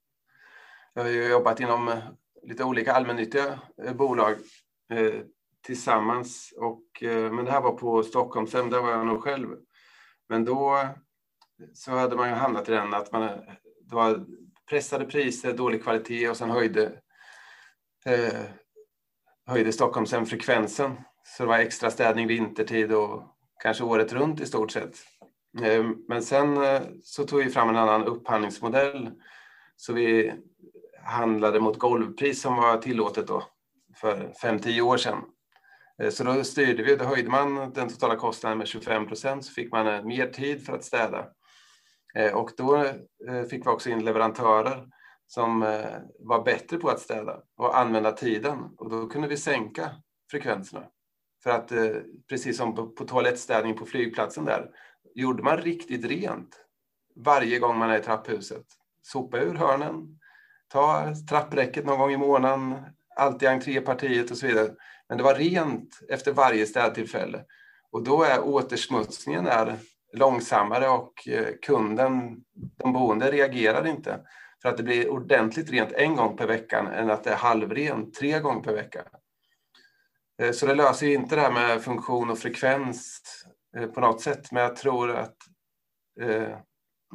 jag 0.94 1.02
har 1.02 1.10
ju 1.10 1.28
jobbat 1.28 1.60
inom 1.60 1.88
eh, 1.88 1.98
lite 2.42 2.64
olika 2.64 2.92
allmännyttiga 2.92 3.60
bolag 3.94 4.34
tillsammans. 5.66 6.54
Och, 6.56 6.82
men 7.02 7.44
det 7.44 7.50
här 7.50 7.60
var 7.60 7.72
på 7.72 8.02
Stockholmshem, 8.02 8.70
där 8.70 8.80
var 8.80 8.90
jag 8.90 9.06
nog 9.06 9.22
själv. 9.22 9.48
Men 10.28 10.44
då 10.44 10.88
så 11.74 11.90
hade 11.90 12.16
man 12.16 12.28
ju 12.28 12.34
hamnat 12.34 12.68
i 12.68 12.72
den 12.72 12.94
att 12.94 13.12
man, 13.12 13.22
det 13.80 13.94
var 13.94 14.24
pressade 14.70 15.04
priser, 15.04 15.52
dålig 15.52 15.82
kvalitet 15.82 16.28
och 16.28 16.36
sen 16.36 16.50
höjde, 16.50 16.92
eh, 18.06 18.42
höjde 19.46 19.72
Stockholmshem 19.72 20.26
frekvensen. 20.26 20.96
Så 21.24 21.42
det 21.42 21.48
var 21.48 21.58
extra 21.58 21.90
städning 21.90 22.26
vintertid 22.26 22.92
och 22.92 23.22
kanske 23.62 23.84
året 23.84 24.12
runt 24.12 24.40
i 24.40 24.46
stort 24.46 24.70
sett. 24.70 24.96
Eh, 25.62 25.84
men 26.08 26.22
sen 26.22 26.62
eh, 26.62 26.82
så 27.02 27.24
tog 27.24 27.44
vi 27.44 27.50
fram 27.50 27.68
en 27.68 27.76
annan 27.76 28.04
upphandlingsmodell. 28.04 29.10
Så 29.76 29.92
vi 29.92 30.32
handlade 31.04 31.60
mot 31.60 31.78
golvpris 31.78 32.42
som 32.42 32.56
var 32.56 32.78
tillåtet 32.78 33.26
då 33.26 33.42
för 33.96 34.32
5-10 34.42 34.80
år 34.80 34.96
sedan. 34.96 35.18
Eh, 36.02 36.10
så 36.10 36.24
då 36.24 36.44
styrde 36.44 36.82
vi, 36.82 36.96
då 36.96 37.04
höjde 37.04 37.30
man 37.30 37.72
den 37.72 37.88
totala 37.88 38.16
kostnaden 38.16 38.58
med 38.58 38.66
25 38.66 39.06
procent 39.06 39.44
så 39.44 39.52
fick 39.52 39.72
man 39.72 39.86
eh, 39.86 40.02
mer 40.02 40.26
tid 40.26 40.66
för 40.66 40.72
att 40.72 40.84
städa. 40.84 41.26
Eh, 42.14 42.34
och 42.34 42.50
då 42.56 42.76
eh, 43.28 43.42
fick 43.50 43.66
vi 43.66 43.70
också 43.70 43.90
in 43.90 44.04
leverantörer 44.04 44.88
som 45.26 45.62
eh, 45.62 45.98
var 46.18 46.44
bättre 46.44 46.76
på 46.76 46.88
att 46.88 47.00
städa 47.00 47.40
och 47.56 47.78
använda 47.78 48.12
tiden 48.12 48.58
och 48.78 48.90
då 48.90 49.06
kunde 49.06 49.28
vi 49.28 49.36
sänka 49.36 49.90
frekvenserna. 50.30 50.86
För 51.42 51.50
att 51.50 51.72
precis 52.28 52.56
som 52.56 52.74
på 52.74 53.04
toalettstädning 53.04 53.76
på 53.76 53.86
flygplatsen 53.86 54.44
där 54.44 54.70
gjorde 55.14 55.42
man 55.42 55.56
riktigt 55.56 56.04
rent 56.04 56.56
varje 57.16 57.58
gång 57.58 57.78
man 57.78 57.90
är 57.90 57.98
i 57.98 58.02
trapphuset. 58.02 58.66
Sopa 59.02 59.38
ur 59.38 59.54
hörnen, 59.54 60.18
ta 60.68 61.14
trappräcket 61.30 61.86
någon 61.86 61.98
gång 61.98 62.12
i 62.12 62.16
månaden, 62.16 62.74
alltid 63.16 63.48
entrépartiet 63.48 64.30
och 64.30 64.36
så 64.36 64.46
vidare. 64.46 64.74
Men 65.08 65.18
det 65.18 65.24
var 65.24 65.34
rent 65.34 66.00
efter 66.08 66.32
varje 66.32 66.66
städtillfälle. 66.66 67.44
Och 67.90 68.04
då 68.04 68.22
är 68.22 68.44
återsmutsningen 68.44 69.46
är 69.46 69.76
långsammare 70.12 70.88
och 70.88 71.28
eh, 71.28 71.54
kunden, 71.62 72.36
de 72.76 72.92
boende, 72.92 73.30
reagerar 73.30 73.86
inte 73.86 74.20
för 74.62 74.68
att 74.68 74.76
det 74.76 74.82
blir 74.82 75.08
ordentligt 75.08 75.70
rent 75.70 75.92
en 75.92 76.16
gång 76.16 76.36
per 76.36 76.46
vecka 76.46 76.78
än 76.78 77.10
att 77.10 77.24
det 77.24 77.30
är 77.30 77.36
halvrent 77.36 78.14
tre 78.14 78.40
gånger 78.40 78.62
per 78.62 78.74
vecka. 78.74 79.04
Eh, 80.42 80.52
så 80.52 80.66
det 80.66 80.74
löser 80.74 81.06
inte 81.06 81.34
det 81.34 81.40
här 81.40 81.52
med 81.52 81.82
funktion 81.82 82.30
och 82.30 82.38
frekvens 82.38 83.20
eh, 83.76 83.86
på 83.86 84.00
något 84.00 84.20
sätt. 84.20 84.52
Men 84.52 84.62
jag 84.62 84.76
tror 84.76 85.10
att 85.10 85.36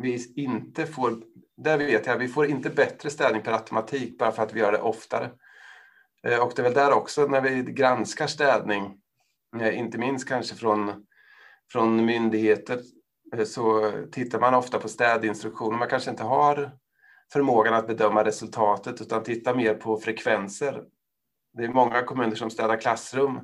vi 0.02 0.34
inte 0.36 0.86
får, 0.86 1.24
där 1.58 1.78
vet 1.78 2.06
jag, 2.06 2.18
vi 2.18 2.28
får 2.28 2.46
inte 2.46 2.70
bättre 2.70 3.10
städning 3.10 3.42
per 3.42 3.52
automatik 3.52 4.18
bara 4.18 4.32
för 4.32 4.44
att 4.44 4.54
vi 4.54 4.60
gör 4.60 4.72
det 4.72 4.82
oftare. 4.82 5.32
Och 6.42 6.54
det 6.56 6.62
är 6.62 6.64
väl 6.64 6.74
där 6.74 6.92
också 6.92 7.28
när 7.28 7.42
vi 7.42 7.64
granskar 7.64 8.28
städning, 8.28 8.98
inte 9.62 9.98
minst 9.98 10.28
kanske 10.28 10.56
från, 10.56 11.06
från 11.72 12.06
myndigheter, 12.06 12.80
eh, 13.36 13.44
så 13.44 13.92
tittar 14.12 14.40
man 14.40 14.54
ofta 14.54 14.80
på 14.80 14.88
städinstruktioner. 14.88 15.78
Man 15.78 15.90
kanske 15.90 16.10
inte 16.10 16.24
har 16.24 16.72
förmågan 17.34 17.74
att 17.74 17.88
bedöma 17.88 18.24
resultatet 18.24 19.02
utan 19.02 19.24
tittar 19.24 19.56
mer 19.56 19.74
på 19.74 19.98
frekvenser. 19.98 20.84
Det 21.54 21.64
är 21.64 21.70
många 21.70 22.02
kommuner 22.02 22.36
som 22.36 22.50
städar 22.50 22.78
klassrum 22.78 23.40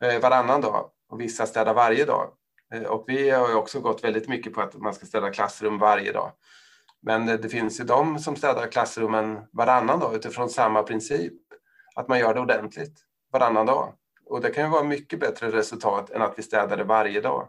eh, 0.00 0.20
varannan 0.20 0.60
dag 0.60 0.90
och 1.08 1.20
vissa 1.20 1.46
städar 1.46 1.74
varje 1.74 2.04
dag. 2.04 2.32
Eh, 2.74 2.82
och 2.82 3.04
vi 3.06 3.30
har 3.30 3.48
ju 3.48 3.54
också 3.54 3.80
gått 3.80 4.04
väldigt 4.04 4.28
mycket 4.28 4.52
på 4.52 4.60
att 4.60 4.74
man 4.74 4.94
ska 4.94 5.06
städa 5.06 5.30
klassrum 5.30 5.78
varje 5.78 6.12
dag. 6.12 6.32
Men 7.02 7.26
det 7.26 7.48
finns 7.48 7.80
ju 7.80 7.84
de 7.84 8.18
som 8.18 8.36
städar 8.36 8.66
klassrummen 8.66 9.40
varannan 9.52 10.00
dag 10.00 10.14
utifrån 10.14 10.48
samma 10.50 10.82
princip. 10.82 11.32
Att 11.94 12.08
man 12.08 12.18
gör 12.18 12.34
det 12.34 12.40
ordentligt 12.40 13.00
varannan 13.32 13.66
dag. 13.66 13.94
Och 14.26 14.40
det 14.40 14.50
kan 14.50 14.64
ju 14.64 14.70
vara 14.70 14.84
mycket 14.84 15.20
bättre 15.20 15.52
resultat 15.52 16.10
än 16.10 16.22
att 16.22 16.34
vi 16.36 16.42
städar 16.42 16.76
det 16.76 16.84
varje 16.84 17.20
dag. 17.20 17.48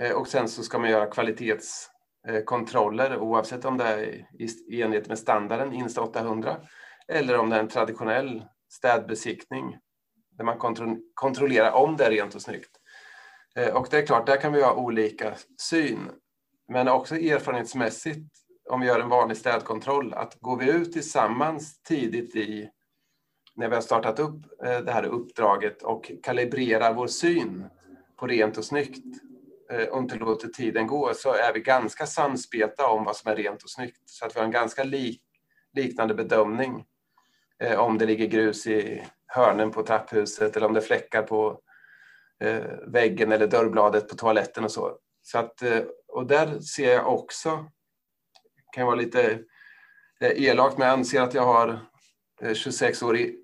Eh, 0.00 0.12
och 0.12 0.28
sen 0.28 0.48
så 0.48 0.62
ska 0.62 0.78
man 0.78 0.90
göra 0.90 1.06
kvalitetskontroller 1.06 3.10
eh, 3.10 3.22
oavsett 3.22 3.64
om 3.64 3.76
det 3.76 3.84
är 3.84 4.26
i 4.68 4.82
enlighet 4.82 5.08
med 5.08 5.18
standarden 5.18 5.72
Insta 5.72 6.02
800 6.02 6.56
eller 7.08 7.38
om 7.38 7.50
det 7.50 7.56
är 7.56 7.60
en 7.60 7.68
traditionell 7.68 8.44
städbesiktning 8.68 9.78
där 10.30 10.44
man 10.44 10.58
kontro 10.58 10.96
kontrollerar 11.14 11.72
om 11.72 11.96
det 11.96 12.04
är 12.04 12.10
rent 12.10 12.34
och 12.34 12.42
snyggt. 12.42 12.70
Och 13.72 13.88
det 13.90 13.98
är 13.98 14.06
klart, 14.06 14.26
där 14.26 14.40
kan 14.40 14.52
vi 14.52 14.62
ha 14.62 14.74
olika 14.74 15.34
syn. 15.60 16.10
Men 16.68 16.88
också 16.88 17.16
erfarenhetsmässigt, 17.16 18.45
om 18.70 18.80
vi 18.80 18.86
gör 18.86 19.00
en 19.00 19.08
vanlig 19.08 19.36
städkontroll, 19.36 20.14
att 20.14 20.40
går 20.40 20.56
vi 20.56 20.70
ut 20.70 20.92
tillsammans 20.92 21.82
tidigt 21.82 22.36
i 22.36 22.70
när 23.54 23.68
vi 23.68 23.74
har 23.74 23.82
startat 23.82 24.18
upp 24.18 24.62
eh, 24.64 24.78
det 24.78 24.92
här 24.92 25.04
uppdraget 25.04 25.82
och 25.82 26.12
kalibrerar 26.22 26.94
vår 26.94 27.06
syn 27.06 27.66
på 28.16 28.26
rent 28.26 28.58
och 28.58 28.64
snyggt 28.64 29.04
eh, 29.70 29.88
och 29.88 29.98
inte 29.98 30.16
låter 30.16 30.48
tiden 30.48 30.86
gå 30.86 31.14
så 31.14 31.32
är 31.32 31.52
vi 31.54 31.60
ganska 31.60 32.06
samspelta 32.06 32.88
om 32.88 33.04
vad 33.04 33.16
som 33.16 33.32
är 33.32 33.36
rent 33.36 33.62
och 33.62 33.70
snyggt. 33.70 34.02
Så 34.04 34.26
att 34.26 34.36
vi 34.36 34.38
har 34.38 34.46
en 34.46 34.52
ganska 34.52 34.84
lik, 34.84 35.22
liknande 35.72 36.14
bedömning 36.14 36.84
eh, 37.62 37.78
om 37.80 37.98
det 37.98 38.06
ligger 38.06 38.26
grus 38.26 38.66
i 38.66 39.04
hörnen 39.26 39.70
på 39.70 39.82
trapphuset 39.82 40.56
eller 40.56 40.66
om 40.66 40.72
det 40.72 40.80
är 40.80 40.84
fläckar 40.84 41.22
på 41.22 41.60
eh, 42.40 42.64
väggen 42.86 43.32
eller 43.32 43.46
dörrbladet 43.46 44.08
på 44.08 44.16
toaletten 44.16 44.64
och 44.64 44.72
så. 44.72 44.98
så 45.22 45.38
att, 45.38 45.62
eh, 45.62 45.82
och 46.08 46.26
där 46.26 46.60
ser 46.60 46.94
jag 46.94 47.14
också, 47.14 47.70
kan 48.76 48.86
vara 48.86 48.96
lite 48.96 49.38
eh, 50.20 50.44
elakt, 50.44 50.78
men 50.78 50.86
jag 50.86 50.98
anser 50.98 51.22
att 51.22 51.34
jag 51.34 51.42
har 51.42 51.78
eh, 52.42 52.54
26 52.54 53.02
år 53.02 53.16
i, 53.16 53.36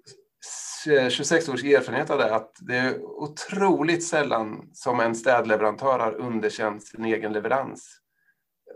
eh, 0.89 1.09
26 1.09 1.49
års 1.49 1.65
erfarenhet 1.65 2.11
av 2.11 2.19
det, 2.19 2.35
att 2.35 2.57
det 2.61 2.77
är 2.77 3.03
otroligt 3.03 4.05
sällan 4.05 4.71
som 4.73 5.01
en 5.01 5.15
städleverantör 5.15 5.99
har 5.99 6.13
underkänt 6.13 6.87
sin 6.87 7.05
egen 7.05 7.33
leverans. 7.33 7.99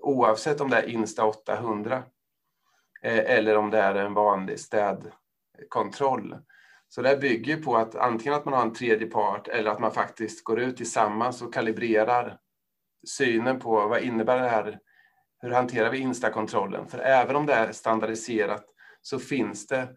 Oavsett 0.02 0.60
om 0.60 0.70
det 0.70 0.76
är 0.76 0.88
Insta 0.88 1.24
800 1.24 2.02
eller 3.02 3.56
om 3.56 3.70
det 3.70 3.78
är 3.78 3.94
en 3.94 4.14
vanlig 4.14 4.60
städkontroll. 4.60 6.36
Så 6.88 7.02
det 7.02 7.16
bygger 7.16 7.62
på 7.62 7.76
att 7.76 7.94
antingen 7.94 8.34
att 8.34 8.44
man 8.44 8.54
har 8.54 8.62
en 8.62 8.72
tredje 8.72 9.06
part 9.06 9.48
eller 9.48 9.70
att 9.70 9.80
man 9.80 9.92
faktiskt 9.92 10.44
går 10.44 10.60
ut 10.60 10.76
tillsammans 10.76 11.42
och 11.42 11.54
kalibrerar 11.54 12.38
synen 13.06 13.60
på 13.60 13.88
vad 13.88 14.02
innebär 14.02 14.40
det 14.40 14.48
här? 14.48 14.78
Hur 15.42 15.50
hanterar 15.50 15.90
vi 15.90 15.98
instakontrollen? 15.98 16.88
För 16.88 16.98
även 16.98 17.36
om 17.36 17.46
det 17.46 17.54
är 17.54 17.72
standardiserat 17.72 18.64
så 19.02 19.18
finns 19.18 19.66
det 19.66 19.88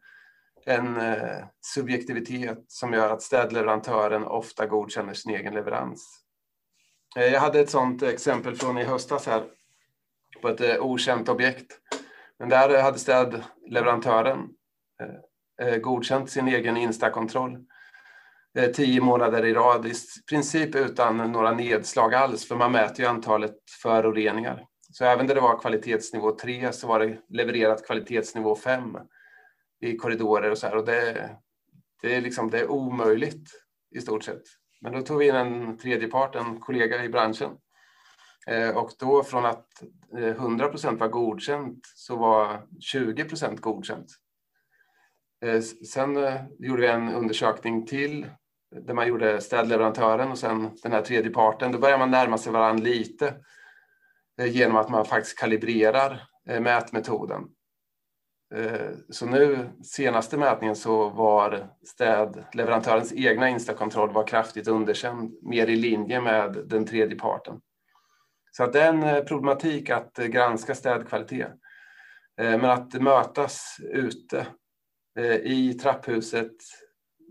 en 0.66 0.98
eh, 0.98 1.46
subjektivitet 1.62 2.64
som 2.68 2.94
gör 2.94 3.10
att 3.10 3.22
städleverantören 3.22 4.24
ofta 4.24 4.66
godkänner 4.66 5.14
sin 5.14 5.36
egen 5.36 5.54
leverans. 5.54 6.24
Eh, 7.18 7.26
jag 7.26 7.40
hade 7.40 7.60
ett 7.60 7.70
sådant 7.70 8.04
exempel 8.04 8.56
från 8.56 8.78
i 8.78 8.84
höstas 8.84 9.28
här 9.28 9.44
på 10.42 10.50
ett 10.50 10.62
eh, 10.62 10.82
okänt 10.82 11.30
objekt. 11.30 11.80
Men 12.40 12.50
där 12.50 12.76
eh, 12.76 12.82
hade 12.82 13.00
städleverantören 13.00 14.50
godkänt 15.82 16.30
sin 16.30 16.48
egen 16.48 16.78
instakontroll 16.78 17.66
tio 18.74 19.02
månader 19.02 19.46
i 19.46 19.54
rad, 19.54 19.86
i 19.86 19.94
princip 20.30 20.76
utan 20.76 21.18
några 21.32 21.52
nedslag 21.52 22.14
alls, 22.14 22.48
för 22.48 22.56
man 22.56 22.72
mäter 22.72 23.00
ju 23.00 23.06
antalet 23.06 23.56
föroreningar. 23.82 24.66
Så 24.92 25.06
även 25.06 25.28
där 25.28 25.36
det 25.36 25.42
var 25.42 25.60
kvalitetsnivå 25.60 26.32
3 26.32 26.74
så 26.74 26.88
var 26.88 27.00
det 27.00 27.18
levererat 27.30 27.86
kvalitetsnivå 27.86 28.56
5 28.56 28.98
i 29.82 29.98
korridorer 29.98 30.52
och 30.52 30.58
så 30.58 30.68
här. 30.68 30.76
Och 30.76 30.86
det, 30.86 31.30
det, 32.02 32.16
är 32.16 32.22
liksom, 32.22 32.50
det 32.50 32.60
är 32.60 32.72
omöjligt 32.72 33.50
i 33.96 34.02
stort 34.02 34.24
sett. 34.24 34.44
Men 34.82 34.94
då 34.94 35.02
tog 35.02 35.18
vi 35.18 35.28
in 35.28 35.36
en 35.36 35.78
tredje 35.78 36.08
part, 36.08 36.36
en 36.36 36.60
kollega 36.60 37.04
i 37.04 37.10
branschen. 37.10 37.58
Eh, 38.48 38.78
och 38.78 38.92
då 39.00 39.24
från 39.24 39.46
att 39.46 39.84
eh, 40.18 40.28
100 40.28 40.68
procent 40.68 41.00
var 41.00 41.08
godkänt 41.08 41.80
så 41.96 42.16
var 42.16 42.62
20 42.80 43.26
procent 43.26 43.62
godkänt. 43.62 44.08
Eh, 45.46 45.62
sen 45.62 46.18
gjorde 46.60 46.82
vi 46.82 46.88
en 46.88 47.14
undersökning 47.14 47.86
till 47.86 48.28
där 48.72 48.94
man 48.94 49.08
gjorde 49.08 49.42
städleverantören 49.42 50.32
och 50.32 50.38
sen 50.38 50.78
den 50.84 50.92
här 50.92 51.02
tredje 51.02 51.32
parten. 51.32 51.72
Då 51.72 51.80
börjar 51.80 51.98
man 51.98 52.12
närma 52.12 52.38
sig 52.38 52.54
varandra 52.54 52.84
lite 52.84 53.34
Eh, 54.40 54.48
genom 54.48 54.78
att 54.78 54.90
man 54.90 55.06
faktiskt 55.06 55.40
kalibrerar 55.40 56.22
eh, 56.50 56.60
mätmetoden. 56.60 57.42
Eh, 58.56 58.90
så 59.10 59.26
nu 59.26 59.70
senaste 59.84 60.38
mätningen 60.38 60.76
så 60.76 61.10
var 61.10 61.68
städleverantörens 61.86 63.14
egna 63.14 63.50
instakontroll 63.50 64.14
var 64.14 64.28
kraftigt 64.28 64.68
underkänd, 64.68 65.38
mer 65.42 65.68
i 65.68 65.76
linje 65.76 66.22
med 66.22 66.58
den 66.66 66.86
tredje 66.86 67.18
parten. 67.18 67.62
Så 68.52 68.64
att 68.64 68.74
det 68.74 68.82
är 68.82 68.94
en 68.94 69.26
problematik 69.26 69.90
att 69.90 70.16
granska 70.16 70.76
städkvalitet. 70.76 71.52
Men 72.38 72.66
att 72.66 72.94
mötas 72.94 73.78
ute 73.80 74.48
i 75.44 75.74
trapphuset, 75.74 76.52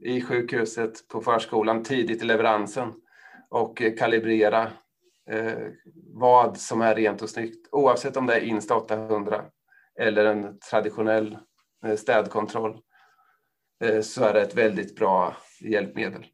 i 0.04 0.20
sjukhuset, 0.20 1.08
på 1.08 1.20
förskolan 1.20 1.82
tidigt 1.82 2.22
i 2.22 2.24
leveransen 2.24 2.92
och 3.50 3.82
kalibrera 3.98 4.70
vad 6.14 6.58
som 6.58 6.82
är 6.82 6.94
rent 6.94 7.22
och 7.22 7.30
snyggt 7.30 7.68
oavsett 7.72 8.16
om 8.16 8.26
det 8.26 8.34
är 8.34 8.40
Insta 8.40 8.76
800 8.76 9.44
eller 9.98 10.24
en 10.24 10.58
traditionell 10.58 11.38
eh, 11.84 11.96
städkontroll 11.96 12.80
eh, 13.84 14.00
så 14.00 14.24
är 14.24 14.34
det 14.34 14.40
ett 14.40 14.54
väldigt 14.54 14.96
bra 14.96 15.36
hjälpmedel. 15.60 16.26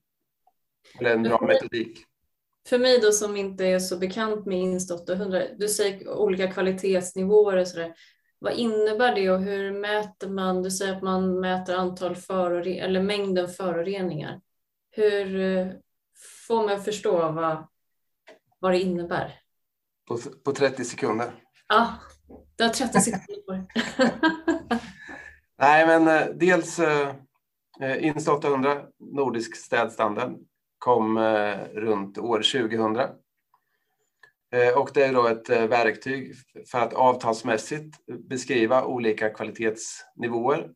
Eller 1.00 1.10
en 1.10 1.22
bra 1.22 1.40
metodik. 1.40 1.98
För 2.68 2.78
mig 2.78 3.00
då 3.00 3.12
som 3.12 3.36
inte 3.36 3.64
är 3.64 3.78
så 3.78 3.98
bekant 3.98 4.46
med 4.46 4.58
Inst 4.58 4.90
800, 4.90 5.42
du 5.58 5.68
säger 5.68 6.08
olika 6.08 6.52
kvalitetsnivåer 6.52 7.56
och 7.56 7.68
sådär. 7.68 7.94
Vad 8.38 8.52
innebär 8.52 9.14
det 9.14 9.30
och 9.30 9.40
hur 9.40 9.72
mäter 9.72 10.28
man? 10.28 10.62
Du 10.62 10.70
säger 10.70 10.96
att 10.96 11.02
man 11.02 11.40
mäter 11.40 11.74
antal 11.74 12.16
föroreningar 12.16 12.84
eller 12.84 13.02
mängden 13.02 13.48
föroreningar. 13.48 14.40
Hur 14.90 15.40
eh, 15.40 15.66
får 16.46 16.66
man 16.68 16.82
förstå 16.82 17.32
vad, 17.32 17.66
vad 18.64 18.72
det 18.72 18.80
innebär? 18.80 19.40
På, 20.08 20.18
på 20.44 20.52
30 20.52 20.84
sekunder. 20.84 21.32
Ja, 21.68 21.94
du 22.56 22.64
har 22.64 22.70
30 22.70 23.00
sekunder 23.00 23.42
på 23.46 23.52
dig. 23.52 23.66
Nej, 25.58 25.86
men 25.86 26.08
eh, 26.08 26.26
dels 26.34 26.78
eh, 26.78 27.14
eh 27.80 28.04
Insta 28.04 28.32
800, 28.32 28.82
nordisk 28.98 29.56
städstandard, 29.56 30.32
kom 30.78 31.16
eh, 31.16 31.58
runt 31.74 32.18
år 32.18 32.36
2000. 32.36 32.96
Eh, 34.54 34.78
och 34.78 34.90
det 34.94 35.04
är 35.04 35.12
då 35.12 35.26
ett 35.26 35.50
verktyg 35.50 36.34
för 36.70 36.78
att 36.78 36.94
avtalsmässigt 36.94 37.96
beskriva 38.28 38.84
olika 38.84 39.30
kvalitetsnivåer. 39.30 40.70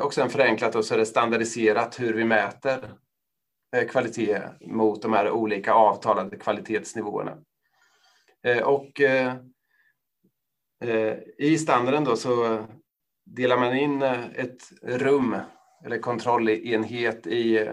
och 0.00 0.14
sen 0.14 0.30
förenklat 0.30 0.74
och 0.74 0.84
så 0.84 0.94
är 0.94 0.98
det 0.98 1.06
standardiserat 1.06 2.00
hur 2.00 2.14
vi 2.14 2.24
mäter 2.24 2.94
Eh, 3.76 3.88
kvalitet 3.88 4.42
mot 4.60 5.02
de 5.02 5.12
här 5.12 5.30
olika 5.30 5.74
avtalade 5.74 6.36
kvalitetsnivåerna. 6.36 7.38
Eh, 8.42 8.62
och 8.62 9.00
eh, 9.00 9.34
I 11.38 11.58
standarden 11.58 12.04
då 12.04 12.16
så 12.16 12.64
delar 13.24 13.58
man 13.58 13.76
in 13.76 14.02
ett 14.02 14.62
rum 14.82 15.36
eller 15.84 15.98
kontrollenhet 15.98 17.26
i 17.26 17.70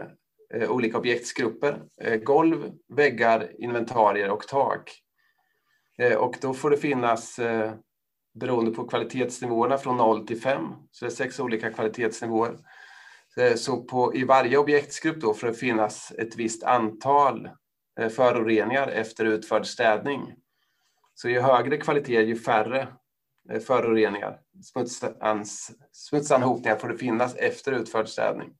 olika 0.69 0.97
objektsgrupper. 0.97 1.81
Golv, 2.23 2.71
väggar, 2.87 3.51
inventarier 3.61 4.29
och 4.29 4.47
tak. 4.47 4.91
Och 6.17 6.35
då 6.41 6.53
får 6.53 6.69
det 6.69 6.77
finnas, 6.77 7.39
beroende 8.39 8.71
på 8.71 8.87
kvalitetsnivåerna, 8.87 9.77
från 9.77 9.97
0 9.97 10.27
till 10.27 10.41
5. 10.41 10.61
Så 10.91 11.05
det 11.05 11.09
är 11.09 11.15
sex 11.15 11.39
olika 11.39 11.73
kvalitetsnivåer. 11.73 12.57
Eh, 13.37 13.55
så 13.55 13.83
på, 13.83 14.15
i 14.15 14.23
varje 14.23 14.57
objektsgrupp 14.57 15.21
då 15.21 15.33
får 15.33 15.47
det 15.47 15.53
finnas 15.53 16.11
ett 16.11 16.35
visst 16.35 16.63
antal 16.63 17.49
eh, 17.99 18.09
föroreningar 18.09 18.87
efter 18.87 19.25
utförd 19.25 19.65
städning. 19.65 20.35
Så 21.13 21.29
ju 21.29 21.39
högre 21.39 21.77
kvalitet, 21.77 22.21
ju 22.21 22.35
färre 22.35 22.87
eh, 23.51 23.59
föroreningar, 23.59 24.39
smutsans, 24.63 25.71
smutsanhopningar 25.91 26.77
får 26.77 26.89
det 26.89 26.97
finnas 26.97 27.35
efter 27.35 27.71
utförd 27.71 28.07
städning. 28.07 28.53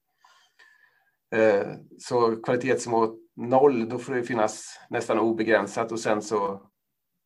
Så 2.00 2.36
kvalitetsnivå 2.36 3.16
noll, 3.36 3.90
då 3.90 4.00
får 4.00 4.14
det 4.14 4.24
finnas 4.24 4.80
nästan 4.90 5.20
obegränsat 5.20 5.92
och 5.92 6.00
sen 6.00 6.22
så, 6.22 6.70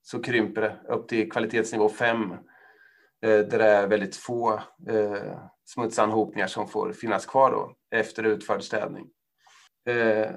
så 0.02 0.22
krymper 0.22 0.62
det 0.62 0.94
upp 0.94 1.08
till 1.08 1.32
kvalitetsnivå 1.32 1.90
fem, 1.90 2.36
där 3.22 3.58
det 3.60 3.66
är 3.66 3.88
väldigt 3.88 4.16
få 4.16 4.62
smutsanhopningar 5.74 6.48
som 6.48 6.68
får 6.68 6.92
finnas 6.92 7.26
kvar 7.26 7.52
då, 7.52 7.76
efter 7.98 8.24
utförd 8.24 8.64
städning. 8.64 9.10
Eh, 9.90 10.32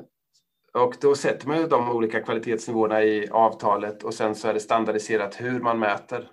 och 0.75 0.95
då 1.01 1.15
sätter 1.15 1.49
man 1.49 1.59
ju 1.59 1.67
de 1.67 1.91
olika 1.91 2.21
kvalitetsnivåerna 2.21 3.03
i 3.03 3.29
avtalet 3.31 4.03
och 4.03 4.15
sen 4.15 4.35
så 4.35 4.49
är 4.49 4.55
det 4.55 4.61
standardiserat 4.61 5.41
hur 5.41 5.61
man 5.61 5.79
mäter 5.79 6.31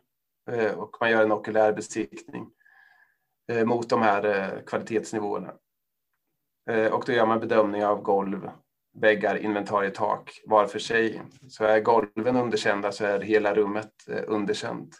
eh, 0.51 0.79
och 0.79 0.97
man 0.99 1.11
gör 1.11 1.23
en 1.23 1.31
okulär 1.31 1.73
besiktning 1.73 2.47
eh, 3.51 3.65
mot 3.65 3.89
de 3.89 4.01
här 4.01 4.25
eh, 4.25 4.63
kvalitetsnivåerna. 4.65 5.53
Eh, 6.69 6.93
och 6.93 7.03
då 7.05 7.13
gör 7.13 7.25
man 7.25 7.39
bedömning 7.39 7.85
av 7.85 8.01
golv, 8.01 8.49
väggar, 8.93 9.35
inventarier, 9.35 9.91
tak 9.91 10.41
var 10.45 10.67
för 10.67 10.79
sig. 10.79 11.21
Så 11.49 11.63
är 11.63 11.79
golven 11.79 12.35
underkända 12.35 12.91
så 12.91 13.05
är 13.05 13.19
hela 13.19 13.55
rummet 13.55 13.91
eh, 14.09 14.23
underkänt. 14.27 14.95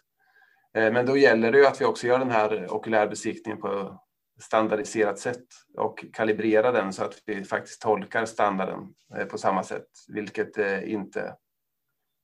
Men 0.73 1.05
då 1.05 1.17
gäller 1.17 1.51
det 1.51 1.57
ju 1.57 1.65
att 1.65 1.81
vi 1.81 1.85
också 1.85 2.07
gör 2.07 2.19
den 2.19 2.31
här 2.31 2.73
okulärbesiktningen 2.73 3.61
på 3.61 4.01
standardiserat 4.41 5.19
sätt 5.19 5.45
och 5.77 6.05
kalibrera 6.13 6.71
den 6.71 6.93
så 6.93 7.03
att 7.03 7.21
vi 7.25 7.43
faktiskt 7.43 7.81
tolkar 7.81 8.25
standarden 8.25 8.93
eh, 9.17 9.25
på 9.25 9.37
samma 9.37 9.63
sätt, 9.63 9.87
vilket 10.07 10.57
eh, 10.57 10.91
inte 10.91 11.35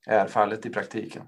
är 0.07 0.27
fallet 0.27 0.65
i 0.65 0.69
praktiken. 0.69 1.23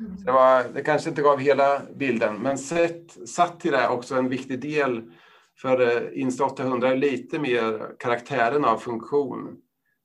Mm. 0.00 0.24
Det, 0.24 0.32
var, 0.32 0.64
det 0.64 0.82
kanske 0.82 1.10
inte 1.10 1.22
gav 1.22 1.38
hela 1.38 1.82
bilden, 1.96 2.36
men 2.36 2.58
sett, 2.58 3.28
satt 3.28 3.60
till 3.60 3.72
det 3.72 3.88
också 3.88 4.14
en 4.14 4.28
viktig 4.28 4.60
del 4.60 5.12
för 5.58 5.80
eh, 5.80 6.20
Insta 6.20 6.44
800 6.44 6.88
är 6.88 6.96
lite 6.96 7.38
mer 7.38 7.96
karaktären 7.98 8.64
av 8.64 8.78
funktion, 8.78 9.56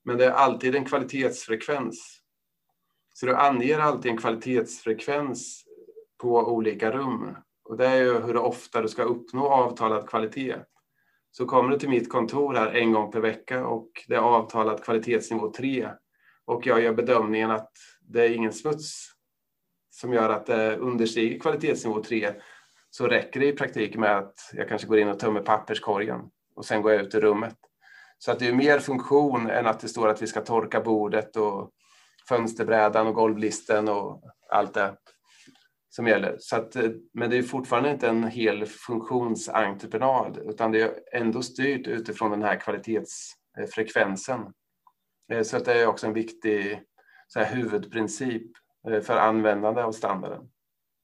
men 0.05 0.17
det 0.17 0.25
är 0.25 0.31
alltid 0.31 0.75
en 0.75 0.85
kvalitetsfrekvens. 0.85 2.21
Så 3.13 3.25
du 3.25 3.35
anger 3.35 3.79
alltid 3.79 4.11
en 4.11 4.17
kvalitetsfrekvens 4.17 5.64
på 6.25 6.51
olika 6.51 6.91
rum 6.91 7.35
och 7.69 7.77
det 7.77 7.87
är 7.87 7.95
ju 7.95 8.19
hur 8.19 8.37
ofta 8.37 8.81
du 8.81 8.87
ska 8.87 9.03
uppnå 9.03 9.47
avtalad 9.47 10.09
kvalitet. 10.09 10.55
Så 11.31 11.45
kommer 11.45 11.69
du 11.69 11.79
till 11.79 11.89
mitt 11.89 12.09
kontor 12.09 12.53
här 12.53 12.75
en 12.75 12.91
gång 12.91 13.11
per 13.11 13.19
vecka 13.19 13.67
och 13.67 13.89
det 14.07 14.15
är 14.15 14.19
avtalat 14.19 14.83
kvalitetsnivå 14.83 15.51
3 15.51 15.89
och 16.45 16.67
jag 16.67 16.81
gör 16.81 16.93
bedömningen 16.93 17.51
att 17.51 17.71
det 18.01 18.25
är 18.25 18.33
ingen 18.33 18.53
smuts 18.53 19.11
som 19.89 20.13
gör 20.13 20.29
att 20.29 20.45
det 20.45 20.77
understiger 20.77 21.39
kvalitetsnivå 21.39 22.03
3 22.03 22.33
så 22.89 23.07
räcker 23.07 23.39
det 23.39 23.47
i 23.47 23.53
praktiken 23.53 24.01
med 24.01 24.17
att 24.17 24.35
jag 24.53 24.69
kanske 24.69 24.87
går 24.87 24.99
in 24.99 25.07
och 25.07 25.19
tömmer 25.19 25.41
papperskorgen 25.41 26.21
och 26.55 26.65
sen 26.65 26.81
går 26.81 26.91
jag 26.91 27.01
ut 27.01 27.15
i 27.15 27.19
rummet. 27.19 27.55
Så 28.17 28.31
att 28.31 28.39
det 28.39 28.47
är 28.47 28.53
mer 28.53 28.79
funktion 28.79 29.49
än 29.49 29.67
att 29.67 29.79
det 29.79 29.87
står 29.87 30.07
att 30.07 30.21
vi 30.21 30.27
ska 30.27 30.41
torka 30.41 30.81
bordet 30.81 31.35
och 31.35 31.71
fönsterbrädan 32.29 33.07
och 33.07 33.15
golvlisten 33.15 33.89
och 33.89 34.23
allt 34.49 34.73
det 34.73 34.97
som 35.95 36.07
gäller. 36.07 36.35
Så 36.39 36.55
att, 36.55 36.75
eh, 36.75 36.91
men 37.13 37.29
det 37.29 37.37
är 37.37 37.43
fortfarande 37.43 37.91
inte 37.91 38.07
en 38.07 38.23
hel 38.23 38.65
funktionsentreprenad 38.65 40.37
utan 40.37 40.71
det 40.71 40.81
är 40.81 40.91
ändå 41.11 41.41
styrt 41.41 41.87
utifrån 41.87 42.31
den 42.31 42.43
här 42.43 42.59
kvalitetsfrekvensen. 42.59 44.41
Eh, 45.31 45.41
så 45.41 45.57
att 45.57 45.65
det 45.65 45.73
är 45.73 45.87
också 45.87 46.07
en 46.07 46.13
viktig 46.13 46.81
så 47.27 47.39
här, 47.39 47.55
huvudprincip 47.55 48.51
eh, 48.89 49.01
för 49.01 49.17
användande 49.17 49.81
av 49.81 49.91
standarden. 49.91 50.49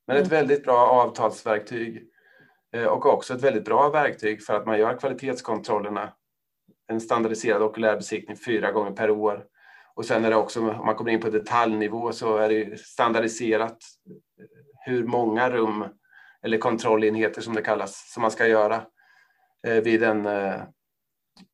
Men 0.07 0.17
ett 0.17 0.27
mm. 0.27 0.37
väldigt 0.37 0.63
bra 0.63 0.87
avtalsverktyg 0.87 2.07
och 2.89 3.05
också 3.05 3.33
ett 3.33 3.43
väldigt 3.43 3.65
bra 3.65 3.89
verktyg 3.89 4.43
för 4.43 4.53
att 4.53 4.65
man 4.65 4.79
gör 4.79 4.99
kvalitetskontrollerna, 4.99 6.13
en 6.87 7.01
standardiserad 7.01 7.61
okulärbesiktning 7.61 8.37
fyra 8.37 8.71
gånger 8.71 8.91
per 8.91 9.09
år 9.09 9.45
Och 9.95 10.05
sen 10.05 10.25
är 10.25 10.29
det 10.29 10.35
också, 10.35 10.59
om 10.59 10.85
man 10.85 10.95
kommer 10.95 11.11
in 11.11 11.21
på 11.21 11.29
detaljnivå, 11.29 12.11
så 12.11 12.37
är 12.37 12.49
det 12.49 12.79
standardiserat 12.79 13.77
hur 14.85 15.07
många 15.07 15.49
rum 15.49 15.85
eller 16.41 16.57
kontrollenheter 16.57 17.41
som 17.41 17.53
det 17.53 17.61
kallas, 17.61 18.11
som 18.13 18.21
man 18.21 18.31
ska 18.31 18.47
göra 18.47 18.85
eh, 19.67 19.83
vid 19.83 20.03
en, 20.03 20.25
eh, 20.25 20.61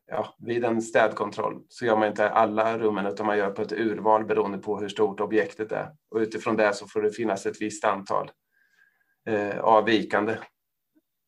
ja, 0.08 0.36
vid 0.40 0.66
en 0.66 0.82
städkontroll. 0.82 1.66
Så 1.70 1.86
gör 1.86 1.98
man 1.98 2.08
inte 2.08 2.30
alla 2.30 2.78
rummen 2.78 3.06
utan 3.06 3.26
man 3.26 3.38
gör 3.38 3.52
på 3.52 3.62
ett 3.62 3.72
urval 3.72 4.26
beroende 4.26 4.58
på 4.58 4.80
hur 4.80 4.90
stort 4.90 5.20
objektet 5.20 5.72
är. 5.72 5.92
Och 6.10 6.20
utifrån 6.20 6.56
det 6.56 6.74
så 6.74 6.88
får 6.88 7.02
det 7.02 7.12
finnas 7.12 7.46
ett 7.46 7.62
visst 7.62 7.86
antal 7.86 8.32
eh, 9.28 9.60
avvikande 9.60 10.38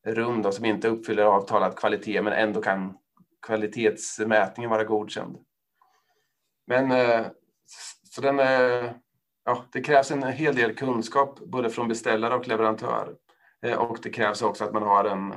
rum 0.06 0.42
då, 0.42 0.52
som 0.52 0.64
inte 0.64 0.88
uppfyller 0.88 1.24
avtalad 1.24 1.76
kvalitet 1.76 2.22
men 2.22 2.32
ändå 2.32 2.62
kan 2.62 2.96
kvalitetsmätningen 3.46 4.70
vara 4.70 4.84
godkänd. 4.84 5.38
Men 6.66 6.90
eh, 6.90 7.26
så 8.10 8.20
den, 8.20 8.38
är 8.38 8.94
ja, 9.50 9.64
det 9.72 9.80
krävs 9.80 10.10
en 10.10 10.22
hel 10.22 10.54
del 10.54 10.74
kunskap 10.74 11.38
både 11.38 11.70
från 11.70 11.88
beställare 11.88 12.34
och 12.34 12.48
leverantör. 12.48 13.14
Eh, 13.66 13.78
och 13.78 13.98
det 14.02 14.10
krävs 14.10 14.42
också 14.42 14.64
att 14.64 14.72
man 14.72 14.82
har 14.82 15.04
en 15.04 15.34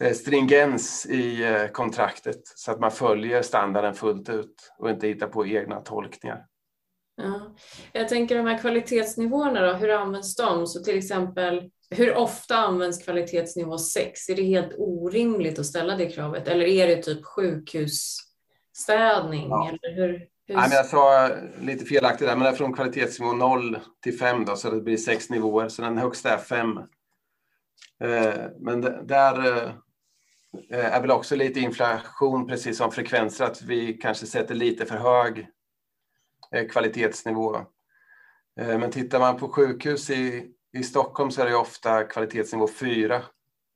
eh, 0.00 0.12
stringens 0.12 1.06
i 1.06 1.44
eh, 1.44 1.66
kontraktet 1.66 2.40
så 2.44 2.72
att 2.72 2.80
man 2.80 2.90
följer 2.90 3.42
standarden 3.42 3.94
fullt 3.94 4.28
ut 4.28 4.72
och 4.78 4.90
inte 4.90 5.06
hittar 5.06 5.26
på 5.26 5.46
egna 5.46 5.80
tolkningar. 5.80 6.46
Ja. 7.16 7.56
Jag 7.92 8.08
tänker 8.08 8.36
de 8.36 8.46
här 8.46 8.58
kvalitetsnivåerna 8.58 9.60
då, 9.60 9.72
hur 9.72 9.88
används 9.88 10.36
de? 10.36 10.66
Så 10.66 10.84
till 10.84 10.98
exempel, 10.98 11.70
hur 11.90 12.14
ofta 12.14 12.56
används 12.56 13.04
kvalitetsnivå 13.04 13.78
6? 13.78 14.28
Är 14.28 14.36
det 14.36 14.42
helt 14.42 14.74
orimligt 14.78 15.58
att 15.58 15.66
ställa 15.66 15.96
det 15.96 16.10
kravet? 16.10 16.48
Eller 16.48 16.66
är 16.66 16.86
det 16.86 17.02
typ 17.02 17.24
sjukhusstädning? 17.24 19.48
Ja. 19.48 19.68
Eller 19.68 19.94
hur, 19.94 20.31
hur... 20.46 20.54
Nej, 20.54 20.68
men 20.68 20.76
jag 20.76 20.86
sa 20.86 21.30
lite 21.60 21.84
felaktigt 21.84 22.28
där, 22.28 22.36
men 22.36 22.44
det 22.44 22.50
är 22.50 22.54
från 22.54 22.72
kvalitetsnivå 22.72 23.32
0 23.32 23.78
till 24.02 24.18
5 24.18 24.44
då, 24.44 24.56
så 24.56 24.70
det 24.70 24.80
blir 24.80 24.96
sex 24.96 25.30
nivåer, 25.30 25.68
så 25.68 25.82
den 25.82 25.98
högsta 25.98 26.30
är 26.30 26.38
5. 26.38 26.78
Eh, 28.00 28.44
men 28.60 28.80
där 29.06 29.46
eh, 30.70 30.94
är 30.94 31.00
väl 31.00 31.10
också 31.10 31.36
lite 31.36 31.60
inflation, 31.60 32.46
precis 32.46 32.78
som 32.78 32.92
frekvenser, 32.92 33.44
att 33.44 33.62
vi 33.62 33.92
kanske 33.92 34.26
sätter 34.26 34.54
lite 34.54 34.86
för 34.86 34.96
hög 34.96 35.48
Eh, 36.52 36.68
kvalitetsnivå. 36.68 37.60
Men 38.54 38.90
tittar 38.90 39.18
man 39.18 39.36
på 39.36 39.48
sjukhus 39.48 40.10
i, 40.10 40.50
i 40.72 40.82
Stockholm 40.82 41.30
så 41.30 41.42
är 41.42 41.46
det 41.46 41.56
ofta 41.56 42.04
kvalitetsnivå 42.04 42.68
4 42.68 43.22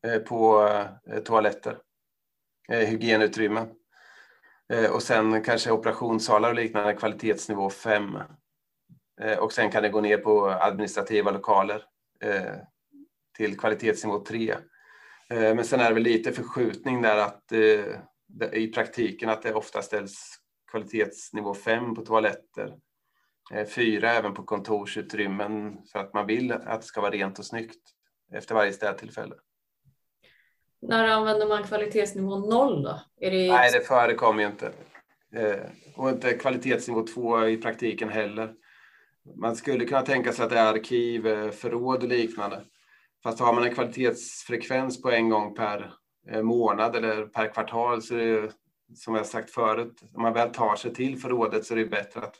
eh, 0.07 0.19
på 0.19 0.69
toaletter, 1.25 1.79
hygienutrymmen. 2.69 3.69
Eh, 4.73 4.91
och 4.91 5.03
sen 5.03 5.43
kanske 5.43 5.71
operationssalar 5.71 6.49
och 6.49 6.55
liknande 6.55 6.95
kvalitetsnivå 6.95 7.71
5. 7.71 8.19
Eh, 9.21 9.39
och 9.39 9.53
sen 9.53 9.71
kan 9.71 9.83
det 9.83 9.89
gå 9.89 10.01
ner 10.01 10.19
på 10.19 10.51
administrativa 10.51 11.31
lokaler 11.31 11.83
eh, 12.21 12.55
till 13.37 13.59
kvalitetsnivå 13.59 14.19
3. 14.19 14.57
Men 15.29 15.64
sen 15.64 15.81
är 15.81 15.89
det 15.89 15.95
väl 15.95 16.03
lite 16.03 16.33
förskjutning 16.33 17.03
där 17.03 17.17
att 17.17 17.53
i 18.53 18.73
praktiken 18.75 19.29
att 19.29 19.43
det 19.43 19.55
ofta 19.55 19.83
ställs 19.83 20.39
kvalitetsnivå 20.71 21.55
5 21.55 21.95
på 21.95 22.03
toaletter. 22.03 22.77
4 23.75 24.12
även 24.12 24.35
på 24.35 24.43
kontorsutrymmen 24.43 25.79
för 25.93 25.99
att 25.99 26.14
man 26.14 26.27
vill 26.27 26.53
att 26.53 26.81
det 26.81 26.87
ska 26.87 27.01
vara 27.01 27.11
rent 27.11 27.39
och 27.39 27.47
snyggt 27.47 27.81
efter 28.33 28.55
varje 28.55 28.73
städtillfälle. 28.73 29.35
När 30.89 31.09
använder 31.09 31.47
man 31.47 31.62
kvalitetsnivå 31.62 32.39
0 32.39 32.82
då? 32.82 33.01
Är 33.20 33.30
det... 33.30 33.53
Nej, 33.53 33.70
det 33.72 33.80
förekommer 33.80 34.43
ju 34.43 34.49
inte. 34.49 34.72
Eh, 35.37 35.61
och 35.97 36.11
inte 36.11 36.32
kvalitetsnivå 36.32 37.07
2 37.07 37.49
i 37.49 37.57
praktiken 37.57 38.09
heller. 38.09 38.55
Man 39.37 39.57
skulle 39.57 39.84
kunna 39.84 40.03
tänka 40.03 40.32
sig 40.32 40.45
att 40.45 40.51
det 40.51 40.59
är 40.59 40.72
arkiv, 40.72 41.51
förråd 41.51 42.03
och 42.03 42.09
liknande. 42.09 42.62
Fast 43.22 43.41
har 43.41 43.53
man 43.53 43.64
en 43.64 43.74
kvalitetsfrekvens 43.74 45.03
på 45.03 45.11
en 45.11 45.30
gång 45.30 45.55
per 45.55 45.93
eh, 46.30 46.43
månad 46.43 46.97
eller 46.97 47.26
per 47.26 47.53
kvartal 47.53 48.03
så 48.03 48.16
är 48.16 48.43
det 48.43 48.53
som 48.95 49.14
jag 49.14 49.26
sagt 49.26 49.51
förut, 49.51 50.03
om 50.14 50.22
man 50.22 50.32
väl 50.32 50.51
tar 50.51 50.76
sig 50.76 50.95
till 50.95 51.18
förrådet 51.18 51.66
så 51.66 51.74
är 51.74 51.78
det 51.78 51.87
bättre 51.87 52.20
att, 52.20 52.37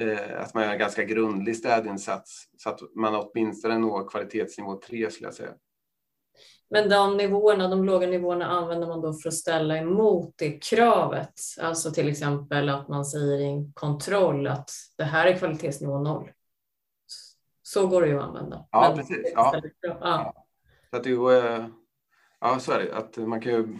eh, 0.00 0.42
att 0.42 0.54
man 0.54 0.62
gör 0.62 0.72
en 0.72 0.78
ganska 0.78 1.04
grundlig 1.04 1.56
städinsats 1.56 2.44
så 2.56 2.68
att 2.68 2.80
man 2.94 3.14
åtminstone 3.14 3.78
når 3.78 4.08
kvalitetsnivå 4.08 4.80
3 4.80 5.10
skulle 5.10 5.26
jag 5.26 5.34
säga. 5.34 5.52
Men 6.70 6.88
de 6.88 7.16
nivåerna, 7.16 7.68
de 7.68 7.84
låga 7.84 8.06
nivåerna 8.06 8.46
använder 8.46 8.86
man 8.86 9.00
då 9.00 9.12
för 9.12 9.28
att 9.28 9.34
ställa 9.34 9.76
emot 9.76 10.34
det 10.38 10.50
kravet? 10.50 11.32
Alltså 11.60 11.90
till 11.90 12.08
exempel 12.08 12.68
att 12.68 12.88
man 12.88 13.04
säger 13.04 13.38
i 13.38 13.44
en 13.44 13.72
kontroll 13.72 14.46
att 14.46 14.70
det 14.98 15.04
här 15.04 15.26
är 15.26 15.38
kvalitetsnivå 15.38 15.98
0. 15.98 16.30
Så 17.62 17.86
går 17.86 18.02
det 18.02 18.08
ju 18.08 18.18
att 18.18 18.24
använda. 18.24 18.66
Ja, 18.70 18.88
Men, 18.88 18.96
precis. 18.96 19.32
Ja. 19.34 19.60
Ja. 19.82 20.34
Så 20.90 20.96
att 20.96 21.04
det, 21.04 21.10
ja, 22.40 22.58
så 22.58 22.72
är 22.72 22.78
det. 22.78 22.96
Att 22.96 23.16
man 23.16 23.40
kan 23.40 23.52
ju 23.52 23.78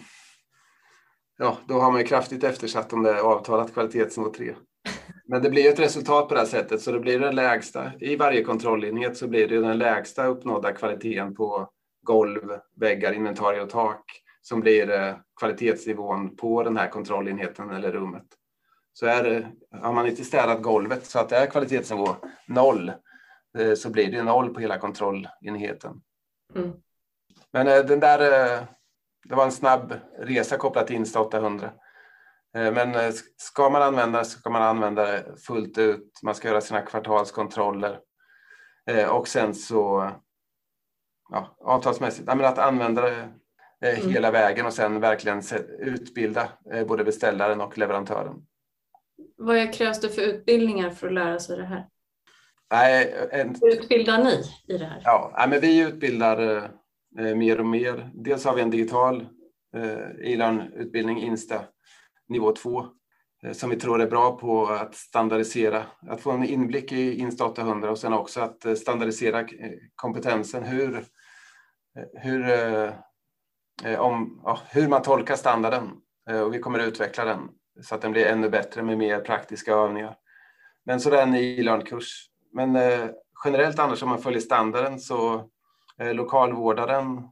ja, 1.38 1.58
då 1.68 1.74
har 1.74 1.90
man 1.90 2.00
ju 2.00 2.06
kraftigt 2.06 2.44
eftersatt 2.44 2.92
om 2.92 3.02
det 3.02 3.10
är 3.10 3.20
avtalat 3.20 3.72
kvalitetsnivå 3.72 4.30
3. 4.30 4.54
Men 5.26 5.42
det 5.42 5.50
blir 5.50 5.68
ett 5.72 5.78
resultat 5.78 6.28
på 6.28 6.34
det 6.34 6.40
här 6.40 6.46
sättet, 6.46 6.80
så 6.80 6.92
det 6.92 7.00
blir 7.00 7.18
den 7.18 7.34
lägsta. 7.34 7.92
I 8.00 8.16
varje 8.16 8.44
kontrollenhet 8.44 9.16
så 9.16 9.28
blir 9.28 9.48
det 9.48 9.60
den 9.60 9.78
lägsta 9.78 10.26
uppnådda 10.26 10.72
kvaliteten 10.72 11.34
på 11.34 11.70
golv, 12.04 12.58
väggar, 12.76 13.12
inventarier 13.12 13.62
och 13.62 13.70
tak 13.70 14.04
som 14.42 14.60
blir 14.60 14.90
eh, 14.90 15.14
kvalitetsnivån 15.40 16.36
på 16.36 16.62
den 16.62 16.76
här 16.76 16.88
kontrollenheten 16.88 17.70
eller 17.70 17.92
rummet. 17.92 18.26
Så 18.92 19.06
är 19.06 19.52
har 19.70 19.92
man 19.92 20.06
inte 20.06 20.24
städat 20.24 20.62
golvet 20.62 21.06
så 21.06 21.18
att 21.18 21.28
det 21.28 21.36
är 21.36 21.46
kvalitetsnivå 21.46 22.16
noll 22.46 22.92
eh, 23.58 23.74
så 23.74 23.90
blir 23.90 24.12
det 24.12 24.22
noll 24.22 24.54
på 24.54 24.60
hela 24.60 24.78
kontrollenheten. 24.78 26.02
Mm. 26.54 26.72
Men 27.52 27.68
eh, 27.68 27.84
den 27.84 28.00
där 28.00 28.18
det 29.28 29.34
var 29.34 29.44
en 29.44 29.52
snabb 29.52 29.94
resa 30.18 30.56
kopplat 30.56 30.86
till 30.86 30.96
Insta 30.96 31.20
800. 31.20 31.70
Eh, 32.56 32.72
men 32.72 33.12
ska 33.36 33.70
man 33.70 33.82
använda 33.82 34.18
det 34.18 34.24
så 34.24 34.38
ska 34.38 34.50
man 34.50 34.62
använda 34.62 35.06
det 35.06 35.36
fullt 35.46 35.78
ut. 35.78 36.20
Man 36.22 36.34
ska 36.34 36.48
göra 36.48 36.60
sina 36.60 36.80
kvartalskontroller. 36.82 38.00
Och 39.10 39.28
sen 39.28 39.54
så 39.54 40.10
ja, 41.30 41.56
avtalsmässigt, 41.60 42.28
att 42.28 42.58
använda 42.58 43.02
det 43.02 43.28
mm. 43.80 44.10
hela 44.10 44.30
vägen 44.30 44.66
och 44.66 44.72
sen 44.72 45.00
verkligen 45.00 45.42
utbilda 45.78 46.48
både 46.88 47.04
beställaren 47.04 47.60
och 47.60 47.78
leverantören. 47.78 48.46
Vad 49.36 49.74
krävs 49.74 50.00
det 50.00 50.08
för 50.08 50.22
utbildningar 50.22 50.90
för 50.90 51.06
att 51.06 51.12
lära 51.12 51.38
sig 51.38 51.56
det 51.56 51.64
här? 51.64 51.86
Nej, 52.70 53.14
en... 53.30 53.56
Utbildar 53.62 54.24
ni 54.24 54.42
i 54.74 54.78
det 54.78 54.84
här? 54.84 55.02
Ja, 55.04 55.46
men 55.48 55.60
vi 55.60 55.80
utbildar 55.80 56.70
Eh, 57.18 57.34
mer 57.34 57.60
och 57.60 57.66
mer. 57.66 58.10
Dels 58.14 58.44
har 58.44 58.54
vi 58.54 58.62
en 58.62 58.70
digital 58.70 59.26
eh, 59.76 60.32
e-learn-utbildning, 60.32 61.22
Insta, 61.22 61.64
nivå 62.28 62.52
2, 62.52 62.80
eh, 62.80 62.86
Eh, 63.44 63.52
som 63.52 63.70
vi 63.70 63.76
tror 63.76 64.00
är 64.00 64.06
bra 64.06 64.38
på 64.38 64.66
att 64.66 64.94
standardisera, 64.94 65.86
att 66.08 66.20
få 66.20 66.30
en 66.30 66.44
inblick 66.44 66.92
i 66.92 67.18
Insta 67.18 67.44
800 67.44 67.90
och 67.90 67.98
sen 67.98 68.12
också 68.12 68.40
att 68.40 68.64
eh, 68.64 68.74
standardisera 68.74 69.40
eh, 69.40 69.72
kompetensen, 69.94 70.64
hur, 70.64 71.04
hur, 72.14 72.42
om, 73.98 74.40
ja, 74.44 74.58
hur 74.70 74.88
man 74.88 75.02
tolkar 75.02 75.36
standarden. 75.36 75.90
Och 76.44 76.54
vi 76.54 76.58
kommer 76.58 76.78
att 76.78 76.88
utveckla 76.88 77.24
den 77.24 77.48
så 77.82 77.94
att 77.94 78.00
den 78.00 78.12
blir 78.12 78.26
ännu 78.26 78.50
bättre 78.50 78.82
med 78.82 78.98
mer 78.98 79.20
praktiska 79.20 79.72
övningar. 79.72 80.16
Men 80.84 81.00
så 81.00 81.10
det 81.10 81.18
är 81.18 81.22
en 81.22 81.34
e-learn-kurs. 81.34 82.26
Men 82.52 82.78
generellt 83.44 83.78
annars 83.78 84.02
om 84.02 84.08
man 84.08 84.22
följer 84.22 84.40
standarden 84.40 85.00
så 85.00 85.50
lokalvårdaren 85.98 87.28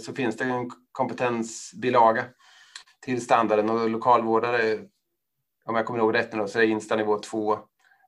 så 0.00 0.14
finns 0.14 0.36
det 0.36 0.44
en 0.44 0.70
kompetensbilaga 0.92 2.24
till 3.06 3.24
standarden 3.24 3.70
och 3.70 3.90
lokalvårdare, 3.90 4.78
om 5.64 5.74
jag 5.74 5.86
kommer 5.86 5.98
ihåg 5.98 6.14
rätt 6.14 6.32
nu, 6.32 6.48
så 6.48 6.58
är 6.58 6.62
det 6.62 6.68
Insta 6.68 6.96
nivå 6.96 7.18
2, 7.18 7.58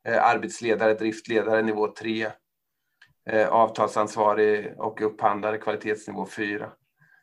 eh, 0.05 0.25
arbetsledare, 0.25 0.95
driftledare 0.95 1.63
nivå 1.63 1.89
3, 1.89 2.33
eh, 3.31 3.49
avtalsansvarig 3.49 4.75
och 4.79 5.01
upphandlare 5.03 5.59
kvalitetsnivå 5.59 6.27
4. 6.27 6.71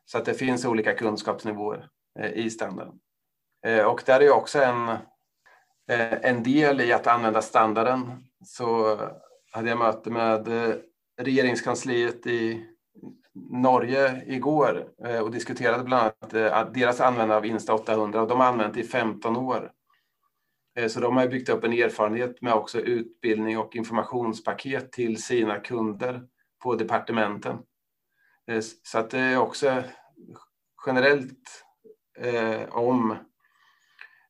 Så 0.05 0.17
att 0.17 0.25
det 0.25 0.33
finns 0.33 0.65
olika 0.65 0.93
kunskapsnivåer 0.93 1.89
eh, 2.19 2.31
i 2.31 2.49
standarden. 2.49 2.99
Och 3.87 4.03
där 4.05 4.19
är 4.19 4.31
också 4.31 4.59
en, 4.59 4.97
en 6.21 6.43
del 6.43 6.81
i 6.81 6.93
att 6.93 7.07
använda 7.07 7.41
standarden 7.41 8.23
så 8.43 8.99
hade 9.51 9.69
jag 9.69 9.77
möte 9.77 10.09
med 10.09 10.47
regeringskansliet 11.21 12.27
i 12.27 12.74
Norge 13.35 14.23
igår 14.27 14.87
eh, 15.05 15.19
och 15.19 15.31
diskuterade 15.31 15.83
bland 15.83 16.01
annat 16.01 16.33
eh, 16.33 16.71
deras 16.73 17.01
användande 17.01 17.35
av 17.35 17.45
Insta 17.45 17.73
800 17.73 18.21
och 18.21 18.27
de 18.27 18.39
har 18.39 18.47
använt 18.47 18.73
det 18.73 18.79
i 18.79 18.83
15 18.83 19.37
år. 19.37 19.71
Eh, 20.77 20.87
så 20.87 20.99
de 20.99 21.17
har 21.17 21.27
byggt 21.27 21.49
upp 21.49 21.63
en 21.63 21.73
erfarenhet 21.73 22.41
med 22.41 22.53
också 22.53 22.79
utbildning 22.79 23.57
och 23.57 23.75
informationspaket 23.75 24.91
till 24.91 25.23
sina 25.23 25.59
kunder 25.59 26.23
på 26.63 26.75
departementen. 26.75 27.57
Så 28.83 28.97
att 28.97 29.09
det 29.09 29.19
är 29.19 29.37
också 29.37 29.83
generellt 30.85 31.63
om 32.69 33.15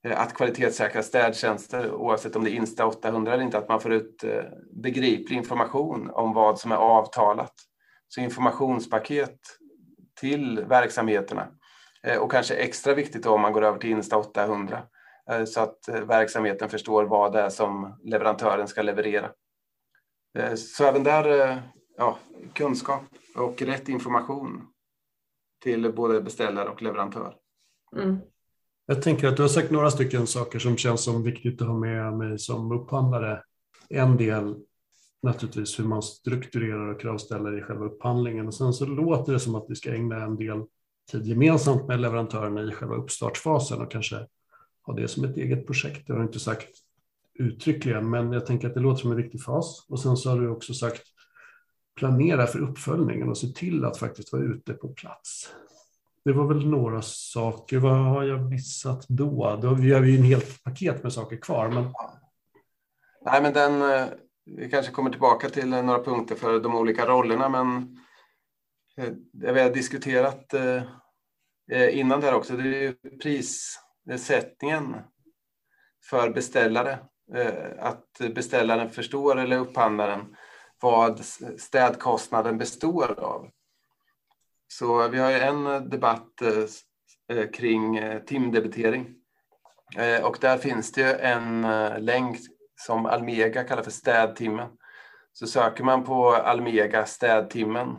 att 0.04 0.34
kvalitetssäkra 0.34 1.04
städtjänster 1.04 1.92
oavsett 1.92 2.36
om 2.36 2.44
det 2.44 2.52
är 2.52 2.56
Insta 2.56 2.86
800 2.86 3.34
eller 3.34 3.44
inte, 3.44 3.58
att 3.58 3.70
man 3.70 3.80
får 3.80 3.94
ut 3.94 4.24
begriplig 4.84 5.38
information 5.38 6.10
om 6.10 6.34
vad 6.34 6.60
som 6.60 6.72
är 6.72 6.76
avtalat. 6.76 7.54
Så 8.16 8.22
informationspaket 8.22 9.40
till 10.20 10.66
verksamheterna 10.70 11.48
och 12.20 12.32
kanske 12.32 12.56
extra 12.56 12.94
viktigt 12.94 13.26
om 13.26 13.42
man 13.42 13.54
går 13.54 13.64
över 13.64 13.80
till 13.80 13.90
Insta 13.90 14.18
800 14.18 14.84
så 15.48 15.62
att 15.62 15.80
verksamheten 16.08 16.70
förstår 16.70 17.06
vad 17.06 17.34
det 17.34 17.42
är 17.42 17.50
som 17.50 18.00
leverantören 18.04 18.68
ska 18.68 18.82
leverera. 18.82 19.32
Så 20.56 20.86
även 20.86 21.04
där 21.04 21.62
ja, 21.98 22.18
kunskap 22.54 23.04
och 23.36 23.62
rätt 23.62 23.90
information 23.90 24.68
till 25.64 25.94
både 25.94 26.22
beställare 26.22 26.70
och 26.70 26.82
leverantör. 26.82 27.36
Mm. 27.96 28.20
Jag 28.86 29.02
tänker 29.02 29.28
att 29.28 29.38
du 29.38 29.42
har 29.42 29.50
sagt 29.50 29.72
några 29.72 29.92
stycken 29.92 30.28
saker 30.28 30.60
som 30.60 30.78
känns 30.78 31.04
som 31.04 31.24
viktigt 31.24 31.62
att 31.62 31.68
ha 31.68 31.78
med 31.78 32.14
mig 32.14 32.40
som 32.40 32.72
upphandlare. 32.72 33.44
En 33.90 34.18
del 34.18 34.56
naturligtvis 35.26 35.80
hur 35.80 35.84
man 35.84 36.04
strukturerar 36.04 36.88
och 36.88 37.02
kravställer 37.02 37.58
i 37.58 37.62
själva 37.62 37.86
upphandlingen 37.86 38.48
och 38.48 38.54
sen 38.54 38.74
så 38.74 38.86
låter 38.86 39.34
det 39.34 39.40
som 39.40 39.56
att 39.56 39.66
vi 39.68 39.76
ska 39.76 39.94
ägna 39.94 40.24
en 40.24 40.36
del 40.36 40.64
tid 41.12 41.26
gemensamt 41.26 41.88
med 41.88 42.00
leverantörerna 42.00 42.64
i 42.64 42.72
själva 42.72 42.96
uppstartsfasen 42.96 43.82
och 43.82 43.92
kanske 43.92 44.28
ha 44.86 44.94
det 44.94 45.08
som 45.08 45.24
ett 45.24 45.38
eget 45.38 45.68
projekt. 45.68 46.08
Det 46.08 46.14
har 46.14 46.20
du 46.20 46.26
inte 46.26 46.40
sagt 46.40 46.70
uttryckligen, 47.34 48.10
men 48.10 48.32
jag 48.32 48.46
tänker 48.46 48.68
att 48.68 48.74
det 48.74 48.80
låter 48.80 49.02
som 49.02 49.12
en 49.12 49.18
viktig 49.18 49.44
fas. 49.44 49.86
Och 49.90 50.00
sen 50.00 50.18
så 50.18 50.30
har 50.30 50.40
du 50.40 50.50
också 50.50 50.74
sagt 50.74 51.04
planera 51.96 52.48
för 52.48 52.60
uppföljningen 52.60 53.30
och 53.30 53.38
se 53.38 53.48
till 53.48 53.86
att 53.86 53.98
faktiskt 53.98 54.34
vara 54.34 54.44
ute 54.44 54.74
på 54.74 54.88
plats. 54.88 55.50
Det 56.26 56.34
var 56.34 56.48
väl 56.48 56.68
några 56.68 57.02
saker. 57.02 57.78
Vad 57.78 57.98
har 57.98 58.24
jag 58.24 58.50
missat 58.50 59.06
då? 59.08 59.60
Då 59.62 59.68
har 59.68 59.76
vi 59.76 60.12
ju 60.12 60.18
en 60.18 60.24
helt 60.24 60.64
paket 60.64 61.04
med 61.04 61.14
saker 61.14 61.38
kvar. 61.38 61.70
Men... 61.70 61.94
Nej, 63.26 63.42
men 63.42 63.54
den, 63.54 63.82
eh, 63.82 64.08
vi 64.46 64.70
kanske 64.70 64.92
kommer 64.92 65.10
tillbaka 65.10 65.50
till 65.50 65.70
några 65.70 66.04
punkter 66.04 66.36
för 66.36 66.60
de 66.60 66.76
olika 66.76 67.06
rollerna, 67.06 67.50
men 67.50 67.98
eh, 68.98 69.14
det 69.34 69.52
vi 69.52 69.62
har 69.62 69.70
diskuterat 69.70 70.54
innan 71.72 71.90
innan 71.92 72.22
där 72.22 72.34
också, 72.34 72.58
det 72.58 72.86
är 72.86 72.96
prissättningen 73.22 74.96
för 76.10 76.30
beställare. 76.30 77.00
Att 77.80 78.22
beställaren 78.36 78.90
förstår, 78.90 79.40
eller 79.40 79.58
upphandlaren, 79.58 80.36
vad 80.82 81.26
städkostnaden 81.58 82.58
består 82.58 83.20
av. 83.20 83.50
Så 84.68 85.08
vi 85.08 85.20
har 85.20 85.32
en 85.32 85.90
debatt 85.90 86.42
kring 87.54 88.00
timdebitering. 88.26 89.16
Och 90.24 90.38
där 90.42 90.58
finns 90.58 90.92
det 90.92 91.14
en 91.14 91.62
länk 92.06 92.38
som 92.76 93.06
Almega 93.06 93.64
kallar 93.64 93.84
för 93.84 93.92
städtimmen. 93.92 94.68
Så 95.34 95.48
söker 95.48 95.84
man 95.84 96.04
på 96.04 96.32
Almega 96.32 97.06
städtimmen 97.06 97.96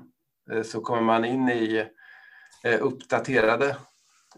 eh, 0.53 0.63
så 0.63 0.81
kommer 0.81 1.03
man 1.03 1.25
in 1.25 1.49
i 1.49 1.89
eh, 2.65 2.83
uppdaterade 2.83 3.77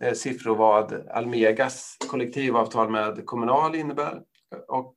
eh, 0.01 0.13
siffror 0.13 0.57
vad 0.57 1.09
Almegas 1.11 1.97
kollektivavtal 2.11 2.91
med 2.91 3.27
Kommunal 3.27 3.75
innebär 3.75 4.23
och 4.69 4.95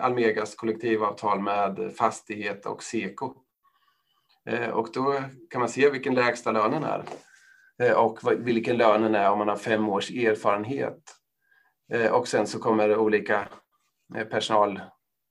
Almegas 0.00 0.54
kollektivavtal 0.54 1.40
med 1.40 1.92
fastighet 1.98 2.66
och 2.66 2.82
Seko. 2.82 3.34
Och 4.72 4.88
då 4.92 5.22
kan 5.50 5.60
man 5.60 5.68
se 5.68 5.90
vilken 5.90 6.14
lägsta 6.14 6.52
lönen 6.52 6.84
är 6.84 7.04
och 7.96 8.18
vilken 8.38 8.76
lönen 8.76 9.14
är 9.14 9.30
om 9.30 9.38
man 9.38 9.48
har 9.48 9.56
fem 9.56 9.88
års 9.88 10.10
erfarenhet. 10.10 11.16
Och 12.10 12.28
sen 12.28 12.46
så 12.46 12.58
kommer 12.58 12.88
det 12.88 12.96
olika 12.96 13.48
Eh, 14.16 14.24
personal, 14.24 14.80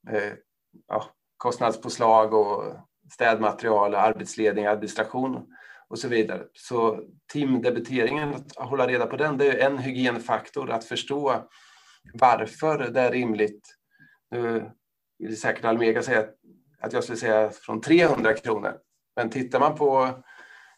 eh, 0.10 0.34
ja, 0.88 1.04
kostnadspåslag 1.38 2.34
och 2.34 2.76
städmaterial, 3.14 3.96
arbetsledning, 3.96 4.66
administration 4.66 5.46
och 5.88 6.00
så 6.00 6.08
vidare. 6.08 6.44
Så 6.54 7.04
timdebiteringen, 7.34 8.34
att 8.34 8.70
hålla 8.70 8.88
reda 8.88 9.06
på 9.06 9.18
den, 9.18 9.38
det 9.38 9.46
är 9.46 9.66
en 9.66 9.78
hygienfaktor 9.78 10.72
att 10.72 10.86
förstå 10.86 11.48
varför 12.14 12.78
det 12.78 13.02
är 13.02 13.12
rimligt 13.12 13.78
nu 14.32 14.72
vill 15.28 15.40
säkert 15.40 15.66
Almega 15.66 16.04
säga 16.04 16.26
att 16.80 16.94
jag 16.94 17.04
skulle 17.04 17.18
säga 17.18 17.50
från 17.50 17.82
300 17.82 18.34
kronor. 18.34 18.78
Men 19.16 19.30
tittar 19.30 19.60
man 19.60 19.76
på 19.76 20.10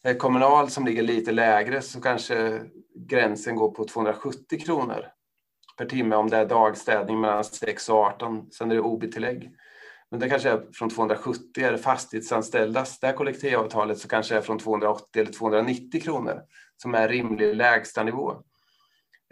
eh, 0.03 0.17
Kommunal 0.17 0.69
som 0.69 0.85
ligger 0.85 1.03
lite 1.03 1.31
lägre 1.31 1.81
så 1.81 2.01
kanske 2.01 2.61
gränsen 2.95 3.55
går 3.55 3.71
på 3.71 3.85
270 3.85 4.59
kronor 4.59 5.05
per 5.79 5.85
timme 5.85 6.15
om 6.15 6.29
det 6.29 6.37
är 6.37 6.45
dagstädning 6.45 7.19
mellan 7.19 7.43
6 7.43 7.89
och 7.89 7.97
18. 7.97 8.51
Sen 8.51 8.71
är 8.71 8.75
det 8.75 8.81
OB-tillägg. 8.81 9.51
Men 10.11 10.19
det 10.19 10.29
kanske 10.29 10.49
är 10.49 10.65
från 10.73 10.89
270. 10.89 11.63
Är 11.63 11.71
det 11.71 11.77
fastighetsanställdas, 11.77 12.99
det 12.99 13.07
här 13.07 13.13
kollektivavtalet 13.13 13.97
så 13.97 14.07
kanske 14.07 14.33
det 14.33 14.37
är 14.37 14.41
från 14.41 14.59
280 14.59 15.21
eller 15.21 15.31
290 15.31 16.01
kronor 16.01 16.41
som 16.77 16.95
är 16.95 17.09
rimlig 17.09 17.55
lägstanivå. 17.55 18.31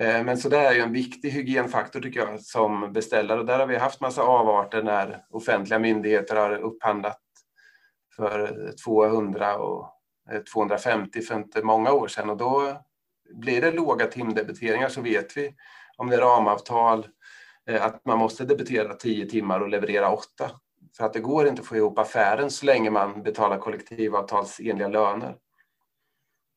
Eh, 0.01 0.23
men 0.23 0.37
så 0.37 0.49
det 0.49 0.57
är 0.57 0.73
ju 0.73 0.81
en 0.81 0.93
viktig 0.93 1.29
hygienfaktor 1.29 1.99
tycker 1.99 2.19
jag 2.19 2.41
som 2.41 2.93
beställare 2.93 3.39
och 3.39 3.45
där 3.45 3.59
har 3.59 3.67
vi 3.67 3.77
haft 3.77 4.01
massa 4.01 4.23
avarter 4.23 4.83
när 4.83 5.23
offentliga 5.29 5.79
myndigheter 5.79 6.35
har 6.35 6.57
upphandlat 6.57 7.21
för 8.15 8.71
200 8.85 9.57
och 9.57 9.89
eh, 10.31 10.41
250 10.41 11.21
för 11.21 11.35
inte 11.35 11.63
många 11.63 11.91
år 11.91 12.07
sedan 12.07 12.29
och 12.29 12.37
då 12.37 12.81
blir 13.33 13.61
det 13.61 13.71
låga 13.71 14.07
timdebiteringar 14.07 14.89
så 14.89 15.01
vet 15.01 15.37
vi 15.37 15.55
om 15.97 16.09
det 16.09 16.15
är 16.15 16.21
ramavtal 16.21 17.07
eh, 17.69 17.85
att 17.85 18.05
man 18.05 18.19
måste 18.19 18.45
debitera 18.45 18.93
10 18.93 19.29
timmar 19.29 19.59
och 19.59 19.69
leverera 19.69 20.11
8 20.11 20.51
för 20.97 21.05
att 21.05 21.13
det 21.13 21.19
går 21.19 21.47
inte 21.47 21.61
att 21.61 21.67
få 21.67 21.75
ihop 21.75 21.99
affären 21.99 22.51
så 22.51 22.65
länge 22.65 22.89
man 22.89 23.23
betalar 23.23 23.57
kollektivavtalsenliga 23.57 24.87
löner. 24.87 25.35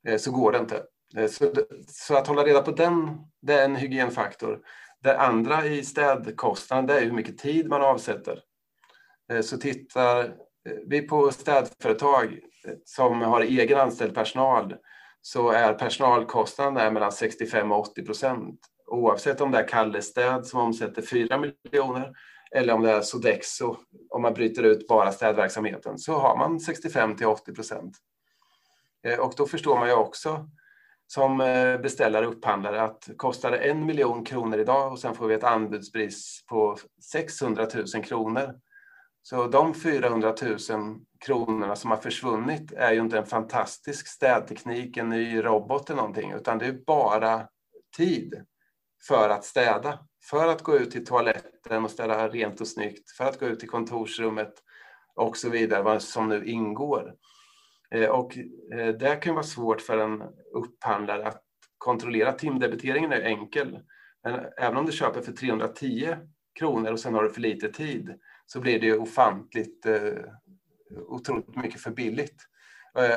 Eh, 0.07 0.18
så 0.18 0.30
går 0.30 0.53
det 0.53 0.59
inte. 0.59 0.82
Eh, 1.16 1.26
så, 1.26 1.53
så, 1.88 2.16
att 2.16 2.26
hålla 2.26 2.45
reda 2.45 2.62
på 2.62 2.70
den, 2.70 3.18
det 3.43 3.55
är 3.55 3.64
en 3.64 3.76
hygienfaktor. 3.76 4.61
Det 5.03 5.18
andra 5.18 5.66
i 5.66 5.84
städkostnaden 5.84 6.86
det 6.86 6.99
är 6.99 7.05
hur 7.05 7.12
mycket 7.12 7.38
tid 7.38 7.68
man 7.68 7.82
avsätter. 7.82 8.41
Så 9.43 9.59
tittar 9.59 10.34
vi 10.86 11.03
på 11.03 11.32
städföretag 11.32 12.38
som 12.84 13.20
har 13.20 13.41
egen 13.41 13.78
anställd 13.78 14.14
personal 14.14 14.76
så 15.22 15.51
är 15.51 15.74
personalkostnaden 15.74 16.95
mellan 16.95 17.12
65 17.12 17.72
och 17.72 17.78
80 17.78 18.03
procent. 18.03 18.61
Oavsett 18.91 19.41
om 19.41 19.51
det 19.51 19.59
är 19.59 19.68
Kallestäd 19.68 20.47
som 20.47 20.61
omsätter 20.61 21.03
4 21.03 21.38
miljoner 21.38 22.12
eller 22.51 22.74
om 22.74 22.82
det 22.82 22.91
är 22.91 23.01
Sodexo, 23.01 23.76
om 24.11 24.22
man 24.22 24.34
bryter 24.34 24.62
ut 24.62 24.88
bara 24.88 25.12
städverksamheten, 25.12 25.99
så 25.99 26.18
har 26.18 26.36
man 26.36 26.61
65 26.61 27.16
till 27.16 27.26
80 27.26 27.53
procent. 27.53 27.97
Eh, 29.07 29.18
och 29.18 29.34
då 29.36 29.47
förstår 29.47 29.78
man 29.78 29.88
ju 29.88 29.95
också 29.95 30.49
som 31.07 31.41
eh, 31.41 31.80
beställare 31.80 32.26
och 32.26 32.32
upphandlare 32.32 32.82
att 32.82 33.09
kostar 33.16 33.51
det 33.51 33.59
en 33.59 33.86
miljon 33.86 34.24
kronor 34.24 34.59
idag 34.59 34.93
och 34.93 34.99
sen 34.99 35.14
får 35.14 35.26
vi 35.26 35.34
ett 35.34 35.45
anbudspris 35.45 36.45
på 36.49 36.76
600 37.12 37.66
000 37.95 38.05
kronor. 38.05 38.55
Så 39.22 39.47
de 39.47 39.74
400 39.74 40.34
000 40.43 40.59
kronorna 41.24 41.76
som 41.76 41.91
har 41.91 41.99
försvunnit 41.99 42.72
är 42.72 42.93
ju 42.93 43.01
inte 43.01 43.18
en 43.18 43.26
fantastisk 43.26 44.09
städteknik, 44.09 44.97
en 44.97 45.09
ny 45.09 45.45
robot 45.45 45.91
eller 45.91 45.97
någonting, 45.97 46.32
utan 46.32 46.59
det 46.59 46.66
är 46.66 46.84
bara 46.86 47.49
tid 47.97 48.45
för 49.09 49.28
att 49.28 49.44
städa, 49.44 49.98
för 50.30 50.48
att 50.48 50.62
gå 50.62 50.76
ut 50.76 50.90
till 50.90 51.07
toaletten 51.07 51.84
och 51.84 51.90
städa 51.90 52.28
rent 52.28 52.61
och 52.61 52.68
snyggt, 52.68 53.11
för 53.11 53.24
att 53.24 53.40
gå 53.40 53.46
ut 53.46 53.61
till 53.61 53.68
kontorsrummet 53.68 54.55
och 55.14 55.36
så 55.36 55.51
vidare, 55.51 55.82
vad 55.82 56.03
som 56.03 56.28
nu 56.28 56.44
ingår. 56.44 57.14
Eh, 57.94 58.09
och 58.09 58.38
eh, 58.74 58.88
det 58.88 59.16
kan 59.16 59.34
vara 59.34 59.44
svårt 59.44 59.80
för 59.80 59.98
en 59.98 60.22
upphandlare 60.55 61.26
att 61.26 61.42
kontrollera. 61.78 62.32
Timdebiteringen 62.32 63.12
är 63.12 63.20
enkel, 63.20 63.78
men 64.24 64.40
även 64.59 64.76
om 64.76 64.86
du 64.86 64.92
köper 64.92 65.20
för 65.20 65.32
310 65.32 66.16
kronor 66.59 66.92
och 66.92 67.01
sen 67.01 67.14
har 67.14 67.22
du 67.22 67.30
för 67.30 67.40
lite 67.40 67.72
tid 67.72 68.18
så 68.46 68.61
blir 68.61 68.80
det 68.80 68.98
ofantligt 68.98 69.86
eh, 69.86 70.12
otroligt 71.09 71.57
mycket 71.57 71.80
för 71.80 71.90
billigt. 71.90 72.46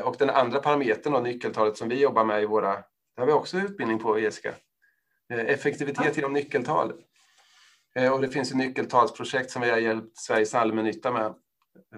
Och 0.03 0.15
den 0.19 0.29
andra 0.29 0.59
parametern, 0.59 1.13
och 1.13 1.23
nyckeltalet 1.23 1.77
som 1.77 1.89
vi 1.89 2.01
jobbar 2.01 2.25
med 2.25 2.43
i 2.43 2.45
våra, 2.45 2.73
det 3.15 3.21
har 3.21 3.25
vi 3.25 3.31
också 3.31 3.57
utbildning 3.57 3.99
på 3.99 4.19
Jessica, 4.19 4.53
Eh, 5.30 5.39
effektivitet 5.39 6.17
genom 6.17 6.34
nyckeltal. 6.34 6.93
Eh, 7.95 8.13
och 8.13 8.21
det 8.21 8.30
finns 8.30 8.51
ett 8.51 8.57
nyckeltalsprojekt 8.57 9.51
som 9.51 9.61
vi 9.61 9.69
har 9.69 9.78
hjälpt 9.78 10.17
Sveriges 10.17 10.55
allmännytta 10.55 11.11
med 11.11 11.34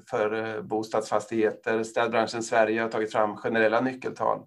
för 0.09 0.55
eh, 0.55 0.61
bostadsfastigheter. 0.61 1.84
Städbranschen 1.84 2.43
Sverige 2.43 2.82
har 2.82 2.89
tagit 2.89 3.11
fram 3.11 3.38
generella 3.38 3.82
nyckeltal. 3.82 4.45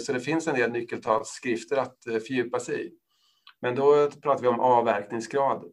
Så 0.00 0.12
det 0.12 0.20
finns 0.20 0.48
en 0.48 0.54
del 0.54 0.72
nyckeltalsskrifter 0.72 1.76
att 1.76 1.96
fördjupa 2.04 2.60
sig 2.60 2.86
i. 2.86 2.90
Men 3.60 3.74
då 3.74 4.10
pratar 4.10 4.42
vi 4.42 4.48
om 4.48 4.60
avverkningsgrad. 4.60 5.64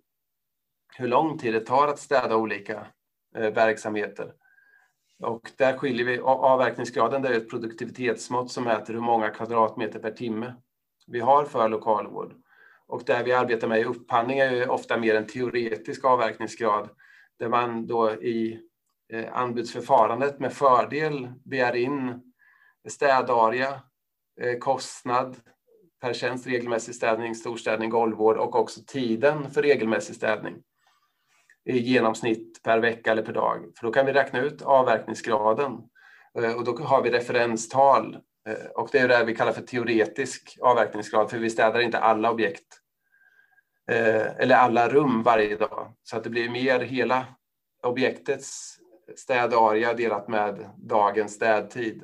Hur 0.97 1.07
lång 1.07 1.37
tid 1.37 1.53
det 1.53 1.59
tar 1.59 1.87
att 1.87 1.99
städa 1.99 2.35
olika 2.35 2.87
verksamheter. 3.33 4.33
Och 5.23 5.51
där 5.57 5.77
skiljer 5.77 6.05
vi, 6.05 6.19
avverkningsgraden 6.19 7.21
det 7.21 7.29
är 7.29 7.33
ett 7.33 7.49
produktivitetsmått 7.49 8.51
som 8.51 8.63
mäter 8.63 8.93
hur 8.93 9.01
många 9.01 9.29
kvadratmeter 9.29 9.99
per 9.99 10.11
timme 10.11 10.53
vi 11.07 11.19
har 11.19 11.45
för 11.45 11.69
lokalvård. 11.69 12.33
Och 12.87 13.03
där 13.05 13.23
vi 13.23 13.33
arbetar 13.33 13.67
med 13.67 13.79
i 13.79 13.83
upphandling 13.83 14.39
är 14.39 14.51
ju 14.51 14.65
ofta 14.65 14.97
mer 14.97 15.15
en 15.15 15.27
teoretisk 15.27 16.05
avverkningsgrad 16.05 16.89
där 17.39 17.49
man 17.49 17.87
då 17.87 18.13
i 18.13 18.59
eh, 19.13 19.33
anbudsförfarandet 19.33 20.39
med 20.39 20.53
fördel 20.53 21.27
begär 21.45 21.75
in 21.75 22.21
städarea, 22.87 23.81
eh, 24.41 24.57
kostnad 24.59 25.35
per 26.01 26.13
tjänst, 26.13 26.47
regelmässig 26.47 26.95
städning, 26.95 27.35
storstädning, 27.35 27.89
golvvård 27.89 28.37
och 28.37 28.55
också 28.55 28.81
tiden 28.87 29.51
för 29.51 29.61
regelmässig 29.61 30.15
städning 30.15 30.55
i 31.65 31.77
genomsnitt 31.77 32.63
per 32.63 32.79
vecka 32.79 33.11
eller 33.11 33.23
per 33.23 33.33
dag. 33.33 33.71
För 33.77 33.87
då 33.87 33.93
kan 33.93 34.05
vi 34.05 34.13
räkna 34.13 34.39
ut 34.39 34.61
avverkningsgraden 34.61 35.71
eh, 36.39 36.53
och 36.53 36.63
då 36.63 36.77
har 36.77 37.01
vi 37.03 37.11
referenstal 37.11 38.17
Eh, 38.47 38.65
och 38.75 38.89
det 38.91 38.99
är 38.99 39.07
det 39.07 39.23
vi 39.23 39.35
kallar 39.35 39.51
för 39.51 39.61
teoretisk 39.61 40.57
avverkningsgrad 40.61 41.29
för 41.29 41.37
vi 41.37 41.49
städar 41.49 41.79
inte 41.79 41.99
alla 41.99 42.31
objekt 42.31 42.81
eh, 43.91 44.37
eller 44.37 44.55
alla 44.55 44.89
rum 44.89 45.23
varje 45.23 45.55
dag 45.55 45.93
så 46.03 46.17
att 46.17 46.23
det 46.23 46.29
blir 46.29 46.49
mer 46.49 46.79
hela 46.79 47.25
objektets 47.83 48.77
städarea 49.15 49.93
delat 49.93 50.27
med 50.27 50.69
dagens 50.77 51.33
städtid. 51.33 52.03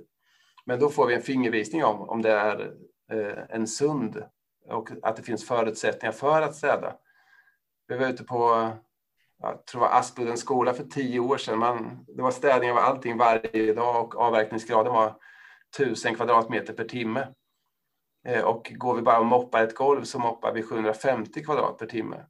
Men 0.65 0.79
då 0.79 0.89
får 0.89 1.07
vi 1.07 1.13
en 1.13 1.21
fingervisning 1.21 1.83
om 1.83 2.09
om 2.09 2.21
det 2.21 2.31
är 2.31 2.73
eh, 3.11 3.43
en 3.49 3.67
sund 3.67 4.23
och 4.69 4.89
att 5.01 5.15
det 5.15 5.23
finns 5.23 5.47
förutsättningar 5.47 6.11
för 6.11 6.41
att 6.41 6.55
städa. 6.55 6.95
Vi 7.87 7.97
var 7.97 8.07
ute 8.07 8.23
på 8.23 8.69
jag 9.39 9.65
tror 9.65 9.81
det 9.81 9.87
var 9.87 9.99
Aspuddens 9.99 10.39
skola 10.39 10.73
för 10.73 10.83
tio 10.83 11.19
år 11.19 11.37
sedan. 11.37 11.59
Man, 11.59 12.05
det 12.07 12.21
var 12.21 12.31
städning 12.31 12.71
av 12.71 12.77
allting 12.77 13.17
varje 13.17 13.73
dag 13.73 14.03
och 14.03 14.15
avverkningsgraden 14.15 14.93
var 14.93 15.15
1000 15.79 16.15
kvadratmeter 16.15 16.73
per 16.73 16.83
timme. 16.83 17.27
Eh, 18.27 18.43
och 18.43 18.71
går 18.75 18.95
vi 18.95 19.01
bara 19.01 19.19
och 19.19 19.25
moppar 19.25 19.63
ett 19.63 19.75
golv 19.75 20.03
så 20.03 20.19
moppar 20.19 20.53
vi 20.53 20.63
750 20.63 21.43
kvadrat 21.43 21.77
per 21.77 21.85
timme. 21.85 22.25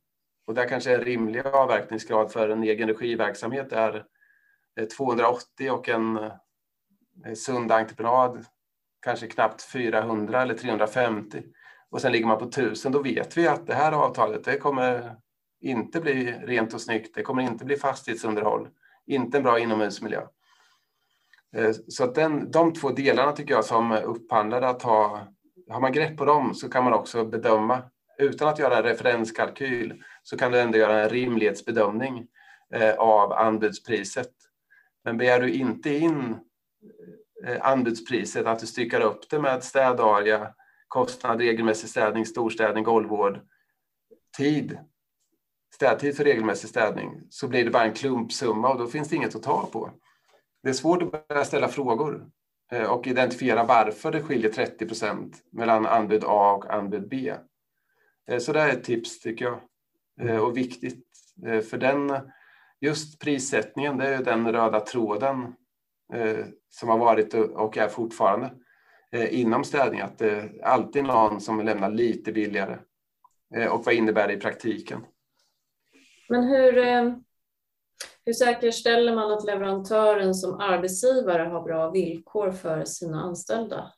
Och 0.48 0.54
där 0.54 0.68
kanske 0.68 0.96
en 0.96 1.02
rimlig 1.02 1.48
avverkningsgrad 1.48 2.32
för 2.32 2.50
en 2.50 2.64
egen 2.64 2.88
regiverksamhet 2.88 3.74
är 3.74 4.06
eh, 4.80 4.86
280 4.86 5.72
och 5.72 5.90
en 5.90 6.18
eh, 6.18 7.34
sund 7.36 7.72
entreprenad 7.72 8.46
kanske 9.02 9.28
knappt 9.28 9.62
400 9.62 10.42
eller 10.42 10.54
350 10.54 11.44
och 11.90 12.02
sen 12.02 12.12
ligger 12.12 12.28
man 12.28 12.40
på 12.40 12.46
1000 12.46 12.92
då 12.92 13.02
vet 13.02 13.38
vi 13.38 13.48
att 13.48 13.68
det 13.68 13.74
här 13.74 13.92
avtalet 13.92 14.44
det 14.44 14.58
kommer 14.58 15.16
inte 15.64 16.00
bli 16.00 16.32
rent 16.32 16.74
och 16.74 16.82
snyggt. 16.82 17.16
Det 17.16 17.24
kommer 17.24 17.44
inte 17.44 17.66
bli 17.66 17.76
fastighetsunderhåll, 17.76 18.70
inte 19.06 19.38
en 19.38 19.44
bra 19.44 19.60
inomhusmiljö. 19.60 20.28
Eh, 21.56 21.72
så 21.88 22.04
att 22.04 22.16
den, 22.16 22.52
de 22.52 22.74
två 22.74 22.90
delarna 22.90 23.32
tycker 23.32 23.54
jag 23.54 23.66
som 23.66 23.92
upphandlare 23.92 24.70
att 24.70 24.82
ha, 24.82 25.28
har 25.70 25.80
man 25.80 25.92
grepp 25.92 26.18
på 26.18 26.26
dem 26.26 26.54
så 26.54 26.70
kan 26.70 26.84
man 26.84 26.94
också 26.94 27.26
bedöma 27.26 27.84
utan 28.18 28.48
att 28.48 28.60
göra 28.60 28.78
en 28.78 28.84
referenskalkyl 28.84 30.04
så 30.24 30.38
kan 30.38 30.52
du 30.52 30.60
ändå 30.60 30.78
göra 30.78 31.04
en 31.04 31.10
rimlighetsbedömning 31.10 32.28
eh, 32.74 32.96
av 32.96 33.34
anbudspriset. 33.34 34.32
Men 35.04 35.18
begär 35.18 35.40
du 35.40 35.54
inte 35.54 35.90
in 35.90 36.38
eh, 37.46 37.68
anbudspriset, 37.68 38.46
att 38.46 38.60
du 38.60 38.68
styckar 38.68 39.02
upp 39.02 39.30
det 39.30 39.40
med 39.40 39.64
städarea, 39.64 40.54
kostnad, 40.88 41.40
regelmässig 41.40 41.90
städning, 41.90 42.26
storstädning, 42.26 42.84
golvvård, 42.84 43.40
tid, 44.38 44.78
städtid 45.76 46.18
för 46.18 46.24
regelmässig 46.24 46.70
städning, 46.70 47.22
så 47.30 47.48
blir 47.48 47.66
det 47.66 47.72
bara 47.72 47.84
en 47.84 47.94
klumpsumma 47.94 48.70
och 48.70 48.78
då 48.78 48.88
finns 48.88 49.10
det 49.10 49.16
inget 49.16 49.36
att 49.36 49.44
ta 49.44 49.66
på. 49.66 49.92
Det 50.64 50.70
är 50.70 50.74
svårt 50.74 51.02
att 51.02 51.28
börja 51.28 51.46
ställa 51.46 51.68
frågor 51.68 52.30
eh, 52.72 52.92
och 52.92 53.08
identifiera 53.08 53.64
varför 53.64 54.12
det 54.12 54.22
skiljer 54.22 54.52
30 54.52 54.86
procent 54.86 55.44
mellan 55.52 55.86
anbud 55.86 56.24
A 56.24 56.54
och 56.54 56.74
anbud 56.74 57.10
B. 57.10 57.34
Eh, 58.28 58.40
så 58.40 58.54
det 58.54 58.60
är 58.60 58.70
ett 58.70 58.84
tips 58.84 59.20
tycker 59.20 59.46
jag 59.46 59.60
eh, 60.30 60.38
och 60.38 60.58
viktigt 60.58 61.08
för 61.70 61.78
den 61.78 62.12
just 62.82 63.20
prissättningen, 63.20 63.98
det 63.98 64.08
är 64.08 64.24
den 64.24 64.52
röda 64.52 64.80
tråden 64.80 65.54
som 66.70 66.90
har 66.90 66.98
varit 66.98 67.34
och 67.34 67.78
är 67.78 67.88
fortfarande 67.88 68.52
inom 69.30 69.64
städning, 69.64 70.02
att 70.02 70.18
det 70.18 70.32
är 70.32 70.64
alltid 70.64 71.04
någon 71.04 71.42
som 71.42 71.62
lämnar 71.62 71.90
lite 71.90 72.32
billigare. 72.32 72.78
Och 73.70 73.86
vad 73.86 73.94
innebär 73.94 74.28
det 74.28 74.34
i 74.34 74.40
praktiken? 74.40 75.06
Men 76.30 76.44
hur, 76.44 76.78
hur 78.26 78.34
säkerställer 78.34 79.16
man 79.16 79.32
att 79.32 79.46
leverantören 79.46 80.34
som 80.34 80.60
arbetsgivare 80.60 81.44
har 81.44 81.62
bra 81.62 81.92
villkor 81.92 82.52
för 82.52 82.86
sina 82.86 83.22
anställda? 83.22 83.92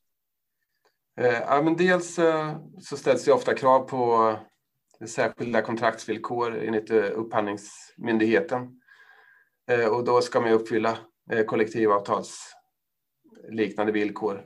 Eh, 1.20 1.42
ja, 1.48 1.62
men 1.62 1.78
dels 1.78 2.20
eh, 2.20 2.58
så 2.80 2.98
ställs 2.98 3.26
det 3.26 3.32
ofta 3.32 3.54
krav 3.54 3.80
på 3.80 4.36
eh, 5.02 5.08
särskilda 5.08 5.62
kontraktsvillkor 5.62 6.58
enligt 6.58 6.92
eh, 6.92 7.12
Upphandlingsmyndigheten. 7.16 8.82
Eh, 9.72 9.88
och 9.88 10.04
då 10.04 10.22
ska 10.22 10.42
man 10.42 10.52
uppfylla 10.52 10.98
eh, 11.32 11.46
kollektivavtalsliknande 11.46 13.92
villkor 13.92 14.46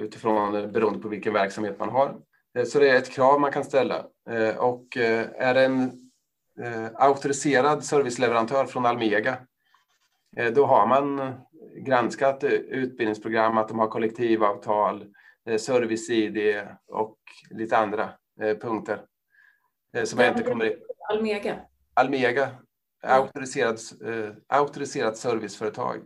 utifrån 0.00 0.72
beroende 0.72 0.98
på 0.98 1.08
vilken 1.08 1.32
verksamhet 1.32 1.78
man 1.78 1.88
har. 1.88 2.20
Så 2.66 2.78
det 2.78 2.90
är 2.90 2.96
ett 2.96 3.10
krav 3.10 3.40
man 3.40 3.52
kan 3.52 3.64
ställa. 3.64 4.06
Och 4.58 4.96
är 4.96 5.54
det 5.54 5.64
en 5.64 6.03
auktoriserad 6.94 7.84
serviceleverantör 7.84 8.64
från 8.66 8.86
Almega, 8.86 9.36
då 10.54 10.66
har 10.66 10.86
man 10.86 11.32
granskat 11.86 12.44
utbildningsprogram, 12.44 13.58
att 13.58 13.68
de 13.68 13.78
har 13.78 13.88
kollektivavtal, 13.88 15.04
service-ID 15.58 16.66
och 16.86 17.18
lite 17.50 17.76
andra 17.76 18.10
punkter. 18.60 19.04
Eh, 19.94 20.04
som 20.04 20.20
jag 20.20 20.28
inte 20.28 20.42
kommer 20.42 20.76
Almega? 21.12 21.56
Almega, 21.94 22.50
auktoriserat, 23.02 23.80
eh, 24.04 24.30
auktoriserat 24.46 25.16
serviceföretag. 25.16 26.00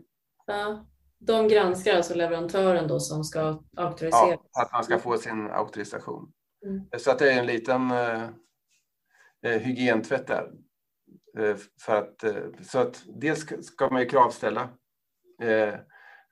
Ja. 0.46 0.86
De 1.18 1.48
granskar 1.48 1.96
alltså 1.96 2.14
leverantören 2.14 2.88
då 2.88 3.00
som 3.00 3.24
ska 3.24 3.62
auktoriseras? 3.76 4.40
Ja, 4.52 4.62
att 4.62 4.72
man 4.72 4.84
ska 4.84 4.98
få 4.98 5.18
sin 5.18 5.50
auktorisation. 5.50 6.32
Mm. 6.64 6.86
Så 6.98 7.10
att 7.10 7.18
det 7.18 7.32
är 7.32 7.38
en 7.38 7.46
liten 7.46 7.90
eh, 9.46 9.60
hygientvätt 9.60 10.26
där. 10.26 10.50
Eh, 11.38 11.56
för 11.80 11.96
att, 11.96 12.24
eh, 12.24 12.42
så 12.62 12.78
att 12.78 13.02
dels 13.20 13.66
ska 13.66 13.88
man 13.90 14.00
ju 14.00 14.08
kravställa 14.08 14.68
eh, 15.42 15.74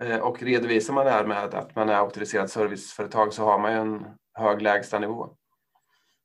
eh, 0.02 0.18
och 0.18 0.42
redovisar 0.42 0.94
man 0.94 1.04
det 1.04 1.10
här 1.10 1.26
med 1.26 1.54
att 1.54 1.76
man 1.76 1.88
är 1.88 1.94
auktoriserat 1.94 2.50
serviceföretag 2.50 3.32
så 3.32 3.44
har 3.44 3.58
man 3.58 3.72
ju 3.72 3.78
en 3.78 4.06
hög 4.34 4.62
lägstanivå. 4.62 5.36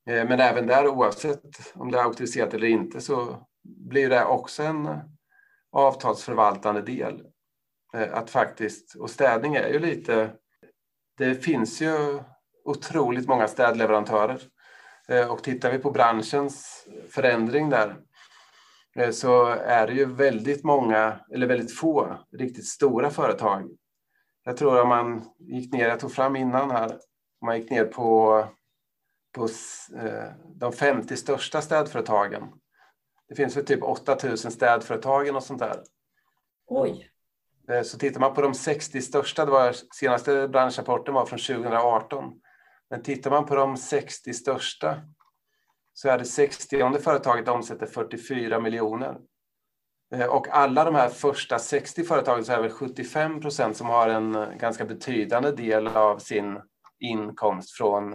Eh, 0.10 0.28
men 0.28 0.40
även 0.40 0.68
där, 0.68 0.88
oavsett 0.88 1.74
om 1.74 1.92
det 1.92 1.98
är 1.98 2.04
auktoriserat 2.04 2.54
eller 2.54 2.68
inte, 2.68 3.02
så 3.02 3.48
blir 3.64 4.10
det 4.10 4.26
också 4.26 4.64
en 4.64 4.90
avtalsförvaltande 5.72 6.82
del. 6.82 7.24
Eh, 7.94 8.14
att 8.14 8.30
faktiskt, 8.30 8.96
och 8.96 9.10
städning 9.10 9.56
är 9.56 9.68
ju 9.68 9.80
lite, 9.80 10.32
det 11.18 11.36
finns 11.36 11.82
ju 11.82 12.20
otroligt 12.66 13.28
många 13.28 13.48
städleverantörer. 13.48 14.42
Eh, 15.12 15.32
och 15.32 15.44
tittar 15.44 15.72
vi 15.72 15.78
på 15.78 15.92
branschens 15.92 16.88
förändring 17.10 17.70
där 17.70 17.96
så 19.12 19.46
är 19.48 19.88
det 19.88 19.94
ju 19.94 20.06
väldigt 20.06 20.64
många, 20.64 21.20
eller 21.34 21.48
väldigt 21.48 21.78
få, 21.78 22.18
riktigt 22.38 22.68
stora 22.68 23.10
företag. 23.10 23.70
Jag 24.44 24.58
tror 24.58 24.82
om 24.82 24.90
man 24.90 25.22
gick 25.40 25.74
ner, 25.74 25.88
jag 25.88 26.00
tog 26.00 26.12
fram 26.12 26.36
innan 26.36 26.72
här, 26.72 26.92
om 27.42 27.46
man 27.46 27.60
gick 27.60 27.72
ner 27.72 27.86
på 27.86 28.46
på 29.32 29.48
eh, 29.98 30.32
de 30.56 30.74
50 30.74 31.18
största 31.18 31.62
städföretagen. 31.62 32.44
Det 33.30 33.36
finns 33.36 33.58
väl 33.58 33.66
typ 33.66 33.84
8000 33.84 34.52
städföretagen 34.52 35.36
och 35.36 35.44
sånt 35.44 35.60
där. 35.60 35.84
Oj. 36.68 37.10
Eh, 37.70 37.82
så 37.82 37.98
tittar 37.98 38.20
man 38.20 38.34
på 38.34 38.42
de 38.42 38.54
60 38.54 39.02
största, 39.02 39.46
det 39.46 39.52
var 39.52 39.76
senaste 39.94 40.48
branschrapporten 40.48 41.14
var 41.14 41.26
från 41.26 41.40
2018. 41.40 42.34
Men 42.92 43.04
tittar 43.04 43.32
man 43.32 43.46
på 43.46 43.56
de 43.56 43.78
60 43.78 44.34
största 44.34 45.02
så 45.94 46.10
är 46.10 46.18
det 46.18 46.26
60 46.26 47.00
företaget 47.00 47.48
omsätter 47.48 47.86
44 47.86 48.60
miljoner. 48.60 49.18
Eh, 50.16 50.26
och 50.26 50.48
alla 50.48 50.84
de 50.84 50.96
här 50.96 51.10
första 51.10 51.60
60 51.60 52.04
företagen 52.04 52.46
så 52.46 52.54
är 52.54 52.64
det 52.64 52.70
75 52.70 53.42
procent 53.42 53.78
som 53.78 53.88
har 53.88 54.10
en 54.10 54.36
eh, 54.36 54.54
ganska 54.54 54.86
betydande 54.86 55.52
del 55.52 55.88
av 55.88 56.18
sin 56.18 56.62
inkomst 57.00 57.72
från 57.72 58.14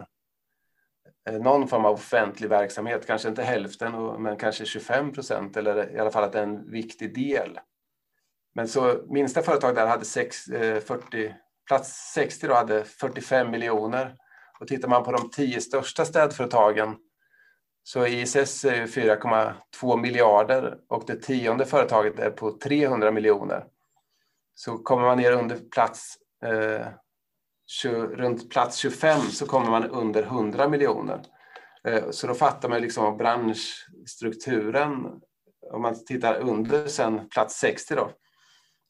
eh, 1.28 1.38
någon 1.40 1.68
form 1.68 1.84
av 1.84 1.92
offentlig 1.92 2.48
verksamhet, 2.48 3.06
kanske 3.06 3.28
inte 3.28 3.42
hälften 3.42 4.22
men 4.22 4.36
kanske 4.36 4.64
25 4.64 5.12
procent 5.12 5.56
eller 5.56 5.96
i 5.96 5.98
alla 5.98 6.10
fall 6.10 6.24
att 6.24 6.32
det 6.32 6.38
är 6.38 6.42
en 6.42 6.70
viktig 6.70 7.14
del. 7.14 7.60
Men 8.54 8.68
så 8.68 9.04
minsta 9.08 9.42
företag 9.42 9.74
där 9.74 9.86
hade 9.86 10.04
6, 10.04 10.44
40, 10.44 11.34
plats 11.66 12.12
60 12.14 12.46
då 12.46 12.54
hade 12.54 12.84
45 12.84 13.50
miljoner. 13.50 14.16
Och 14.60 14.68
tittar 14.68 14.88
man 14.88 15.04
på 15.04 15.12
de 15.12 15.30
tio 15.30 15.60
största 15.60 16.04
städföretagen 16.04 16.96
så 17.82 18.06
ISS 18.06 18.64
är 18.64 18.86
4,2 18.86 20.00
miljarder 20.00 20.78
och 20.88 21.04
det 21.06 21.16
tionde 21.16 21.66
företaget 21.66 22.18
är 22.18 22.30
på 22.30 22.52
300 22.52 23.10
miljoner. 23.10 23.64
Så 24.54 24.78
kommer 24.78 25.02
man 25.02 25.18
ner 25.18 25.32
under 25.32 25.58
plats 25.70 26.16
eh, 26.44 26.86
runt 27.92 28.50
plats 28.50 28.76
25 28.76 29.20
så 29.20 29.46
kommer 29.46 29.70
man 29.70 29.90
under 29.90 30.22
100 30.22 30.68
miljoner. 30.68 31.22
Eh, 31.84 32.10
så 32.10 32.26
då 32.26 32.34
fattar 32.34 32.68
man 32.68 32.80
liksom 32.80 33.16
branschstrukturen. 33.16 35.20
Om 35.72 35.82
man 35.82 36.04
tittar 36.04 36.40
under 36.40 36.88
sen 36.88 37.28
plats 37.28 37.58
60 37.58 37.94
då. 37.94 38.10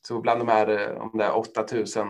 Så 0.09 0.21
bland 0.21 0.41
de 0.41 0.49
här, 0.49 0.69
eh, 0.69 1.03
om 1.03 1.19
det 1.19 1.25
är 1.25 1.37
8000 1.37 2.09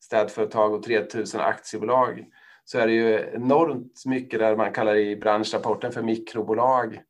städföretag 0.00 0.74
och 0.74 0.82
3000 0.82 1.40
aktiebolag 1.40 2.26
så 2.70 2.78
är 2.78 2.86
det 2.86 2.92
ju 2.92 3.30
enormt 3.34 4.02
mycket 4.06 4.40
där 4.40 4.56
man 4.56 4.72
kallar 4.72 4.96
i 4.96 5.16
branschrapporten 5.16 5.92
för 5.92 6.02
mikrobolag 6.02 7.02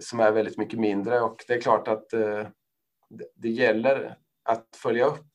som 0.00 0.20
är 0.20 0.32
väldigt 0.32 0.58
mycket 0.58 0.78
mindre 0.78 1.20
och 1.20 1.44
det 1.48 1.54
är 1.54 1.60
klart 1.60 1.88
att 1.88 2.12
eh, 2.12 2.46
det 3.34 3.48
gäller 3.48 4.16
att 4.44 4.66
följa 4.76 5.06
upp 5.06 5.26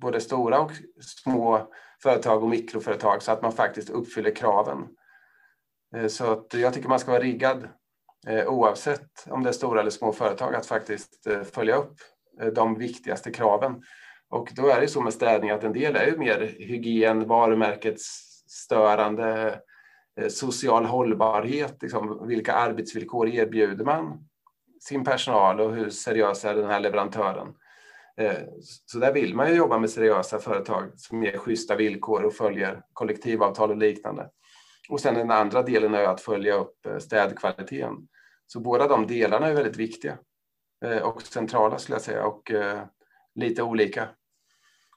både 0.00 0.20
stora 0.20 0.60
och 0.60 0.70
små 1.00 1.72
företag 2.02 2.42
och 2.42 2.48
mikroföretag 2.48 3.22
så 3.22 3.32
att 3.32 3.42
man 3.42 3.52
faktiskt 3.52 3.90
uppfyller 3.90 4.34
kraven. 4.34 4.88
Eh, 5.96 6.06
så 6.06 6.32
att 6.32 6.54
jag 6.54 6.74
tycker 6.74 6.88
man 6.88 6.98
ska 6.98 7.10
vara 7.10 7.22
riggad 7.22 7.68
eh, 8.26 8.46
oavsett 8.46 9.26
om 9.26 9.42
det 9.42 9.48
är 9.48 9.52
stora 9.52 9.80
eller 9.80 9.90
små 9.90 10.12
företag 10.12 10.54
att 10.54 10.66
faktiskt 10.66 11.26
följa 11.52 11.76
upp 11.76 11.94
de 12.54 12.78
viktigaste 12.78 13.30
kraven. 13.30 13.82
Och 14.28 14.48
då 14.56 14.68
är 14.68 14.80
det 14.80 14.88
så 14.88 15.00
med 15.00 15.12
städning 15.12 15.50
att 15.50 15.64
en 15.64 15.72
del 15.72 15.96
är 15.96 16.06
ju 16.06 16.16
mer 16.18 16.54
hygien, 16.58 17.28
varumärkets 17.28 18.31
störande 18.52 19.60
eh, 20.20 20.28
social 20.28 20.84
hållbarhet, 20.84 21.82
liksom, 21.82 22.26
vilka 22.26 22.52
arbetsvillkor 22.52 23.28
erbjuder 23.28 23.84
man 23.84 24.28
sin 24.80 25.04
personal 25.04 25.60
och 25.60 25.74
hur 25.74 25.90
seriös 25.90 26.44
är 26.44 26.54
den 26.54 26.70
här 26.70 26.80
leverantören? 26.80 27.54
Eh, 28.16 28.38
så 28.86 28.98
där 28.98 29.12
vill 29.12 29.34
man 29.34 29.48
ju 29.48 29.54
jobba 29.54 29.78
med 29.78 29.90
seriösa 29.90 30.38
företag 30.38 30.92
som 30.96 31.22
ger 31.22 31.38
schyssta 31.38 31.76
villkor 31.76 32.24
och 32.24 32.34
följer 32.34 32.82
kollektivavtal 32.92 33.70
och 33.70 33.76
liknande. 33.76 34.30
Och 34.88 35.00
sen 35.00 35.14
den 35.14 35.30
andra 35.30 35.62
delen 35.62 35.94
är 35.94 36.04
att 36.04 36.20
följa 36.20 36.54
upp 36.54 36.86
eh, 36.86 36.98
städkvaliteten. 36.98 38.08
Så 38.46 38.60
båda 38.60 38.88
de 38.88 39.06
delarna 39.06 39.46
är 39.46 39.54
väldigt 39.54 39.76
viktiga 39.76 40.18
och 41.02 41.22
centrala 41.22 41.78
skulle 41.78 41.94
jag 41.94 42.02
säga 42.02 42.26
och 42.26 42.52
lite 43.34 43.62
olika 43.62 44.08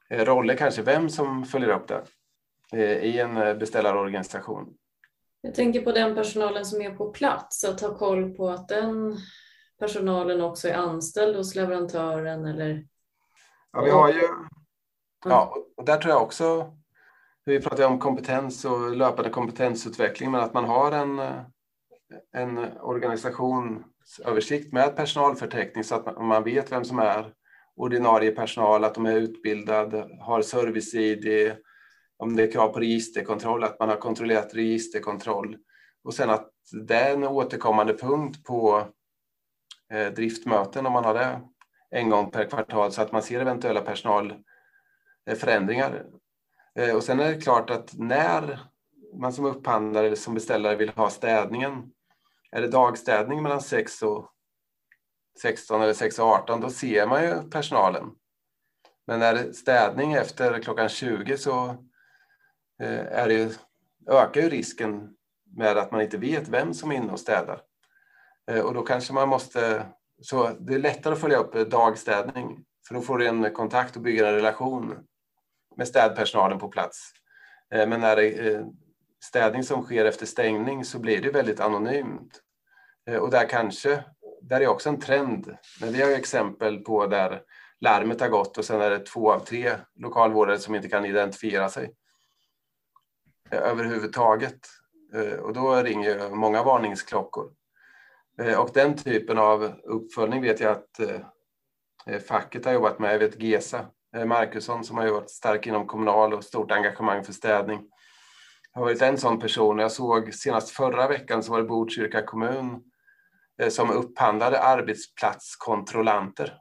roller 0.10 0.58
kanske, 0.58 0.82
vem 0.82 1.10
som 1.10 1.46
följer 1.46 1.70
upp 1.70 1.88
det 1.88 2.04
i 2.74 3.20
en 3.20 3.60
beställarorganisation. 3.60 4.74
Jag 5.42 5.56
tänker 5.56 5.82
på 5.82 5.92
den 5.92 6.16
personalen 6.16 6.66
som 6.66 6.82
är 6.82 6.96
på 6.96 7.12
plats, 7.12 7.64
att 7.64 7.82
ha 7.82 7.98
koll 7.98 8.36
på 8.36 8.50
att 8.50 8.68
den 8.68 9.18
personalen 9.80 10.42
också 10.42 10.68
är 10.68 10.74
anställd 10.74 11.36
hos 11.36 11.56
leverantören 11.56 12.46
eller 12.46 12.86
Ja, 13.76 13.82
vi 13.82 13.92
har 13.92 14.10
ju... 14.10 14.22
Ja, 15.26 15.56
och 15.78 15.86
där 15.86 15.98
tror 15.98 16.14
jag 16.14 16.24
också, 16.24 16.78
vi 17.46 17.62
pratar 17.62 17.88
om 17.88 18.00
kompetens 18.00 18.66
och 18.66 18.96
löpande 18.96 19.30
kompetensutveckling, 19.30 20.32
men 20.32 20.42
att 20.42 20.54
man 20.54 20.66
har 20.66 20.92
en, 20.92 21.20
en 22.36 22.78
organisationsöversikt 22.82 24.74
med 24.74 24.96
personalförteckning 24.96 25.84
så 25.84 25.96
att 25.96 26.22
man 26.22 26.44
vet 26.44 26.72
vem 26.72 26.86
som 26.86 27.00
är 27.00 27.34
ordinarie 27.76 28.32
personal, 28.32 28.84
att 28.84 28.96
de 28.96 29.06
är 29.06 29.16
utbildade, 29.16 30.08
har 30.22 30.42
service-id, 30.42 31.56
om 32.18 32.36
det 32.36 32.44
är 32.44 32.52
krav 32.52 32.70
på 32.70 32.80
registerkontroll, 32.80 33.64
att 33.64 33.80
man 33.80 33.90
har 33.90 33.96
kontrollerat 33.96 34.54
registerkontroll. 34.54 35.58
Och 36.04 36.14
sen 36.14 36.30
att 36.30 36.52
det 36.88 36.96
är 36.96 37.14
en 37.14 37.24
återkommande 37.24 37.98
punkt 37.98 38.44
på 38.44 38.88
eh, 39.94 40.08
driftmöten 40.08 40.86
om 40.86 40.94
man 40.94 41.06
har 41.06 41.14
det 41.14 41.42
en 41.92 42.10
gång 42.10 42.32
per 42.32 42.46
kvartal 42.46 42.92
så 42.92 43.02
att 43.02 43.12
man 43.12 43.24
ser 43.24 43.40
eventuella 43.40 43.82
personalförändringar. 43.82 46.06
Eh, 46.76 46.90
eh, 46.90 46.96
och 46.96 47.04
sen 47.04 47.20
är 47.20 47.32
det 47.32 47.42
klart 47.42 47.70
att 47.70 47.98
när 47.98 48.60
man 49.20 49.34
som 49.34 49.46
upphandlare 49.46 50.06
eller 50.06 50.16
som 50.16 50.34
beställare 50.34 50.76
vill 50.76 50.90
ha 50.90 51.10
städningen, 51.10 51.92
är 52.52 52.62
det 52.62 52.68
dagstädning 52.68 53.44
mellan 53.44 53.62
6 53.62 54.02
och 54.02 54.32
16 55.42 55.82
eller 55.82 55.94
6 55.94 56.20
och 56.20 56.26
18, 56.26 56.62
då 56.62 56.70
ser 56.70 57.08
man 57.08 57.24
ju 57.24 57.50
personalen. 57.50 58.12
Men 59.08 59.22
är 59.22 59.34
det 59.34 59.54
städning 59.54 60.14
efter 60.14 60.60
klockan 60.60 60.90
20 60.90 61.38
så 61.38 61.86
Eh, 62.82 63.20
är 63.20 63.28
det 63.28 63.60
ökar 64.10 64.42
ju 64.42 64.50
risken 64.50 65.10
med 65.58 65.78
att 65.78 65.92
man 65.92 66.02
inte 66.02 66.18
vet 66.18 66.48
vem 66.48 66.74
som 66.74 66.92
är 66.92 66.96
inne 66.96 67.12
och 67.12 67.20
städar. 67.20 67.62
Eh, 68.52 68.60
och 68.60 68.74
då 68.74 68.82
kanske 68.82 69.14
man 69.14 69.30
måste 69.30 69.86
så 70.22 70.50
det 70.60 70.74
är 70.74 70.80
lättare 70.80 71.14
att 71.14 71.22
följa 71.22 71.38
upp 71.38 71.56
eh, 71.56 71.62
dagstädning, 71.62 72.66
för 72.88 72.96
då 72.96 73.02
får 73.02 73.18
du 73.18 73.28
en 73.28 73.54
kontakt 73.54 73.96
och 73.96 74.02
bygger 74.02 74.26
en 74.26 74.36
relation 74.36 74.98
med 75.78 75.88
städpersonalen 75.88 76.60
på 76.60 76.68
plats. 76.68 77.12
Men 77.70 78.00
när 78.00 78.16
det 78.16 78.28
är 78.28 78.66
städning 79.24 79.64
som 79.64 79.84
sker 79.84 80.06
efter 80.06 80.26
stängning 80.26 80.86
så 80.86 81.00
blir 81.00 81.22
det 81.22 81.32
väldigt 81.32 81.60
anonymt. 81.60 82.42
Och 83.22 83.32
där 83.32 83.50
kanske, 83.50 84.04
där 84.42 84.62
är 84.62 84.68
också 84.68 84.90
en 84.90 85.00
trend. 85.00 85.58
Men 85.82 85.94
vi 85.94 86.02
har 86.02 86.12
exempel 86.12 86.80
på 86.80 87.08
där 87.08 87.42
larmet 87.80 88.22
har 88.22 88.30
gått 88.30 88.58
och 88.58 88.66
sen 88.66 88.82
är 88.82 88.90
det 88.90 89.00
två 89.00 89.32
av 89.32 89.40
tre 89.40 89.72
lokalvårdare 89.96 90.60
som 90.60 90.76
inte 90.76 90.90
kan 90.90 91.06
identifiera 91.06 91.70
sig 91.70 91.94
överhuvudtaget. 93.52 94.60
Eh, 95.14 95.40
och 95.40 95.54
då 95.54 95.76
ringer 95.76 96.30
många 96.30 96.64
varningsklockor. 96.64 97.52
Eh, 98.42 98.60
och 98.60 98.70
den 98.74 98.98
typen 98.98 99.38
av 99.38 99.64
uppföljning 99.84 100.42
vet 100.42 100.60
jag 100.60 100.72
att 100.72 101.00
eh, 101.00 102.20
facket 102.20 102.66
har 102.66 102.74
jobbat 102.74 103.00
med. 103.00 103.14
Jag 103.14 103.20
vet 103.20 103.42
Gesa 103.42 103.86
Markusson 104.26 104.84
som 104.84 104.98
har 104.98 105.08
varit 105.08 105.30
stark 105.30 105.68
inom 105.68 105.88
kommunal 105.88 106.34
och 106.34 106.44
stort 106.44 106.72
engagemang 106.72 107.24
för 107.24 107.34
städning. 107.34 107.90
har 108.72 108.82
varit 108.82 109.02
en 109.02 109.18
sån 109.18 109.40
person. 109.40 109.80
Jag 109.80 109.92
såg 109.92 110.34
senast 110.34 110.70
förra 110.70 111.08
veckan 111.08 111.44
så 111.44 111.52
var 111.52 111.60
det 111.62 111.68
Botkyrka 111.68 112.22
kommun 112.22 112.84
som 113.70 113.92
upphandlade 113.92 114.62
arbetsplatskontrollanter 114.62 116.58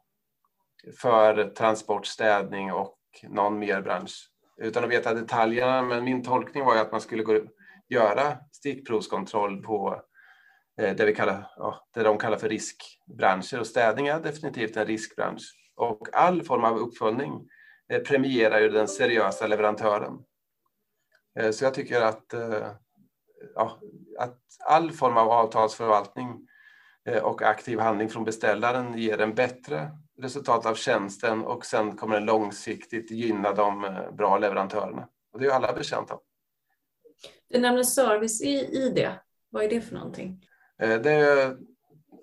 för 1.01 1.45
transport, 1.45 2.07
städning 2.07 2.73
och 2.73 2.99
någon 3.29 3.59
mer 3.59 3.83
bransch. 3.83 4.34
Utan 4.57 4.85
att 4.85 4.91
veta 4.91 5.15
detaljerna, 5.15 5.83
men 5.83 6.05
min 6.05 6.23
tolkning 6.23 6.65
var 6.65 6.75
ju 6.75 6.81
att 6.81 6.93
man 6.93 7.01
skulle 7.01 7.23
gå, 7.23 7.41
göra 7.89 8.37
stickprovskontroll 8.53 9.63
på 9.63 10.03
Eh, 10.81 10.97
det, 10.97 11.05
vi 11.05 11.15
kallar, 11.15 11.47
ja, 11.57 11.87
det 11.95 12.03
de 12.03 12.19
kallar 12.19 12.37
för 12.37 12.49
riskbranscher 12.49 13.61
och 13.61 13.67
städning 13.67 14.07
är 14.07 14.21
definitivt 14.21 14.77
en 14.77 14.87
riskbransch. 14.87 15.43
Och 15.77 16.09
all 16.13 16.43
form 16.43 16.65
av 16.65 16.79
uppföljning 16.79 17.49
eh, 17.93 18.01
premierar 18.01 18.61
ju 18.61 18.69
den 18.69 18.89
seriösa 18.89 19.47
leverantören. 19.47 20.13
Eh, 21.39 21.51
så 21.51 21.65
jag 21.65 21.75
tycker 21.75 22.01
att, 22.01 22.33
eh, 22.33 22.71
ja, 23.55 23.79
att 24.19 24.39
all 24.67 24.93
form 24.93 25.17
av 25.17 25.31
avtalsförvaltning 25.31 26.49
eh, 27.09 27.23
och 27.23 27.43
aktiv 27.43 27.79
handling 27.79 28.09
från 28.09 28.25
beställaren 28.25 28.99
ger 28.99 29.21
en 29.21 29.35
bättre 29.35 29.91
resultat 30.19 30.67
av 30.67 30.75
tjänsten 30.75 31.45
och 31.45 31.67
sen 31.67 31.97
kommer 31.97 32.15
den 32.15 32.25
långsiktigt 32.25 33.11
gynna 33.11 33.53
de 33.53 33.99
bra 34.13 34.39
leverantörerna. 34.39 35.09
Och 35.33 35.39
det 35.39 35.45
är 35.45 35.49
ju 35.49 35.55
alla 35.55 35.73
betjänta 35.73 36.15
av. 36.15 36.21
Du 37.49 37.61
nämner 37.61 37.83
service 37.83 38.41
i, 38.43 38.59
i 38.59 38.93
det. 38.95 39.21
Vad 39.51 39.65
är 39.65 39.69
det 39.69 39.81
för 39.81 39.95
någonting? 39.95 40.47
Eh, 40.79 41.01
det 41.01 41.11
är 41.11 41.57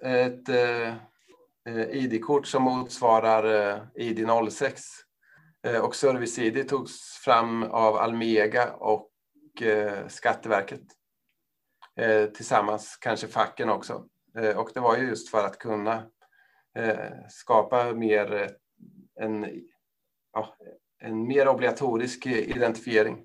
ett 0.03 0.49
eh, 0.49 2.03
ID-kort 2.03 2.47
som 2.47 2.63
motsvarar 2.63 3.71
eh, 3.71 3.81
ID 3.95 4.27
06. 4.51 4.83
Och 5.83 5.95
Service-ID 5.95 6.69
togs 6.69 7.17
fram 7.25 7.63
av 7.63 7.97
Almega 7.97 8.73
och 8.73 9.11
Skatteverket. 10.07 10.81
Tillsammans, 12.35 12.97
kanske 13.01 13.27
facken 13.27 13.69
också. 13.69 14.05
Och 14.55 14.71
det 14.73 14.79
var 14.79 14.97
just 14.97 15.29
för 15.29 15.45
att 15.45 15.59
kunna 15.59 16.03
Eh, 16.77 17.27
skapa 17.29 17.93
mer 17.93 18.33
eh, 18.33 18.47
en, 19.25 19.61
ja, 20.33 20.55
en 20.99 21.27
mer 21.27 21.47
obligatorisk 21.47 22.25
eh, 22.25 22.49
identifiering 22.49 23.23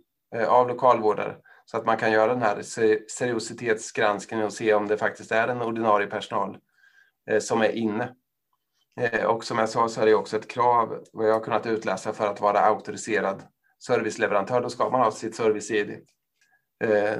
av 0.48 0.68
lokalvårdare 0.68 1.36
så 1.64 1.76
att 1.76 1.86
man 1.86 1.96
kan 1.96 2.12
göra 2.12 2.32
den 2.32 2.42
här 2.42 2.62
seriositetsgranskningen 3.08 4.46
och 4.46 4.52
se 4.52 4.74
om 4.74 4.88
det 4.88 4.98
faktiskt 4.98 5.32
är 5.32 5.48
en 5.48 5.62
ordinarie 5.62 6.06
personal 6.06 6.58
som 7.40 7.62
är 7.62 7.70
inne. 7.70 8.14
Och 9.26 9.44
som 9.44 9.58
jag 9.58 9.68
sa 9.68 9.88
så 9.88 10.00
är 10.00 10.06
det 10.06 10.14
också 10.14 10.36
ett 10.36 10.50
krav, 10.50 11.04
vad 11.12 11.28
jag 11.28 11.32
har 11.32 11.40
kunnat 11.40 11.66
utläsa, 11.66 12.12
för 12.12 12.26
att 12.26 12.40
vara 12.40 12.60
auktoriserad 12.60 13.42
serviceleverantör. 13.86 14.60
Då 14.60 14.70
ska 14.70 14.90
man 14.90 15.00
ha 15.00 15.10
sitt 15.10 15.36
service-id 15.36 16.06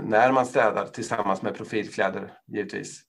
när 0.03 0.33
man 0.33 0.47
städar 0.47 0.87
tillsammans 0.87 1.43
med 1.43 1.55
profilkläder 1.55 2.39
givetvis. 2.47 3.03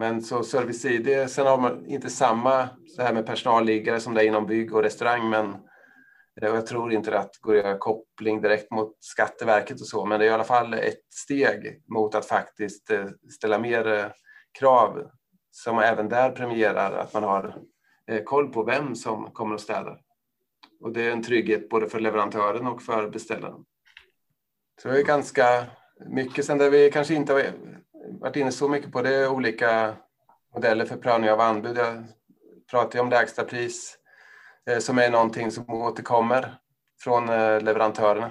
Men 0.00 0.22
så 0.22 0.42
service-id, 0.42 1.30
sen 1.30 1.46
har 1.46 1.58
man 1.58 1.86
inte 1.86 2.10
samma 2.10 2.68
det 2.96 3.02
här 3.02 3.12
med 3.12 3.26
personalliggare 3.26 4.00
som 4.00 4.14
det 4.14 4.22
är 4.22 4.26
inom 4.26 4.46
bygg 4.46 4.74
och 4.74 4.82
restaurang, 4.82 5.30
men 5.30 5.56
jag 6.34 6.66
tror 6.66 6.92
inte 6.92 7.18
att 7.18 7.32
det 7.32 7.38
går 7.40 7.56
att 7.56 7.64
göra 7.64 7.78
koppling 7.78 8.40
direkt 8.40 8.70
mot 8.70 8.96
Skatteverket 9.00 9.80
och 9.80 9.86
så, 9.86 10.06
men 10.06 10.20
det 10.20 10.26
är 10.26 10.30
i 10.30 10.32
alla 10.32 10.44
fall 10.44 10.74
ett 10.74 11.12
steg 11.14 11.82
mot 11.88 12.14
att 12.14 12.26
faktiskt 12.26 12.90
eh, 12.90 13.06
ställa 13.30 13.58
mer 13.58 13.86
eh, 13.88 14.04
krav 14.58 15.10
som 15.50 15.78
även 15.78 16.08
där 16.08 16.30
premierar 16.30 16.92
att 16.92 17.14
man 17.14 17.22
har 17.22 17.62
eh, 18.10 18.22
koll 18.22 18.52
på 18.52 18.62
vem 18.62 18.94
som 18.94 19.30
kommer 19.32 19.54
att 19.54 19.60
städa. 19.60 19.98
Och 20.80 20.92
det 20.92 21.02
är 21.02 21.10
en 21.10 21.22
trygghet 21.22 21.68
både 21.68 21.88
för 21.88 22.00
leverantören 22.00 22.66
och 22.66 22.82
för 22.82 23.10
beställaren. 23.10 23.64
Så 24.82 24.88
det 24.88 24.98
är 24.98 25.04
ganska 25.04 25.66
mycket 26.06 26.44
sen 26.44 26.58
där 26.58 26.70
vi 26.70 26.90
kanske 26.90 27.14
inte 27.14 27.52
varit 28.08 28.36
inne 28.36 28.52
så 28.52 28.68
mycket 28.68 28.92
på 28.92 29.02
det, 29.02 29.28
olika 29.28 29.96
modeller 30.54 30.84
för 30.84 30.96
prövning 30.96 31.30
av 31.30 31.40
anbud. 31.40 31.76
Jag 31.76 32.04
pratar 32.70 33.00
om 33.00 33.10
lägsta 33.10 33.44
pris 33.44 33.98
eh, 34.70 34.78
som 34.78 34.98
är 34.98 35.10
någonting 35.10 35.50
som 35.50 35.70
återkommer 35.70 36.54
från 37.00 37.28
eh, 37.28 37.60
leverantörerna. 37.60 38.30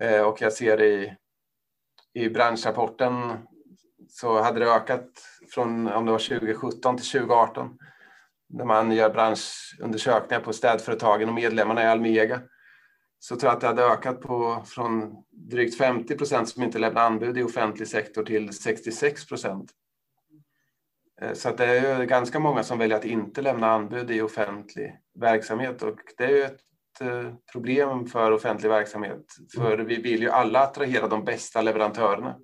Eh, 0.00 0.20
och 0.20 0.42
jag 0.42 0.52
ser 0.52 0.82
i, 0.82 1.16
i 2.14 2.28
branschrapporten 2.28 3.32
så 4.08 4.42
hade 4.42 4.60
det 4.60 4.72
ökat 4.72 5.08
från 5.50 5.88
om 5.88 6.06
det 6.06 6.12
var 6.12 6.18
2017 6.18 6.96
till 6.96 7.10
2018 7.10 7.78
när 8.48 8.64
man 8.64 8.92
gör 8.92 9.10
branschundersökningar 9.10 10.40
på 10.40 10.52
städföretagen 10.52 11.28
och 11.28 11.34
medlemmarna 11.34 11.82
i 11.82 11.86
Almega 11.86 12.40
så 13.24 13.36
tror 13.36 13.48
jag 13.50 13.54
att 13.54 13.60
det 13.60 13.66
hade 13.66 13.82
ökat 13.82 14.20
på 14.20 14.62
från 14.66 15.14
drygt 15.32 15.78
50 15.78 16.16
procent 16.16 16.48
som 16.48 16.62
inte 16.62 16.78
lämnar 16.78 17.02
anbud 17.02 17.38
i 17.38 17.42
offentlig 17.42 17.88
sektor 17.88 18.24
till 18.24 18.52
66 18.52 19.26
procent. 19.26 19.70
Eh, 21.20 21.32
så 21.32 21.48
att 21.48 21.58
det 21.58 21.64
är 21.64 22.04
ganska 22.04 22.38
många 22.40 22.62
som 22.62 22.78
väljer 22.78 22.96
att 22.96 23.04
inte 23.04 23.42
lämna 23.42 23.70
anbud 23.70 24.10
i 24.10 24.20
offentlig 24.20 24.98
verksamhet 25.20 25.82
och 25.82 25.98
det 26.16 26.24
är 26.24 26.30
ju 26.30 26.42
ett 26.42 26.60
eh, 27.00 27.34
problem 27.52 28.06
för 28.06 28.32
offentlig 28.32 28.68
verksamhet. 28.68 29.24
För 29.54 29.78
vi 29.78 29.96
vill 29.96 30.22
ju 30.22 30.30
alla 30.30 30.60
attrahera 30.60 31.08
de 31.08 31.24
bästa 31.24 31.62
leverantörerna. 31.62 32.36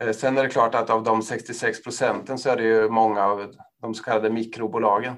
Eh, 0.00 0.12
sen 0.12 0.38
är 0.38 0.42
det 0.42 0.48
klart 0.48 0.74
att 0.74 0.90
av 0.90 1.02
de 1.02 1.22
66 1.22 1.82
procenten 1.82 2.38
så 2.38 2.50
är 2.50 2.56
det 2.56 2.64
ju 2.64 2.88
många 2.88 3.24
av 3.24 3.52
de 3.80 3.94
så 3.94 4.02
kallade 4.02 4.30
mikrobolagen 4.30 5.14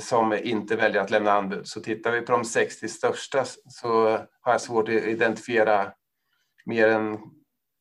som 0.00 0.32
inte 0.32 0.76
väljer 0.76 1.02
att 1.02 1.10
lämna 1.10 1.32
anbud. 1.32 1.66
Så 1.66 1.80
tittar 1.80 2.10
vi 2.10 2.20
på 2.20 2.32
de 2.32 2.44
60 2.44 2.88
största 2.88 3.44
så 3.68 4.08
har 4.40 4.52
jag 4.52 4.60
svårt 4.60 4.88
att 4.88 4.94
identifiera 4.94 5.92
mer 6.64 6.88
än 6.88 7.18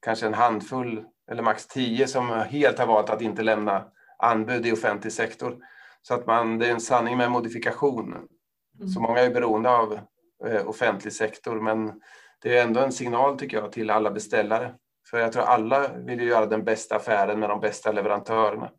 kanske 0.01 0.25
en 0.25 0.33
handfull 0.33 1.03
eller 1.31 1.43
max 1.43 1.67
10 1.67 2.07
som 2.07 2.29
helt 2.29 2.79
har 2.79 2.87
valt 2.87 3.09
att 3.09 3.21
inte 3.21 3.43
lämna 3.43 3.85
anbud 4.17 4.65
i 4.65 4.71
offentlig 4.71 5.13
sektor. 5.13 5.57
Så 6.01 6.13
att 6.13 6.27
man, 6.27 6.57
det 6.57 6.67
är 6.67 6.71
en 6.71 6.81
sanning 6.81 7.17
med 7.17 7.31
modifikation. 7.31 8.13
Mm. 8.13 8.87
Så 8.87 9.01
många 9.01 9.19
är 9.19 9.33
beroende 9.33 9.69
av 9.69 9.99
eh, 10.45 10.67
offentlig 10.67 11.13
sektor 11.13 11.61
men 11.61 12.01
det 12.41 12.57
är 12.57 12.63
ändå 12.63 12.79
en 12.79 12.91
signal 12.91 13.39
tycker 13.39 13.57
jag 13.57 13.71
till 13.71 13.89
alla 13.89 14.11
beställare 14.11 14.73
för 15.09 15.19
jag 15.19 15.31
tror 15.31 15.43
alla 15.43 15.87
vill 15.87 16.19
ju 16.19 16.27
göra 16.27 16.45
den 16.45 16.63
bästa 16.63 16.95
affären 16.95 17.39
med 17.39 17.49
de 17.49 17.59
bästa 17.59 17.91
leverantörerna. 17.91 18.71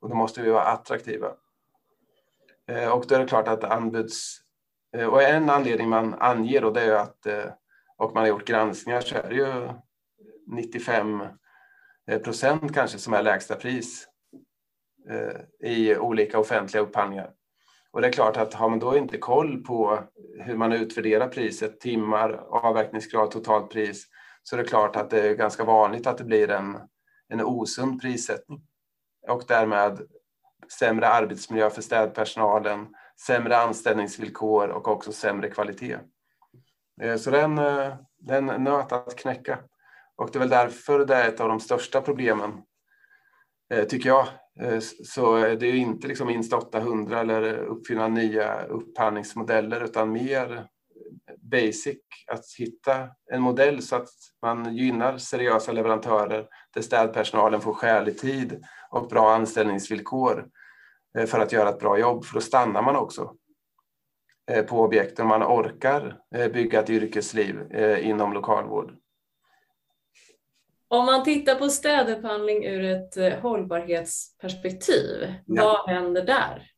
Och 0.00 0.08
då 0.08 0.14
måste 0.14 0.42
vi 0.42 0.50
vara 0.50 0.64
attraktiva. 0.64 1.28
Eh, 2.68 2.88
och 2.88 3.06
då 3.06 3.14
är 3.14 3.18
det 3.18 3.26
klart 3.26 3.48
att 3.48 3.64
anbuds... 3.64 4.40
Eh, 4.96 5.06
och 5.06 5.22
en 5.22 5.50
anledning 5.50 5.88
man 5.88 6.14
anger 6.14 6.60
då 6.60 6.70
det 6.70 6.82
är 6.82 6.94
att, 6.94 7.26
eh, 7.26 7.50
och 7.98 8.14
man 8.14 8.20
har 8.22 8.28
gjort 8.28 8.48
granskningar, 8.48 9.00
så 9.00 9.14
är 9.16 9.28
det 9.28 9.34
ju 9.34 9.68
95 10.46 11.22
procent 12.24 12.74
kanske 12.74 12.98
som 12.98 13.12
är 13.12 13.22
lägsta 13.22 13.54
pris 13.54 14.08
i 15.64 15.96
olika 15.96 16.38
offentliga 16.38 16.82
upphandlingar. 16.82 17.30
Och 17.90 18.00
det 18.00 18.08
är 18.08 18.12
klart 18.12 18.36
att 18.36 18.54
har 18.54 18.68
man 18.68 18.78
då 18.78 18.96
inte 18.96 19.18
koll 19.18 19.64
på 19.64 20.02
hur 20.38 20.56
man 20.56 20.72
utvärderar 20.72 21.28
priset, 21.28 21.80
timmar, 21.80 22.30
avverkningsgrad, 22.48 23.30
totalt 23.30 23.70
pris, 23.70 24.06
så 24.42 24.56
är 24.56 24.62
det 24.62 24.68
klart 24.68 24.96
att 24.96 25.10
det 25.10 25.28
är 25.28 25.34
ganska 25.34 25.64
vanligt 25.64 26.06
att 26.06 26.18
det 26.18 26.24
blir 26.24 26.50
en, 26.50 26.78
en 27.28 27.40
osund 27.40 28.00
prissättning 28.00 28.62
och 29.28 29.44
därmed 29.48 30.00
sämre 30.72 31.08
arbetsmiljö 31.08 31.70
för 31.70 31.82
städpersonalen, 31.82 32.86
sämre 33.26 33.56
anställningsvillkor 33.56 34.68
och 34.68 34.88
också 34.88 35.12
sämre 35.12 35.50
kvalitet. 35.50 35.98
Eh, 37.02 37.16
så 37.16 37.30
det 37.30 37.40
är 37.40 37.44
en, 38.36 38.64
nöt 38.64 38.92
att 38.92 39.16
knäcka. 39.16 39.58
Och 40.16 40.30
det 40.32 40.38
är 40.38 40.40
väl 40.40 40.48
därför 40.48 41.06
det 41.06 41.14
är 41.14 41.28
ett 41.28 41.40
av 41.40 41.48
de 41.48 41.60
största 41.60 42.00
problemen, 42.00 42.62
eh, 43.74 43.84
tycker 43.84 44.08
jag. 44.08 44.26
Eh, 44.60 44.78
så 45.04 45.36
det 45.36 45.66
är 45.66 45.74
inte 45.74 46.08
liksom 46.08 46.30
Insta 46.30 46.56
800 46.56 47.20
eller 47.20 47.56
uppfinna 47.56 48.08
nya 48.08 48.62
upphandlingsmodeller 48.62 49.84
utan 49.84 50.12
mer 50.12 50.66
basic 51.50 51.98
att 52.26 52.44
hitta 52.58 53.08
en 53.32 53.42
modell 53.42 53.82
så 53.82 53.96
att 53.96 54.08
man 54.42 54.76
gynnar 54.76 55.18
seriösa 55.18 55.72
leverantörer 55.72 56.46
där 56.74 56.82
städpersonalen 56.82 57.60
får 57.60 57.72
skälig 57.72 58.18
tid 58.18 58.64
och 58.90 59.08
bra 59.08 59.34
anställningsvillkor 59.34 60.48
för 61.26 61.38
att 61.38 61.52
göra 61.52 61.68
ett 61.68 61.78
bra 61.78 61.98
jobb, 61.98 62.24
för 62.24 62.34
då 62.34 62.40
stannar 62.40 62.82
man 62.82 62.96
också 62.96 63.34
eh, 64.50 64.64
på 64.64 64.80
objekten. 64.80 65.26
Man 65.26 65.42
orkar 65.42 66.20
eh, 66.34 66.52
bygga 66.52 66.80
ett 66.80 66.90
yrkesliv 66.90 67.76
inom 68.00 68.32
lokalvård. 68.32 68.94
Om 70.88 71.06
man 71.06 71.24
tittar 71.24 71.54
på 71.54 71.68
städupphandling 71.68 72.64
ur 72.64 72.84
ett 72.84 73.42
hållbarhetsperspektiv, 73.42 75.34
ja. 75.46 75.64
vad 75.64 75.94
händer 75.94 76.24
där? 76.24 76.70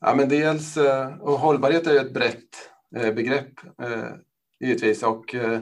Ja, 0.00 0.14
men 0.14 0.28
dels, 0.28 0.76
och 1.20 1.38
hållbarhet 1.38 1.86
är 1.86 1.96
ett 1.96 2.14
brett 2.14 2.72
Eh, 2.96 3.14
begrepp 3.14 3.52
eh, 3.82 4.14
givetvis. 4.60 5.02
Och 5.02 5.34
eh, 5.34 5.60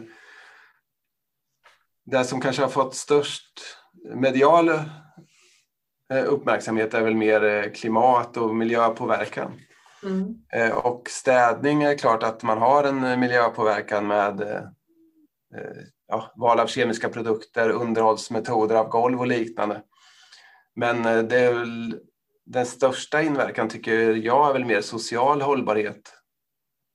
det 2.05 2.25
som 2.25 2.41
kanske 2.41 2.63
har 2.63 2.69
fått 2.69 2.95
störst 2.95 3.61
medial 4.15 4.71
uppmärksamhet 6.11 6.95
är 6.95 7.03
väl 7.03 7.15
mer 7.15 7.75
klimat 7.75 8.37
och 8.37 8.55
miljöpåverkan. 8.57 9.53
Mm. 10.03 10.35
Och 10.73 11.03
städning 11.09 11.83
är 11.83 11.99
klart 11.99 12.23
att 12.23 12.43
man 12.43 12.59
har 12.59 12.85
en 12.85 13.21
miljöpåverkan 13.21 14.07
med 14.07 14.67
ja, 16.09 16.33
val 16.37 16.61
av 16.61 16.67
kemiska 16.67 17.09
produkter, 17.09 17.71
underhållsmetoder 17.71 18.75
av 18.77 18.89
golv 18.89 19.21
och 19.21 19.27
liknande. 19.27 19.83
Men 20.77 21.03
det 21.29 21.39
är 21.39 21.55
väl, 21.55 22.01
den 22.47 22.67
största 22.67 23.23
inverkan 23.23 23.69
tycker 23.69 24.15
jag 24.15 24.49
är 24.49 24.53
väl 24.53 24.65
mer 24.65 24.81
social 24.81 25.43
hållbarhet 25.43 26.21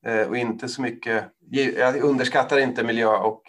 Eh, 0.05 0.27
och 0.27 0.37
inte 0.37 0.67
så 0.67 0.81
mycket, 0.81 1.25
jag 1.51 2.03
underskattar 2.03 2.59
inte 2.59 2.83
miljö 2.83 3.07
och 3.07 3.41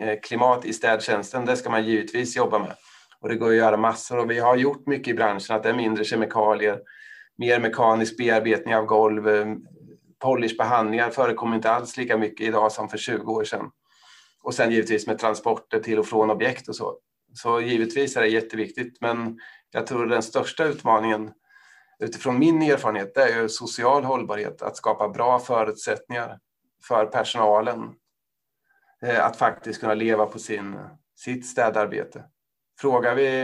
eh, 0.00 0.20
klimat 0.22 0.64
i 0.64 0.72
städtjänsten, 0.72 1.46
det 1.46 1.56
ska 1.56 1.70
man 1.70 1.86
givetvis 1.86 2.36
jobba 2.36 2.58
med. 2.58 2.74
Och 3.20 3.28
det 3.28 3.36
går 3.36 3.50
att 3.50 3.56
göra 3.56 3.76
massor 3.76 4.18
och 4.18 4.30
vi 4.30 4.38
har 4.38 4.56
gjort 4.56 4.86
mycket 4.86 5.08
i 5.08 5.14
branschen, 5.14 5.56
att 5.56 5.62
det 5.62 5.68
är 5.68 5.74
mindre 5.74 6.04
kemikalier, 6.04 6.80
mer 7.38 7.60
mekanisk 7.60 8.16
bearbetning 8.16 8.76
av 8.76 8.84
golv, 8.84 9.28
eh, 9.28 9.46
polishbehandlingar 10.18 11.10
förekommer 11.10 11.56
inte 11.56 11.70
alls 11.70 11.96
lika 11.96 12.16
mycket 12.16 12.46
idag 12.46 12.72
som 12.72 12.88
för 12.88 12.98
20 12.98 13.32
år 13.32 13.44
sedan. 13.44 13.70
Och 14.42 14.54
sen 14.54 14.70
givetvis 14.70 15.06
med 15.06 15.18
transporter 15.18 15.80
till 15.80 15.98
och 15.98 16.06
från 16.06 16.30
objekt 16.30 16.68
och 16.68 16.76
så. 16.76 16.98
Så 17.34 17.60
givetvis 17.60 18.16
är 18.16 18.20
det 18.20 18.28
jätteviktigt, 18.28 19.00
men 19.00 19.38
jag 19.70 19.86
tror 19.86 20.06
den 20.06 20.22
största 20.22 20.64
utmaningen 20.64 21.32
utifrån 21.98 22.38
min 22.38 22.62
erfarenhet 22.62 23.14
det 23.14 23.22
är 23.22 23.42
ju 23.42 23.48
social 23.48 24.04
hållbarhet, 24.04 24.62
att 24.62 24.76
skapa 24.76 25.08
bra 25.08 25.38
förutsättningar 25.38 26.38
för 26.88 27.06
personalen 27.06 27.94
eh, 29.02 29.24
att 29.26 29.36
faktiskt 29.36 29.80
kunna 29.80 29.94
leva 29.94 30.26
på 30.26 30.38
sin, 30.38 30.78
sitt 31.16 31.46
städarbete. 31.46 32.24
Frågar 32.80 33.14
vi 33.14 33.42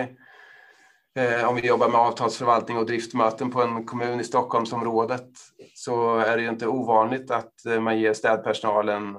eh, 1.14 1.48
om 1.48 1.54
vi 1.54 1.66
jobbar 1.66 1.88
med 1.88 2.00
avtalsförvaltning 2.00 2.78
och 2.78 2.86
driftmöten 2.86 3.50
på 3.50 3.62
en 3.62 3.86
kommun 3.86 4.20
i 4.20 4.24
Stockholmsområdet 4.24 5.30
så 5.74 6.18
är 6.18 6.36
det 6.36 6.42
ju 6.42 6.48
inte 6.48 6.66
ovanligt 6.66 7.30
att 7.30 7.66
eh, 7.66 7.80
man 7.80 7.98
ger 7.98 8.12
städpersonalen 8.12 9.16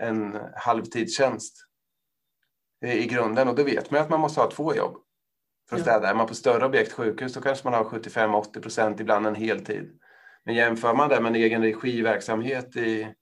en 0.00 0.38
halvtidstjänst 0.56 1.54
i 2.86 3.06
grunden 3.06 3.48
och 3.48 3.54
då 3.54 3.62
vet 3.62 3.90
man 3.90 4.00
att 4.00 4.10
man 4.10 4.20
måste 4.20 4.40
ha 4.40 4.50
två 4.50 4.74
jobb 4.74 4.96
för 5.68 5.76
att 5.76 5.82
städa. 5.82 6.08
Är 6.08 6.14
man 6.14 6.26
på 6.26 6.34
större 6.34 6.66
objekt, 6.66 6.92
sjukhus, 6.92 7.34
då 7.34 7.40
kanske 7.40 7.70
man 7.70 7.74
har 7.74 7.84
75-80 7.84 8.60
procent, 8.60 9.00
ibland 9.00 9.26
en 9.26 9.34
heltid. 9.34 9.98
Men 10.44 10.54
jämför 10.54 10.94
man 10.94 11.08
det 11.08 11.20
med 11.20 11.28
en 11.28 11.42
egen 11.42 11.62
regiverksamhet 11.62 12.76
i, 12.76 13.14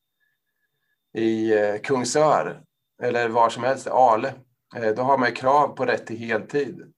i 1.15 1.59
eh, 1.59 1.77
Kungsör 1.83 2.63
eller 3.03 3.29
var 3.29 3.51
som 3.51 3.63
helst, 3.63 3.87
Ale, 3.87 4.29
eh, 4.29 4.35
Eh, 4.75 4.95
då 4.95 5.03
har 5.03 5.19
man 5.19 5.33
krav 5.33 5.69
på 5.69 5.85
rätt 5.85 6.07
till 6.07 6.17
heltid. 6.17 6.93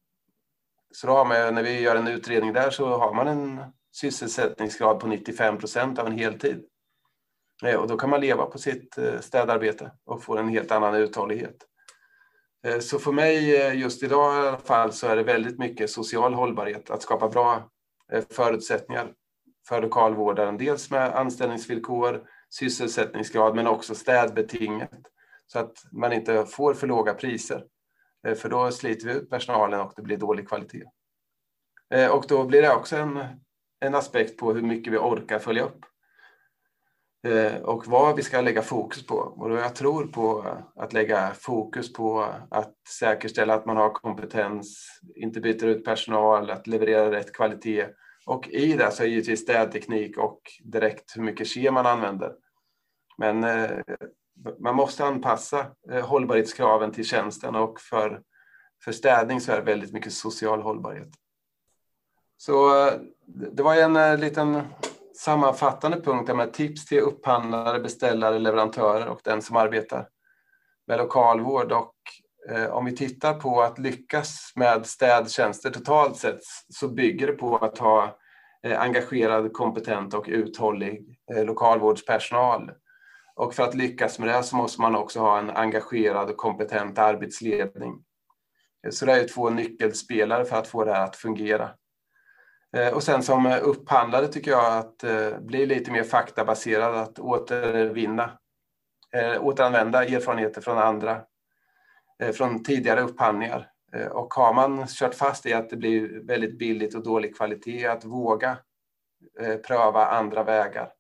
Så 0.95 1.07
då 1.07 1.13
har 1.13 1.25
man, 1.25 1.55
när 1.55 1.63
vi 1.63 1.81
gör 1.81 1.97
en 1.97 2.09
utredning 2.09 2.53
där 2.53 2.71
så 2.71 2.87
har 2.87 3.15
man 3.15 3.29
en 3.29 3.61
sysselsättningsgrad 3.93 5.01
på 5.01 5.07
95 5.07 5.59
procent 5.59 5.99
av 5.99 6.07
en 6.07 6.19
heltid. 6.19 6.65
Eh, 7.65 7.75
och 7.75 7.89
då 7.89 7.97
kan 7.97 8.11
man 8.11 8.21
leva 8.21 8.47
på 8.47 8.59
sitt 8.59 8.99
eh, 8.99 9.21
städarbete 9.21 9.93
och 10.05 10.23
få 10.23 10.37
en 10.37 10.49
helt 10.49 10.71
annan 10.71 10.95
uthållighet. 10.95 11.57
Så 12.81 12.99
för 12.99 13.13
mig 13.13 13.51
just 13.81 14.03
idag 14.03 14.45
i 14.45 14.49
alla 14.49 14.59
fall 14.59 14.93
så 14.93 15.07
är 15.07 15.17
det 15.17 15.23
väldigt 15.23 15.59
mycket 15.59 15.91
social 15.91 16.35
hållbarhet, 16.35 16.91
att 16.91 17.03
skapa 17.03 17.29
bra 17.29 17.71
förutsättningar 18.31 19.13
för 19.69 19.83
lokalvårdaren, 19.83 20.59
dels 20.59 20.91
med 20.91 21.15
anställningsvillkor, 21.15 22.23
sysselsättningsgrad 22.51 23.55
men 23.55 23.67
också 23.67 23.95
städbetinget 23.95 24.91
så 25.53 25.59
att 25.59 25.85
man 25.93 26.13
inte 26.13 26.45
får 26.45 26.75
för 26.75 26.87
låga 26.87 27.15
priser. 27.15 27.65
Eh, 28.27 28.35
för 28.35 28.49
då 28.49 28.71
sliter 28.71 29.07
vi 29.07 29.13
ut 29.13 29.31
personalen 29.31 29.81
och 29.81 29.93
det 29.97 30.03
blir 30.03 30.17
dålig 30.17 30.49
kvalitet. 30.49 30.85
Eh, 31.95 32.11
och 32.11 32.25
då 32.29 32.45
blir 32.45 32.63
det 32.63 32.75
också 32.75 32.97
en, 32.97 33.25
en 33.81 33.95
aspekt 33.95 34.39
på 34.39 34.53
hur 34.53 34.63
mycket 34.63 34.93
vi 34.93 34.99
orkar 34.99 35.39
följa 35.39 35.65
upp. 35.65 35.85
Eh, 37.27 37.63
och 37.63 37.87
vad 37.87 38.17
vi 38.17 38.23
ska 38.23 38.41
lägga 38.41 38.63
fokus 38.63 39.07
på. 39.07 39.15
Och 39.15 39.51
jag 39.51 39.75
tror 39.75 40.07
på 40.07 40.57
att 40.77 40.93
lägga 40.93 41.35
fokus 41.35 41.93
på 41.93 42.35
att 42.51 42.75
säkerställa 42.89 43.55
att 43.55 43.67
man 43.67 43.77
har 43.77 43.91
kompetens, 43.91 45.01
inte 45.15 45.41
byter 45.41 45.65
ut 45.65 45.85
personal, 45.85 46.51
att 46.51 46.67
leverera 46.67 47.11
rätt 47.11 47.33
kvalitet. 47.33 47.87
Och 48.27 48.49
i 48.49 48.73
det 48.73 48.91
så 48.91 49.03
är 49.03 49.07
givetvis 49.07 49.41
städteknik 49.41 50.19
och 50.19 50.41
direkt 50.65 51.17
hur 51.17 51.23
mycket 51.23 51.49
kem 51.49 51.75
man 51.75 51.87
använder. 51.87 52.33
Men 53.19 53.45
man 54.59 54.75
måste 54.75 55.05
anpassa 55.05 55.67
eh, 55.91 56.07
hållbarhetskraven 56.07 56.93
till 56.93 57.05
tjänsten 57.05 57.55
och 57.55 57.81
för, 57.81 58.21
för 58.85 58.93
städning 58.93 59.41
så 59.41 59.53
är 59.53 59.57
det 59.57 59.63
väldigt 59.63 59.93
mycket 59.93 60.13
social 60.13 60.63
hållbarhet. 60.63 61.09
Så 62.37 62.87
eh, 62.87 62.93
det 63.27 63.63
var 63.63 63.75
en 63.75 63.97
eh, 63.97 64.19
liten 64.19 64.63
sammanfattande 65.17 66.01
punkt 66.01 66.37
med 66.37 66.53
tips 66.53 66.87
till 66.87 67.01
upphandlare, 67.01 67.81
beställare, 67.81 68.39
leverantörer 68.39 69.07
och 69.07 69.21
den 69.25 69.43
som 69.43 69.57
arbetar 69.57 70.09
med 70.87 70.99
lokalvård. 70.99 71.73
Och 71.73 71.95
om 72.71 72.85
vi 72.85 72.97
tittar 72.97 73.35
på 73.35 73.63
att 73.63 73.79
lyckas 73.79 74.53
med 74.57 74.87
städtjänster 74.87 75.71
totalt 75.71 76.17
sett 76.17 76.41
så 76.69 76.89
bygger 76.89 77.27
det 77.27 77.33
på 77.33 77.57
att 77.57 77.79
ha 77.79 78.19
engagerad, 78.63 79.53
kompetent 79.53 80.15
och 80.15 80.25
uthållig 80.29 81.19
lokalvårdspersonal. 81.45 82.71
Och 83.39 83.55
för 83.55 83.63
att 83.63 83.75
lyckas 83.75 84.19
med 84.19 84.29
det 84.29 84.43
så 84.43 84.57
måste 84.57 84.81
man 84.81 84.97
också 84.97 85.21
ha 85.21 85.39
en 85.39 85.51
engagerad 85.51 86.31
och 86.31 86.37
kompetent 86.37 86.99
arbetsledning. 86.99 88.05
Så 88.91 89.07
det 89.07 89.13
är 89.13 89.29
två 89.29 89.51
nyckelspelare 89.51 90.45
för 90.45 90.57
att 90.57 90.69
få 90.69 90.85
det 90.85 90.93
här 90.93 91.05
att 91.05 91.17
fungera. 91.17 91.71
Eh, 92.77 92.95
och 92.95 93.03
sen 93.03 93.23
som 93.23 93.59
upphandlare 93.63 94.29
tycker 94.29 94.51
jag 94.51 94.79
att 94.79 95.05
eh, 95.05 95.39
bli 95.41 95.67
lite 95.67 95.91
mer 95.91 96.03
faktabaserad, 96.03 96.95
att 96.95 97.19
återvinna, 97.19 98.39
eh, 99.15 99.45
återanvända 99.45 100.05
erfarenheter 100.05 100.61
från 100.61 100.79
andra, 100.79 101.21
från 102.35 102.65
tidigare 102.65 103.01
upphandlingar. 103.01 103.71
Och 104.11 104.35
har 104.35 104.55
man 104.55 104.87
kört 104.87 105.15
fast 105.15 105.47
i 105.47 105.53
att 105.53 105.71
det 105.71 105.77
blir 105.77 106.27
väldigt 106.27 106.59
billigt 106.59 106.95
och 106.95 107.03
dålig 107.03 107.37
kvalitet, 107.37 107.87
att 107.87 108.05
våga 108.05 108.57
pröva 109.67 110.07
andra 110.07 110.43
vägar. 110.43 110.93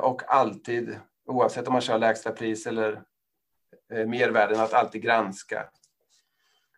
Och 0.00 0.22
alltid, 0.34 0.98
oavsett 1.28 1.66
om 1.66 1.72
man 1.72 1.82
kör 1.82 1.98
lägsta 1.98 2.32
pris 2.32 2.66
eller 2.66 3.02
eh, 3.92 4.06
mervärden, 4.06 4.60
att 4.60 4.72
alltid 4.72 5.02
granska 5.02 5.68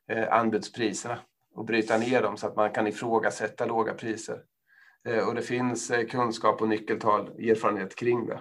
eh, 0.09 0.33
anbudspriserna 0.33 1.19
och 1.55 1.65
bryta 1.65 1.99
ner 1.99 2.23
dem 2.23 2.37
så 2.37 2.47
att 2.47 2.57
man 2.57 2.71
kan 2.71 2.87
ifrågasätta 2.87 3.67
låga 3.67 3.95
priser. 3.95 4.43
Eh, 5.09 5.29
och 5.29 5.35
det 5.35 5.43
finns 5.43 5.91
eh, 5.91 6.07
kunskap 6.07 6.63
och 6.63 6.69
nyckeltal, 6.69 7.29
erfarenhet 7.29 7.97
kring 7.97 8.27
det. 8.27 8.41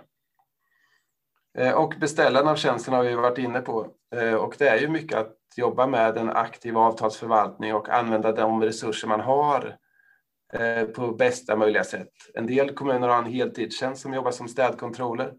Eh, 1.58 1.74
och 1.74 1.94
beställaren 2.00 2.48
av 2.48 2.56
tjänsten 2.56 2.94
har 2.94 3.04
vi 3.04 3.16
varit 3.16 3.38
inne 3.38 3.62
på. 3.62 3.88
Eh, 4.16 4.34
och 4.34 4.56
det 4.58 4.68
är 4.68 4.78
ju 4.78 4.88
mycket 4.88 5.18
att 5.18 5.36
jobba 5.56 5.88
med 5.88 6.18
en 6.18 6.30
aktiv 6.30 6.78
avtalsförvaltning 6.78 7.74
och 7.74 7.90
använda 7.90 8.32
de 8.32 8.64
resurser 8.64 9.08
man 9.08 9.22
har 9.22 9.78
på 10.96 11.12
bästa 11.12 11.56
möjliga 11.56 11.84
sätt. 11.84 12.12
En 12.34 12.48
del 12.48 12.74
kommuner 12.74 13.08
har 13.08 13.18
en 13.18 13.34
heltidstjänst 13.34 14.02
som 14.02 14.14
jobbar 14.14 14.32
som 14.32 14.48
städkontroller. 14.48 15.34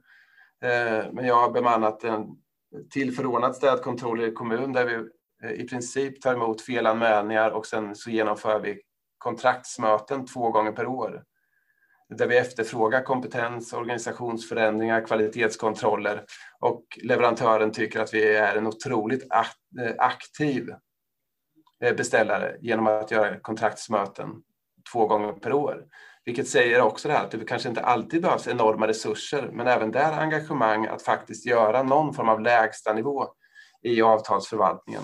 Eh, 0.62 1.12
men 1.12 1.26
jag 1.26 1.34
har 1.34 1.50
bemannat 1.50 2.04
en 2.04 2.26
tillförordnad 2.90 3.56
städkontroller 3.56 4.28
i 4.28 4.32
kommun 4.32 4.72
där 4.72 4.86
vi 4.86 4.94
eh, 5.48 5.60
i 5.60 5.68
princip 5.68 6.20
tar 6.20 6.34
emot 6.34 6.62
felanmälningar 6.62 7.50
och 7.50 7.66
sen 7.66 7.94
så 7.94 8.10
genomför 8.10 8.60
vi 8.60 8.80
kontraktsmöten 9.18 10.26
två 10.26 10.50
gånger 10.50 10.72
per 10.72 10.86
år 10.86 11.24
där 12.08 12.26
vi 12.26 12.38
efterfrågar 12.38 13.02
kompetens, 13.02 13.72
organisationsförändringar, 13.72 15.06
kvalitetskontroller 15.06 16.24
och 16.60 16.84
leverantören 17.02 17.72
tycker 17.72 18.00
att 18.00 18.14
vi 18.14 18.36
är 18.36 18.56
en 18.56 18.66
otroligt 18.66 19.22
eh, 19.32 19.94
aktiv 19.98 20.70
beställare 21.96 22.56
genom 22.60 22.86
att 22.86 23.10
göra 23.10 23.40
kontraktsmöten 23.40 24.42
två 24.92 25.06
gånger 25.06 25.32
per 25.32 25.52
år. 25.52 25.84
Vilket 26.24 26.48
säger 26.48 26.80
också 26.80 27.08
det 27.08 27.14
här 27.14 27.24
att 27.24 27.30
det 27.30 27.44
kanske 27.44 27.68
inte 27.68 27.80
alltid 27.80 28.22
behövs 28.22 28.48
enorma 28.48 28.86
resurser, 28.88 29.50
men 29.52 29.66
även 29.66 29.90
där 29.90 30.12
engagemang 30.12 30.86
att 30.86 31.02
faktiskt 31.02 31.46
göra 31.46 31.82
någon 31.82 32.14
form 32.14 32.28
av 32.28 32.40
lägsta 32.40 32.92
nivå 32.92 33.26
i 33.82 34.02
avtalsförvaltningen 34.02 35.02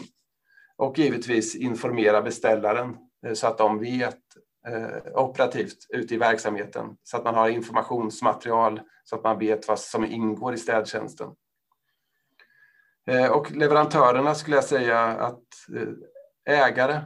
och 0.77 0.99
givetvis 0.99 1.55
informera 1.55 2.23
beställaren 2.23 2.97
eh, 3.27 3.33
så 3.33 3.47
att 3.47 3.59
de 3.59 3.81
vet 3.81 4.21
eh, 4.69 5.23
operativt 5.23 5.87
ute 5.89 6.15
i 6.15 6.19
verksamheten 6.19 6.97
så 7.03 7.17
att 7.17 7.25
man 7.25 7.35
har 7.35 7.49
informationsmaterial 7.49 8.81
så 9.05 9.17
att 9.17 9.25
man 9.25 9.39
vet 9.39 9.69
vad 9.69 9.79
som 9.79 10.05
ingår 10.05 10.55
i 10.55 10.59
städtjänsten. 10.59 11.29
Eh, 13.11 13.31
och 13.31 13.51
leverantörerna 13.51 14.35
skulle 14.35 14.57
jag 14.57 14.65
säga 14.65 15.01
att 15.01 15.43
eh, 15.77 16.59
ägare 16.67 17.01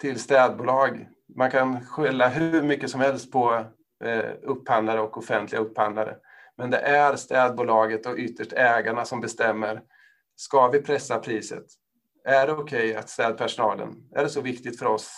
till 0.00 0.20
städbolag, 0.20 1.08
man 1.36 1.50
kan 1.50 1.86
skälla 1.86 2.28
hur 2.28 2.62
mycket 2.62 2.90
som 2.90 3.00
helst 3.00 3.32
på 3.32 3.64
eh, 4.04 4.30
upphandlare 4.42 5.00
och 5.00 5.18
offentliga 5.18 5.60
upphandlare. 5.60 6.16
Men 6.56 6.70
det 6.70 6.78
är 6.78 7.16
städbolaget 7.16 8.06
och 8.06 8.18
ytterst 8.18 8.52
ägarna 8.52 9.04
som 9.04 9.20
bestämmer. 9.20 9.82
Ska 10.36 10.68
vi 10.68 10.82
pressa 10.82 11.18
priset? 11.18 11.64
Är 12.24 12.46
det 12.46 12.52
okej 12.52 12.90
okay 12.90 12.94
att 12.94 13.08
städpersonalen, 13.08 13.94
är 14.14 14.22
det 14.22 14.28
så 14.28 14.40
viktigt 14.40 14.78
för 14.78 14.86
oss 14.86 15.10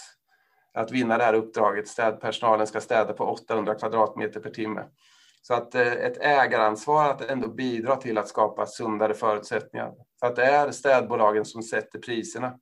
att 0.74 0.92
vinna 0.92 1.18
det 1.18 1.24
här 1.24 1.34
uppdraget? 1.34 1.88
Städpersonalen 1.88 2.66
ska 2.66 2.80
städa 2.80 3.12
på 3.12 3.24
800 3.24 3.74
kvadratmeter 3.74 4.40
per 4.40 4.50
timme. 4.50 4.84
Så 5.42 5.54
att 5.54 5.74
eh, 5.74 5.92
ett 5.92 6.16
ägaransvar 6.20 7.10
att 7.10 7.30
ändå 7.30 7.48
bidra 7.48 7.96
till 7.96 8.18
att 8.18 8.28
skapa 8.28 8.66
sundare 8.66 9.14
förutsättningar. 9.14 9.92
Så 10.20 10.26
att 10.26 10.36
det 10.36 10.44
är 10.44 10.70
städbolagen 10.70 11.44
som 11.44 11.62
sätter 11.62 11.98
priserna. 11.98 12.58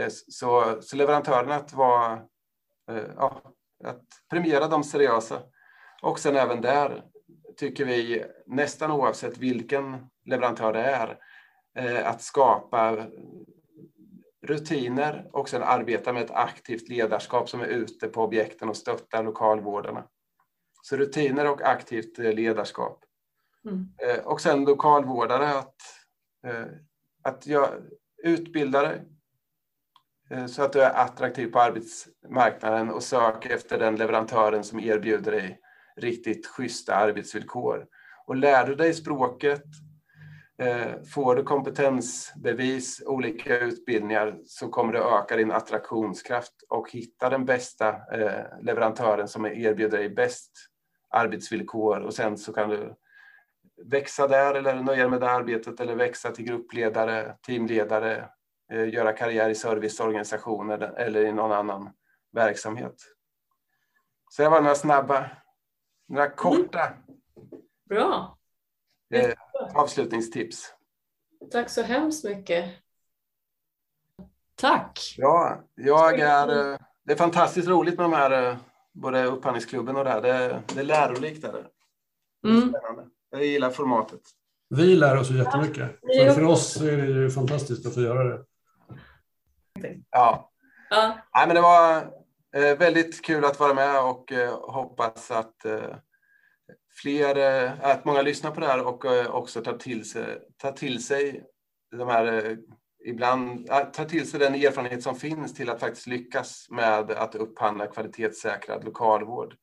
Eh, 0.00 0.08
så, 0.10 0.78
så 0.82 0.96
leverantörerna 0.96 1.54
att 1.54 1.72
vara, 1.72 2.12
eh, 2.90 3.04
ja, 3.16 3.42
att 3.84 4.04
premiera 4.30 4.68
de 4.68 4.84
seriösa. 4.84 5.42
Och 6.02 6.18
sen 6.18 6.36
även 6.36 6.60
där 6.60 7.04
tycker 7.56 7.84
vi 7.84 8.24
nästan 8.46 8.90
oavsett 8.90 9.38
vilken 9.38 10.10
leverantör 10.24 10.72
det 10.72 10.82
är 10.82 11.18
Eh, 11.74 12.08
att 12.08 12.22
skapa 12.22 13.06
rutiner 14.42 15.30
och 15.32 15.48
sen 15.48 15.62
arbeta 15.62 16.12
med 16.12 16.22
ett 16.22 16.30
aktivt 16.30 16.88
ledarskap 16.88 17.48
som 17.48 17.60
är 17.60 17.66
ute 17.66 18.08
på 18.08 18.22
objekten 18.22 18.68
och 18.68 18.76
stöttar 18.76 19.24
lokalvårdarna. 19.24 20.04
Så 20.82 20.96
rutiner 20.96 21.50
och 21.50 21.62
aktivt 21.62 22.18
ledarskap. 22.18 23.04
Mm. 23.64 23.88
Och 24.24 24.40
sen 24.40 24.64
lokalvårdare 24.64 25.58
att, 25.58 25.76
att 27.22 27.46
jag 27.46 27.68
utbildare 28.22 29.04
Eh, 30.30 30.46
så 30.46 30.62
att 30.62 30.72
du 30.72 30.82
är 30.82 30.90
attraktiv 30.90 31.46
på 31.46 31.60
arbetsmarknaden 31.60 32.90
och 32.90 33.02
sök 33.02 33.46
efter 33.46 33.78
den 33.78 33.96
leverantören 33.96 34.64
som 34.64 34.80
erbjuder 34.80 35.32
dig 35.32 35.60
riktigt 35.96 36.46
schyssta 36.46 36.94
arbetsvillkor. 36.94 37.86
Och 38.26 38.36
lär 38.36 38.66
du 38.66 38.74
dig 38.74 38.94
språket 38.94 39.64
eh, 40.58 41.02
får 41.14 41.36
du 41.36 41.42
kompetensbevis, 41.42 43.02
olika 43.06 43.58
utbildningar, 43.58 44.38
så 44.46 44.68
kommer 44.68 44.92
du 44.92 44.98
öka 44.98 45.36
din 45.36 45.50
attraktionskraft 45.50 46.54
och 46.68 46.90
hitta 46.90 47.30
den 47.30 47.44
bästa 47.44 47.88
eh, 47.88 48.62
leverantören 48.62 49.28
som 49.28 49.46
erbjuder 49.46 49.98
dig 49.98 50.08
bäst 50.08 50.50
arbetsvillkor 51.10 52.00
och 52.00 52.14
sen 52.14 52.38
så 52.38 52.52
kan 52.52 52.68
du 52.68 52.94
växa 53.84 54.28
där 54.28 54.54
eller 54.54 54.74
nöja 54.74 55.02
dig 55.02 55.10
med 55.10 55.20
det 55.20 55.30
arbetet 55.30 55.80
eller 55.80 55.94
växa 55.94 56.30
till 56.30 56.44
gruppledare, 56.44 57.36
teamledare, 57.46 58.28
göra 58.70 59.12
karriär 59.12 59.48
i 59.48 59.54
serviceorganisationer 59.54 60.78
eller 60.96 61.24
i 61.24 61.32
någon 61.32 61.52
annan 61.52 61.90
verksamhet. 62.32 62.94
Så 64.30 64.42
det 64.42 64.48
var 64.48 64.60
några 64.60 64.74
snabba, 64.74 65.30
några 66.08 66.24
mm. 66.24 66.36
korta. 66.36 66.86
Mm. 66.86 66.98
Bra. 67.88 68.38
Eh, 69.14 69.32
avslutningstips. 69.74 70.74
Tack 71.50 71.70
så 71.70 71.82
hemskt 71.82 72.24
mycket. 72.24 72.70
Tack. 74.54 75.14
Ja, 75.16 75.64
jag 75.74 76.20
är, 76.20 76.72
eh, 76.72 76.78
det 77.04 77.12
är 77.12 77.16
fantastiskt 77.16 77.68
roligt 77.68 77.96
med 77.96 78.04
de 78.04 78.12
här, 78.12 78.50
eh, 78.50 78.56
både 78.92 79.24
upphandlingsklubben 79.24 79.96
och 79.96 80.04
det 80.04 80.10
här. 80.10 80.22
Det, 80.22 80.62
det 80.74 80.80
är 80.80 80.84
lärorikt. 80.84 81.44
Är 81.44 81.52
det. 81.52 81.66
är 82.48 82.52
mm. 82.52 82.74
Jag 83.30 83.44
gillar 83.44 83.70
formatet. 83.70 84.20
Vi 84.68 84.96
lär 84.96 85.18
oss 85.18 85.30
jättemycket. 85.30 85.90
Så 86.02 86.34
för 86.34 86.44
oss 86.44 86.80
är 86.80 86.96
det 86.96 87.06
ju 87.06 87.30
fantastiskt 87.30 87.86
att 87.86 87.94
få 87.94 88.00
göra 88.00 88.24
det. 88.24 88.44
Ja. 90.10 90.50
ja. 90.90 91.18
Nej, 91.34 91.46
men 91.46 91.56
det 91.56 91.62
var 91.62 92.10
väldigt 92.76 93.24
kul 93.24 93.44
att 93.44 93.60
vara 93.60 93.74
med 93.74 94.00
och 94.00 94.32
hoppas 94.72 95.30
att 95.30 95.66
fler, 97.02 97.36
eh, 97.36 97.72
att 97.82 98.04
många 98.04 98.22
lyssnar 98.22 98.50
på 98.50 98.60
det 98.60 98.66
här 98.66 98.86
och 98.86 99.04
eh, 99.04 99.34
också 99.34 99.60
tar 99.60 99.78
till 99.78 100.10
sig, 100.10 100.38
tar 100.56 100.72
till 100.72 101.04
sig 101.04 101.44
de 101.96 102.08
här 102.08 102.26
eh, 102.26 102.56
ibland 103.04 103.66
tar 103.92 104.04
till 104.04 104.30
sig 104.30 104.40
den 104.40 104.54
erfarenhet 104.54 105.02
som 105.02 105.14
finns 105.14 105.54
till 105.54 105.70
att 105.70 105.80
faktiskt 105.80 106.06
lyckas 106.06 106.66
med 106.70 107.10
att 107.10 107.34
upphandla 107.34 107.86
kvalitetssäkrad 107.86 108.84
lokalvård. 108.84 109.54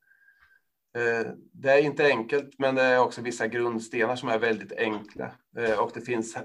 Eh, 0.98 1.32
det 1.54 1.72
är 1.72 1.82
inte 1.82 2.06
enkelt, 2.06 2.60
men 2.60 2.76
det 2.76 2.82
är 2.82 3.00
också 3.00 3.22
vissa 3.22 3.48
grundstenar 3.48 4.16
som 4.16 4.30
är 4.30 4.40
väldigt 4.40 4.72
enkla. 4.72 5.32
Eh, 5.58 5.80
och 5.80 5.92
det 5.94 6.02
finns 6.02 6.38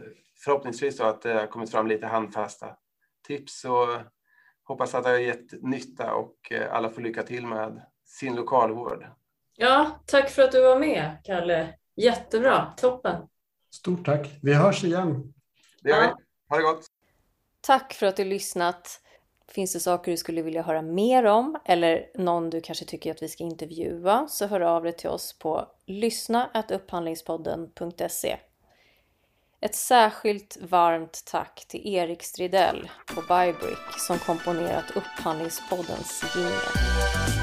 förhoppningsvis 0.44 0.96
så 0.96 1.04
att 1.04 1.22
det 1.22 1.32
har 1.32 1.46
kommit 1.46 1.70
fram 1.70 1.86
lite 1.86 2.06
handfasta 2.06 2.76
tips. 3.22 3.64
Och 3.64 3.88
hoppas 4.64 4.94
att 4.94 5.04
det 5.04 5.10
har 5.10 5.18
gett 5.18 5.62
nytta 5.62 6.14
och 6.14 6.52
eh, 6.52 6.72
alla 6.72 6.90
får 6.90 7.02
lycka 7.02 7.22
till 7.22 7.46
med 7.46 7.86
sin 8.04 8.34
lokalvård. 8.34 9.06
Ja, 9.56 10.02
tack 10.06 10.30
för 10.30 10.42
att 10.42 10.52
du 10.52 10.62
var 10.62 10.78
med, 10.78 11.16
Kalle. 11.24 11.74
Jättebra, 11.96 12.72
toppen. 12.76 13.28
Stort 13.70 14.04
tack. 14.04 14.28
Vi 14.42 14.54
hörs 14.54 14.84
igen. 14.84 15.34
Det 15.82 15.90
gör 15.90 16.00
vi. 16.00 16.06
Ha 16.48 16.56
det 16.56 16.62
gott. 16.62 16.86
Tack 17.60 17.92
för 17.92 18.06
att 18.06 18.16
du 18.16 18.24
lyssnat. 18.24 19.00
Finns 19.48 19.72
det 19.72 19.80
saker 19.80 20.10
du 20.10 20.16
skulle 20.16 20.42
vilja 20.42 20.62
höra 20.62 20.82
mer 20.82 21.24
om 21.24 21.58
eller 21.64 22.10
någon 22.14 22.50
du 22.50 22.60
kanske 22.60 22.84
tycker 22.84 23.10
att 23.10 23.22
vi 23.22 23.28
ska 23.28 23.44
intervjua 23.44 24.26
så 24.28 24.46
hör 24.46 24.60
av 24.60 24.82
dig 24.82 24.92
till 24.92 25.08
oss 25.08 25.38
på 25.38 25.66
lyssna.upphandlingspodden.se. 25.86 28.38
Ett 29.64 29.74
särskilt 29.74 30.58
varmt 30.60 31.24
tack 31.24 31.64
till 31.68 31.94
Erik 31.94 32.22
Stridell 32.22 32.90
på 33.14 33.20
Bybrick 33.20 33.98
som 33.98 34.18
komponerat 34.18 34.90
Upphandlingspoddens 34.90 36.24
jingel. 36.36 37.41